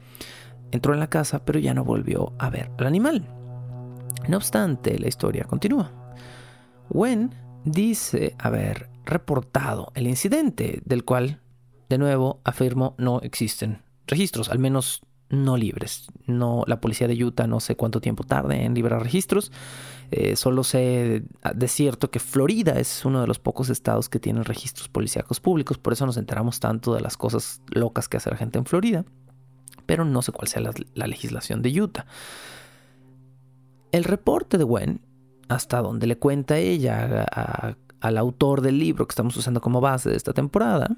Entró 0.71 0.93
en 0.93 0.99
la 0.99 1.09
casa, 1.09 1.45
pero 1.45 1.59
ya 1.59 1.73
no 1.73 1.85
volvió 1.85 2.33
a 2.37 2.49
ver 2.49 2.71
al 2.77 2.87
animal. 2.87 3.29
No 4.27 4.37
obstante, 4.37 4.97
la 4.99 5.07
historia 5.07 5.45
continúa. 5.45 5.91
Gwen 6.89 7.33
dice 7.63 8.35
haber 8.39 8.89
reportado 9.05 9.91
el 9.95 10.07
incidente, 10.07 10.81
del 10.85 11.05
cual, 11.05 11.39
de 11.87 11.97
nuevo, 11.97 12.41
afirmo 12.43 12.95
no 12.97 13.21
existen 13.21 13.84
registros, 14.07 14.49
al 14.49 14.59
menos 14.59 15.01
no 15.29 15.57
libres. 15.57 16.07
No, 16.27 16.63
la 16.67 16.79
policía 16.79 17.07
de 17.07 17.23
Utah 17.23 17.47
no 17.47 17.59
sé 17.59 17.75
cuánto 17.75 18.01
tiempo 18.01 18.23
tarde 18.23 18.63
en 18.63 18.73
liberar 18.73 19.01
registros. 19.01 19.51
Eh, 20.11 20.35
solo 20.35 20.63
sé 20.63 21.23
de 21.55 21.67
cierto 21.67 22.11
que 22.11 22.19
Florida 22.19 22.73
es 22.73 23.05
uno 23.05 23.21
de 23.21 23.27
los 23.27 23.39
pocos 23.39 23.69
estados 23.69 24.07
que 24.07 24.19
tienen 24.19 24.43
registros 24.43 24.87
policíacos 24.87 25.39
públicos, 25.39 25.79
por 25.79 25.93
eso 25.93 26.05
nos 26.05 26.17
enteramos 26.17 26.59
tanto 26.59 26.93
de 26.93 27.01
las 27.01 27.17
cosas 27.17 27.61
locas 27.71 28.07
que 28.07 28.17
hace 28.17 28.29
la 28.29 28.37
gente 28.37 28.59
en 28.59 28.65
Florida, 28.65 29.03
pero 29.87 30.05
no 30.05 30.21
sé 30.21 30.31
cuál 30.31 30.47
sea 30.47 30.61
la, 30.61 31.07
legislación 31.07 31.61
de 31.63 31.81
Utah. 31.81 32.05
El 33.91 34.03
reporte 34.03 34.57
de 34.59 34.63
Gwen, 34.63 35.01
hasta 35.47 35.81
donde 35.81 36.05
le 36.05 36.17
cuenta 36.17 36.59
ella 36.59 37.25
al 37.99 38.17
autor 38.17 38.61
del 38.61 38.77
libro 38.77 39.07
que 39.07 39.11
estamos 39.11 39.35
usando 39.37 39.61
como 39.61 39.81
base 39.81 40.09
de 40.09 40.17
esta 40.17 40.33
temporada, 40.33 40.95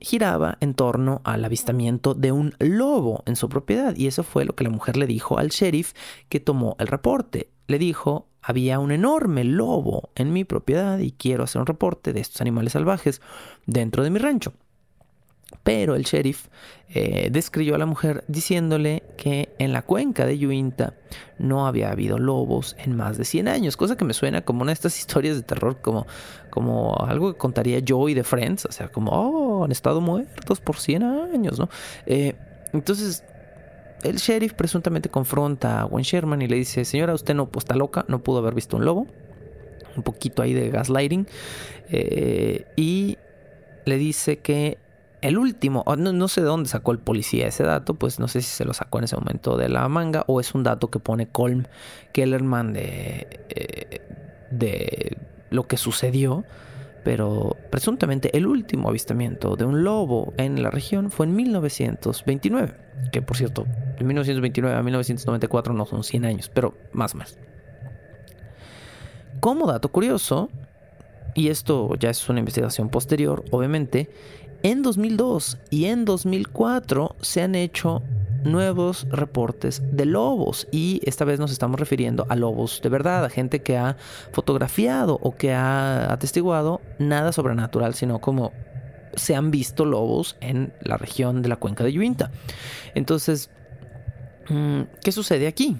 giraba 0.00 0.56
en 0.60 0.74
torno 0.74 1.20
al 1.24 1.44
avistamiento 1.44 2.14
de 2.14 2.32
un 2.32 2.54
lobo 2.58 3.22
en 3.26 3.36
su 3.36 3.48
propiedad 3.48 3.94
y 3.96 4.06
eso 4.06 4.22
fue 4.22 4.44
lo 4.44 4.54
que 4.54 4.64
la 4.64 4.70
mujer 4.70 4.96
le 4.96 5.06
dijo 5.06 5.38
al 5.38 5.48
sheriff 5.48 5.92
que 6.28 6.40
tomó 6.40 6.76
el 6.78 6.86
reporte. 6.86 7.50
Le 7.66 7.78
dijo, 7.78 8.26
había 8.42 8.78
un 8.78 8.90
enorme 8.90 9.44
lobo 9.44 10.10
en 10.14 10.32
mi 10.32 10.44
propiedad 10.44 10.98
y 10.98 11.12
quiero 11.12 11.44
hacer 11.44 11.60
un 11.60 11.66
reporte 11.66 12.12
de 12.12 12.20
estos 12.20 12.40
animales 12.40 12.72
salvajes 12.72 13.20
dentro 13.66 14.02
de 14.02 14.10
mi 14.10 14.18
rancho. 14.18 14.52
Pero 15.62 15.94
el 15.94 16.04
sheriff 16.04 16.48
eh, 16.88 17.28
describió 17.30 17.74
a 17.74 17.78
la 17.78 17.86
mujer 17.86 18.24
diciéndole 18.28 19.02
que 19.16 19.50
en 19.58 19.72
la 19.72 19.82
cuenca 19.82 20.26
de 20.26 20.38
Yuinta 20.38 20.94
no 21.38 21.66
había 21.66 21.90
habido 21.90 22.18
lobos 22.18 22.74
en 22.78 22.96
más 22.96 23.18
de 23.18 23.24
100 23.24 23.48
años, 23.48 23.76
cosa 23.76 23.96
que 23.96 24.04
me 24.04 24.14
suena 24.14 24.42
como 24.42 24.62
una 24.62 24.70
de 24.70 24.74
estas 24.74 24.98
historias 24.98 25.36
de 25.36 25.42
terror, 25.42 25.80
como, 25.80 26.06
como 26.50 26.96
algo 27.06 27.32
que 27.32 27.38
contaría 27.38 27.80
Joey 27.86 28.14
de 28.14 28.24
Friends, 28.24 28.64
o 28.64 28.72
sea, 28.72 28.88
como, 28.88 29.10
oh, 29.12 29.64
han 29.64 29.72
estado 29.72 30.00
muertos 30.00 30.60
por 30.60 30.76
100 30.76 31.02
años, 31.02 31.58
¿no? 31.58 31.68
Eh, 32.06 32.34
entonces, 32.72 33.22
el 34.02 34.16
sheriff 34.16 34.54
presuntamente 34.54 35.10
confronta 35.10 35.82
a 35.82 35.84
Gwen 35.84 36.04
Sherman 36.04 36.40
y 36.42 36.48
le 36.48 36.56
dice, 36.56 36.84
señora, 36.84 37.14
usted 37.14 37.34
no 37.34 37.50
pues, 37.50 37.64
está 37.64 37.74
loca, 37.74 38.04
no 38.08 38.22
pudo 38.22 38.38
haber 38.38 38.54
visto 38.54 38.76
un 38.76 38.84
lobo, 38.84 39.06
un 39.96 40.02
poquito 40.02 40.42
ahí 40.42 40.54
de 40.54 40.70
gaslighting, 40.70 41.26
eh, 41.90 42.66
y 42.76 43.18
le 43.84 43.96
dice 43.96 44.38
que 44.38 44.78
el 45.22 45.38
último, 45.38 45.84
no, 45.96 46.28
sé 46.28 46.40
de 46.40 46.46
dónde 46.46 46.68
sacó 46.68 46.92
el 46.92 46.98
policía 46.98 47.46
ese 47.46 47.62
dato, 47.62 47.94
pues 47.94 48.18
no 48.18 48.28
sé 48.28 48.40
si 48.40 48.48
se 48.48 48.64
lo 48.64 48.72
sacó 48.72 48.98
en 48.98 49.04
ese 49.04 49.16
momento 49.16 49.56
de 49.56 49.68
la 49.68 49.88
manga 49.88 50.24
o 50.26 50.40
es 50.40 50.54
un 50.54 50.62
dato 50.62 50.88
que 50.88 50.98
pone 50.98 51.28
Colm 51.28 51.64
Kellerman 52.12 52.72
de, 52.72 53.26
eh, 53.50 54.00
de 54.50 55.18
lo 55.50 55.66
que 55.66 55.76
sucedió. 55.76 56.44
Pero 57.02 57.56
presuntamente 57.70 58.36
el 58.36 58.46
último 58.46 58.90
avistamiento 58.90 59.56
de 59.56 59.64
un 59.64 59.84
lobo 59.84 60.34
en 60.36 60.62
la 60.62 60.70
región 60.70 61.10
fue 61.10 61.24
en 61.24 61.34
1929. 61.34 62.74
Que 63.10 63.22
por 63.22 63.38
cierto, 63.38 63.64
de 63.98 64.04
1929 64.04 64.76
a 64.76 64.82
1994 64.82 65.72
no 65.72 65.86
son 65.86 66.04
100 66.04 66.24
años, 66.26 66.50
pero 66.52 66.74
más 66.92 67.14
o 67.14 67.18
menos. 67.18 67.38
Como 69.40 69.66
dato 69.66 69.88
curioso, 69.88 70.50
y 71.34 71.48
esto 71.48 71.94
ya 71.98 72.10
es 72.10 72.28
una 72.28 72.40
investigación 72.40 72.88
posterior, 72.88 73.44
obviamente, 73.50 74.10
en 74.62 74.82
2002 74.82 75.58
y 75.70 75.86
en 75.86 76.04
2004 76.04 77.16
se 77.20 77.42
han 77.42 77.54
hecho 77.54 78.02
nuevos 78.44 79.06
reportes 79.10 79.82
de 79.92 80.06
lobos 80.06 80.66
y 80.70 81.00
esta 81.04 81.24
vez 81.24 81.38
nos 81.38 81.52
estamos 81.52 81.78
refiriendo 81.78 82.26
a 82.28 82.36
lobos 82.36 82.80
de 82.82 82.88
verdad, 82.88 83.24
a 83.24 83.30
gente 83.30 83.62
que 83.62 83.76
ha 83.76 83.96
fotografiado 84.32 85.18
o 85.22 85.36
que 85.36 85.52
ha 85.52 86.12
atestiguado 86.12 86.80
nada 86.98 87.32
sobrenatural, 87.32 87.94
sino 87.94 88.20
como 88.20 88.52
se 89.14 89.34
han 89.34 89.50
visto 89.50 89.84
lobos 89.84 90.36
en 90.40 90.72
la 90.82 90.96
región 90.96 91.42
de 91.42 91.48
la 91.48 91.56
cuenca 91.56 91.84
de 91.84 91.92
Yuinta. 91.92 92.30
Entonces, 92.94 93.50
mm, 94.48 94.82
¿qué 95.02 95.12
sucede 95.12 95.46
aquí? 95.46 95.76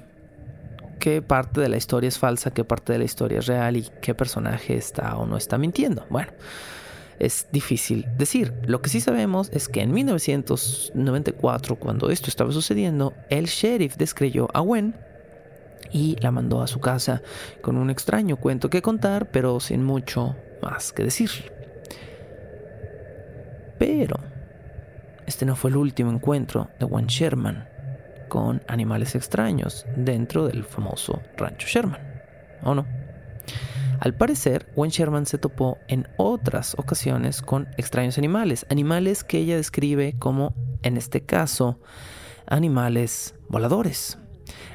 ¿Qué 0.99 1.23
parte 1.23 1.61
de 1.61 1.69
la 1.69 1.77
historia 1.77 2.09
es 2.09 2.19
falsa? 2.19 2.51
¿Qué 2.51 2.65
parte 2.65 2.93
de 2.93 2.99
la 2.99 3.05
historia 3.05 3.39
es 3.39 3.47
real? 3.47 3.77
¿Y 3.77 3.89
qué 4.03 4.15
personaje 4.15 4.77
está 4.77 5.17
o 5.17 5.27
no 5.27 5.37
está 5.37 5.57
mintiendo? 5.57 6.05
Bueno. 6.11 6.33
Es 7.21 7.47
difícil 7.53 8.09
decir. 8.19 8.53
Lo 8.65 8.83
que 8.83 8.91
sí 8.91 9.01
sabemos 9.01 9.51
es 9.53 9.69
que 9.69 9.83
en 9.83 9.93
1994, 9.93 11.77
cuando 11.77 12.11
esto 12.11 12.29
estaba 12.29 12.51
sucediendo, 12.51 13.15
el 13.29 13.47
sheriff 13.47 13.97
descreyó 13.97 14.49
a 14.53 14.61
Gwen 14.61 14.97
y 15.93 16.17
la 16.21 16.31
mandó 16.31 16.63
a 16.63 16.67
su 16.67 16.81
casa 16.81 17.23
con 17.61 17.77
un 17.77 17.91
extraño 17.91 18.37
cuento 18.37 18.71
que 18.71 18.83
contar, 18.83 19.31
pero 19.31 19.61
sin 19.61 19.85
mucho 19.85 20.35
más 20.63 20.93
que 20.93 21.05
decir. 21.05 21.31
Pero 23.79 24.17
este 25.27 25.47
no 25.47 25.57
fue 25.57 25.71
el 25.71 25.77
último 25.77 26.11
encuentro 26.11 26.71
de 26.79 26.87
Gwen 26.87 27.07
Sherman 27.07 27.69
con 28.29 28.63
animales 28.67 29.15
extraños 29.15 29.87
dentro 29.97 30.47
del 30.47 30.65
famoso 30.65 31.21
rancho 31.37 31.67
Sherman, 31.67 32.01
¿o 32.63 32.75
no? 32.75 32.87
Al 34.01 34.15
parecer, 34.15 34.73
Gwen 34.75 34.91
Sherman 34.91 35.27
se 35.27 35.37
topó 35.37 35.77
en 35.87 36.09
otras 36.17 36.75
ocasiones 36.79 37.43
con 37.43 37.69
extraños 37.77 38.17
animales, 38.17 38.65
animales 38.71 39.25
que 39.25 39.39
ella 39.39 39.57
describe 39.57 40.15
como, 40.19 40.55
en 40.83 40.97
este 40.97 41.21
caso, 41.21 41.79
animales 42.47 43.35
voladores, 43.51 44.17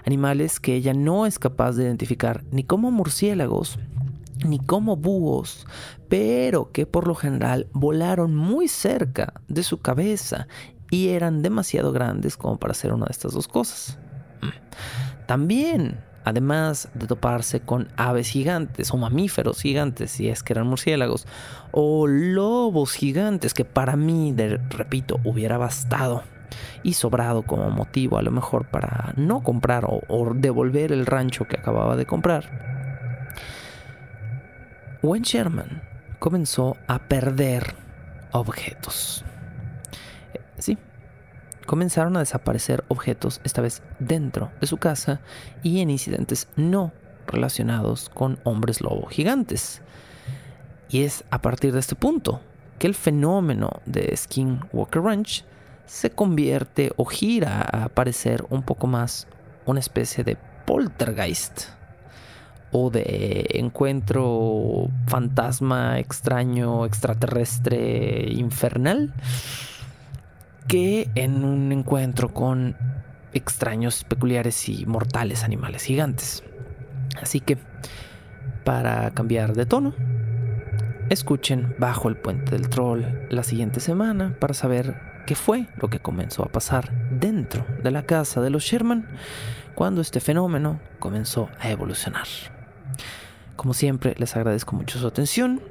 animales 0.05 0.59
que 0.59 0.76
ella 0.76 0.93
no 0.93 1.26
es 1.26 1.39
capaz 1.39 1.71
de 1.71 1.86
identificar 1.86 2.43
ni 2.51 2.63
como 2.63 2.91
murciélagos 2.91 3.80
ni 4.45 4.59
como 4.59 4.95
búhos, 4.95 5.65
pero 6.07 6.71
que 6.71 6.86
por 6.86 7.07
lo 7.07 7.15
general 7.15 7.67
volaron 7.73 8.36
muy 8.36 8.67
cerca 8.67 9.41
de 9.47 9.63
su 9.63 9.80
cabeza 9.80 10.47
y 10.91 11.09
eran 11.09 11.41
demasiado 11.41 11.91
grandes 11.91 12.38
como 12.38 12.59
para 12.59 12.73
hacer 12.73 12.93
una 12.93 13.05
de 13.05 13.11
estas 13.11 13.34
dos 13.34 13.47
cosas. 13.47 13.97
Mm. 14.41 15.26
También 15.26 15.99
además 16.26 16.89
de 16.93 17.07
toparse 17.07 17.61
con 17.61 17.88
aves 17.95 18.30
gigantes 18.30 18.91
o 18.91 18.97
mamíferos 18.97 19.61
gigantes, 19.61 20.11
si 20.11 20.28
es 20.28 20.43
que 20.43 20.53
eran 20.53 20.67
murciélagos, 20.67 21.28
o 21.71 22.07
lobos 22.07 22.93
gigantes, 22.93 23.53
que 23.53 23.63
para 23.63 23.95
mí, 23.95 24.36
repito, 24.69 25.19
hubiera 25.23 25.57
bastado 25.57 26.23
y 26.84 26.93
sobrado 26.93 27.43
como 27.43 27.69
motivo 27.69 28.17
a 28.17 28.21
lo 28.21 28.32
mejor 28.32 28.65
para 28.65 29.13
no 29.15 29.41
comprar 29.43 29.86
o, 29.86 30.01
o 30.07 30.34
devolver 30.34 30.91
el 30.91 31.05
rancho 31.05 31.47
que 31.47 31.57
acababa 31.57 31.95
de 31.95 32.05
comprar. 32.05 32.65
Wen 35.01 35.23
Sherman 35.23 35.84
comenzó 36.19 36.78
a 36.88 36.99
perder 36.99 37.76
objetos. 38.32 39.24
Comenzaron 41.66 42.16
a 42.16 42.20
desaparecer 42.20 42.84
objetos, 42.88 43.41
esta 43.43 43.61
vez 43.61 43.82
dentro 43.99 44.51
de 44.61 44.68
su 44.68 44.78
casa 44.78 45.20
y 45.63 45.82
en 45.82 45.89
incidentes 45.89 46.47
no 46.55 46.91
relacionados 47.28 48.09
con 48.09 48.39
hombres 48.43 48.82
lobo 48.82 49.07
gigantes. 49.07 49.82
Y 50.89 51.03
es 51.03 51.24
a 51.32 51.41
partir 51.41 51.74
de 51.74 51.80
este 51.80 51.95
punto 51.95 52.41
que 52.78 52.88
el 52.88 52.93
fenómeno 52.93 53.82
de 53.86 54.16
Skinwalker 54.16 55.01
Ranch 55.01 55.43
se 55.86 56.11
convierte 56.11 56.91
o 56.97 57.05
gira 57.05 57.61
a 57.61 57.89
parecer 57.89 58.45
un 58.49 58.63
poco 58.63 58.88
más 58.88 59.28
una 59.66 59.80
especie 59.80 60.24
de 60.24 60.38
poltergeist 60.66 61.70
o 62.72 62.89
de 62.89 63.47
encuentro 63.53 64.89
fantasma 65.07 65.99
extraño 65.99 66.86
extraterrestre 66.86 68.28
infernal 68.32 69.13
que 70.68 71.09
en 71.16 71.43
un 71.43 71.72
encuentro 71.72 72.34
con 72.34 72.76
extraños, 73.34 74.03
peculiares 74.03 74.70
y 74.70 74.86
mortales 74.86 75.43
animales 75.43 75.84
gigantes. 75.84 76.43
Así 77.22 77.39
que, 77.39 77.57
para 78.63 79.11
cambiar 79.11 79.53
de 79.53 79.66
tono, 79.66 79.93
escuchen 81.09 81.76
Bajo 81.78 82.09
el 82.09 82.18
Puente 82.18 82.51
del 82.51 82.70
Troll 82.70 83.03
la 83.30 83.43
siguiente 83.43 83.80
semana 83.80 84.36
para 84.39 84.53
saber 84.53 84.95
qué 85.28 85.36
fue 85.36 85.68
lo 85.78 85.89
que 85.89 85.99
comenzó 85.99 86.43
a 86.43 86.51
pasar 86.51 86.91
dentro 87.11 87.66
de 87.84 87.91
la 87.91 88.03
casa 88.03 88.41
de 88.41 88.49
los 88.49 88.63
Sherman 88.63 89.07
cuando 89.76 90.01
este 90.01 90.20
fenómeno 90.20 90.80
comenzó 90.99 91.49
a 91.59 91.70
evolucionar. 91.70 92.28
Como 93.55 93.74
siempre, 93.74 94.16
les 94.18 94.36
agradezco 94.36 94.76
mucho 94.76 94.99
su 94.99 95.07
atención. 95.07 95.61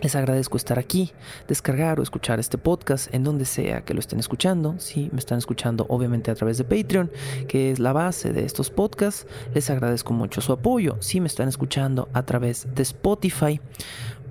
Les 0.00 0.14
agradezco 0.16 0.56
estar 0.56 0.78
aquí, 0.78 1.12
descargar 1.46 2.00
o 2.00 2.02
escuchar 2.02 2.40
este 2.40 2.58
podcast 2.58 3.12
en 3.14 3.22
donde 3.22 3.44
sea 3.44 3.84
que 3.84 3.94
lo 3.94 4.00
estén 4.00 4.18
escuchando. 4.18 4.74
Si 4.78 5.10
me 5.12 5.18
están 5.18 5.38
escuchando 5.38 5.86
obviamente 5.88 6.30
a 6.30 6.34
través 6.34 6.58
de 6.58 6.64
Patreon, 6.64 7.10
que 7.46 7.70
es 7.70 7.78
la 7.78 7.92
base 7.92 8.32
de 8.32 8.44
estos 8.44 8.70
podcasts, 8.70 9.26
les 9.54 9.70
agradezco 9.70 10.12
mucho 10.12 10.40
su 10.40 10.52
apoyo. 10.52 10.96
Si 11.00 11.20
me 11.20 11.26
están 11.26 11.48
escuchando 11.48 12.08
a 12.12 12.24
través 12.24 12.66
de 12.74 12.82
Spotify, 12.82 13.60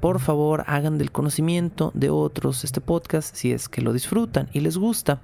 por 0.02 0.20
favor 0.20 0.64
hagan 0.66 0.98
del 0.98 1.12
conocimiento 1.12 1.92
de 1.94 2.10
otros 2.10 2.64
este 2.64 2.82
podcast 2.82 3.36
si 3.36 3.52
es 3.52 3.70
que 3.70 3.82
lo 3.82 3.94
disfrutan 3.94 4.50
y 4.52 4.62
les 4.62 4.78
gusta. 4.78 5.22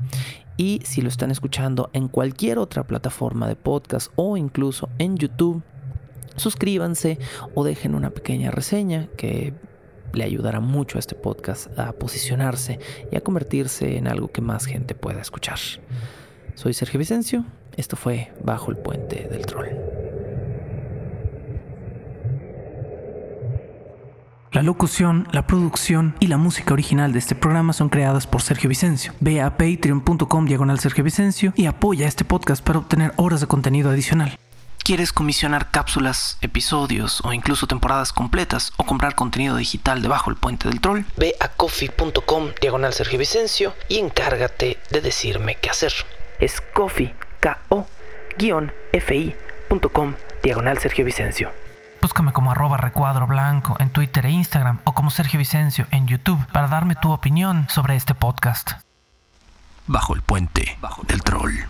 Y 0.55 0.81
si 0.85 1.01
lo 1.01 1.09
están 1.09 1.31
escuchando 1.31 1.89
en 1.93 2.07
cualquier 2.07 2.59
otra 2.59 2.85
plataforma 2.85 3.47
de 3.47 3.55
podcast 3.55 4.11
o 4.15 4.38
incluso 4.38 4.89
en 4.97 5.17
YouTube, 5.17 5.61
suscríbanse 6.35 7.19
o 7.55 7.63
dejen 7.63 7.95
una 7.95 8.11
pequeña 8.11 8.51
reseña 8.51 9.07
que 9.17 9.53
le 10.14 10.24
ayudará 10.24 10.60
mucho 10.60 10.97
a 10.97 10.99
este 10.99 11.16
podcast 11.16 11.78
a 11.78 11.93
posicionarse 11.93 12.80
y 13.12 13.16
a 13.16 13.22
convertirse 13.22 13.97
en 13.97 14.08
algo 14.08 14.30
que 14.30 14.41
más 14.41 14.66
gente 14.66 14.95
pueda 14.95 15.22
escuchar. 15.22 15.60
Soy 16.55 16.74
Sergio 16.74 16.99
Vicencio, 16.99 17.45
esto 17.76 17.95
fue 17.95 18.32
Bajo 18.43 18.72
el 18.72 18.78
Puente 18.78 19.28
del 19.30 19.45
Troll. 19.45 19.68
La 24.51 24.64
locución, 24.64 25.28
la 25.32 25.45
producción 25.45 26.16
y 26.20 26.28
la 26.28 26.38
música 26.38 26.74
original 26.74 27.14
de 27.14 27.20
este 27.20 27.36
programa 27.36 27.74
son 27.74 27.89
creadas 27.89 28.26
por 28.26 28.41
Sergio 28.41 28.70
Vicencio. 28.70 29.14
Ve 29.20 29.39
a 29.41 29.55
patreon.com 29.55 30.45
diagonal 30.45 30.80
Sergio 30.80 31.03
Vicencio 31.03 31.53
y 31.55 31.66
apoya 31.66 32.08
este 32.08 32.26
podcast 32.26 32.64
para 32.64 32.80
obtener 32.80 33.14
horas 33.18 33.41
de 33.41 33.47
contenido 33.47 33.91
adicional 33.91 34.39
quieres 34.88 35.11
comisionar 35.11 35.69
cápsulas, 35.69 36.38
episodios 36.39 37.19
o 37.25 37.33
incluso 37.33 37.67
temporadas 37.67 38.13
completas 38.13 38.71
o 38.77 38.85
comprar 38.85 39.15
contenido 39.15 39.57
digital 39.57 40.01
debajo 40.01 40.31
del 40.31 40.39
puente 40.39 40.69
del 40.69 40.79
troll, 40.79 41.01
ve 41.17 41.35
a 41.41 41.49
coffee.com 41.49 42.51
diagonal 42.61 42.93
Sergio 42.93 43.19
Vicencio 43.19 43.73
y 43.89 43.99
encárgate 43.99 44.79
de 44.89 45.01
decirme 45.01 45.55
qué 45.55 45.69
hacer. 45.69 45.91
Es 46.39 46.61
coffee, 46.61 47.13
k 47.41 47.57
o 47.67 47.85
fi.com 48.38 50.13
diagonal 50.41 50.77
Sergio 50.77 51.03
Vicencio. 51.03 51.51
Búscame 52.01 52.31
como 52.31 52.51
arroba 52.51 52.77
recuadro 52.77 53.27
blanco 53.27 53.75
en 53.79 53.89
Twitter 53.89 54.25
e 54.25 54.29
Instagram 54.29 54.79
o 54.85 54.93
como 54.93 55.11
Sergio 55.11 55.38
Vicencio 55.38 55.85
en 55.91 56.07
YouTube 56.07 56.39
para 56.53 56.69
darme 56.69 56.95
tu 56.95 57.11
opinión 57.11 57.67
sobre 57.67 57.97
este 57.97 58.15
podcast. 58.15 58.71
Bajo 59.85 60.15
el 60.15 60.21
puente 60.21 60.77
del 61.09 61.23
troll. 61.23 61.65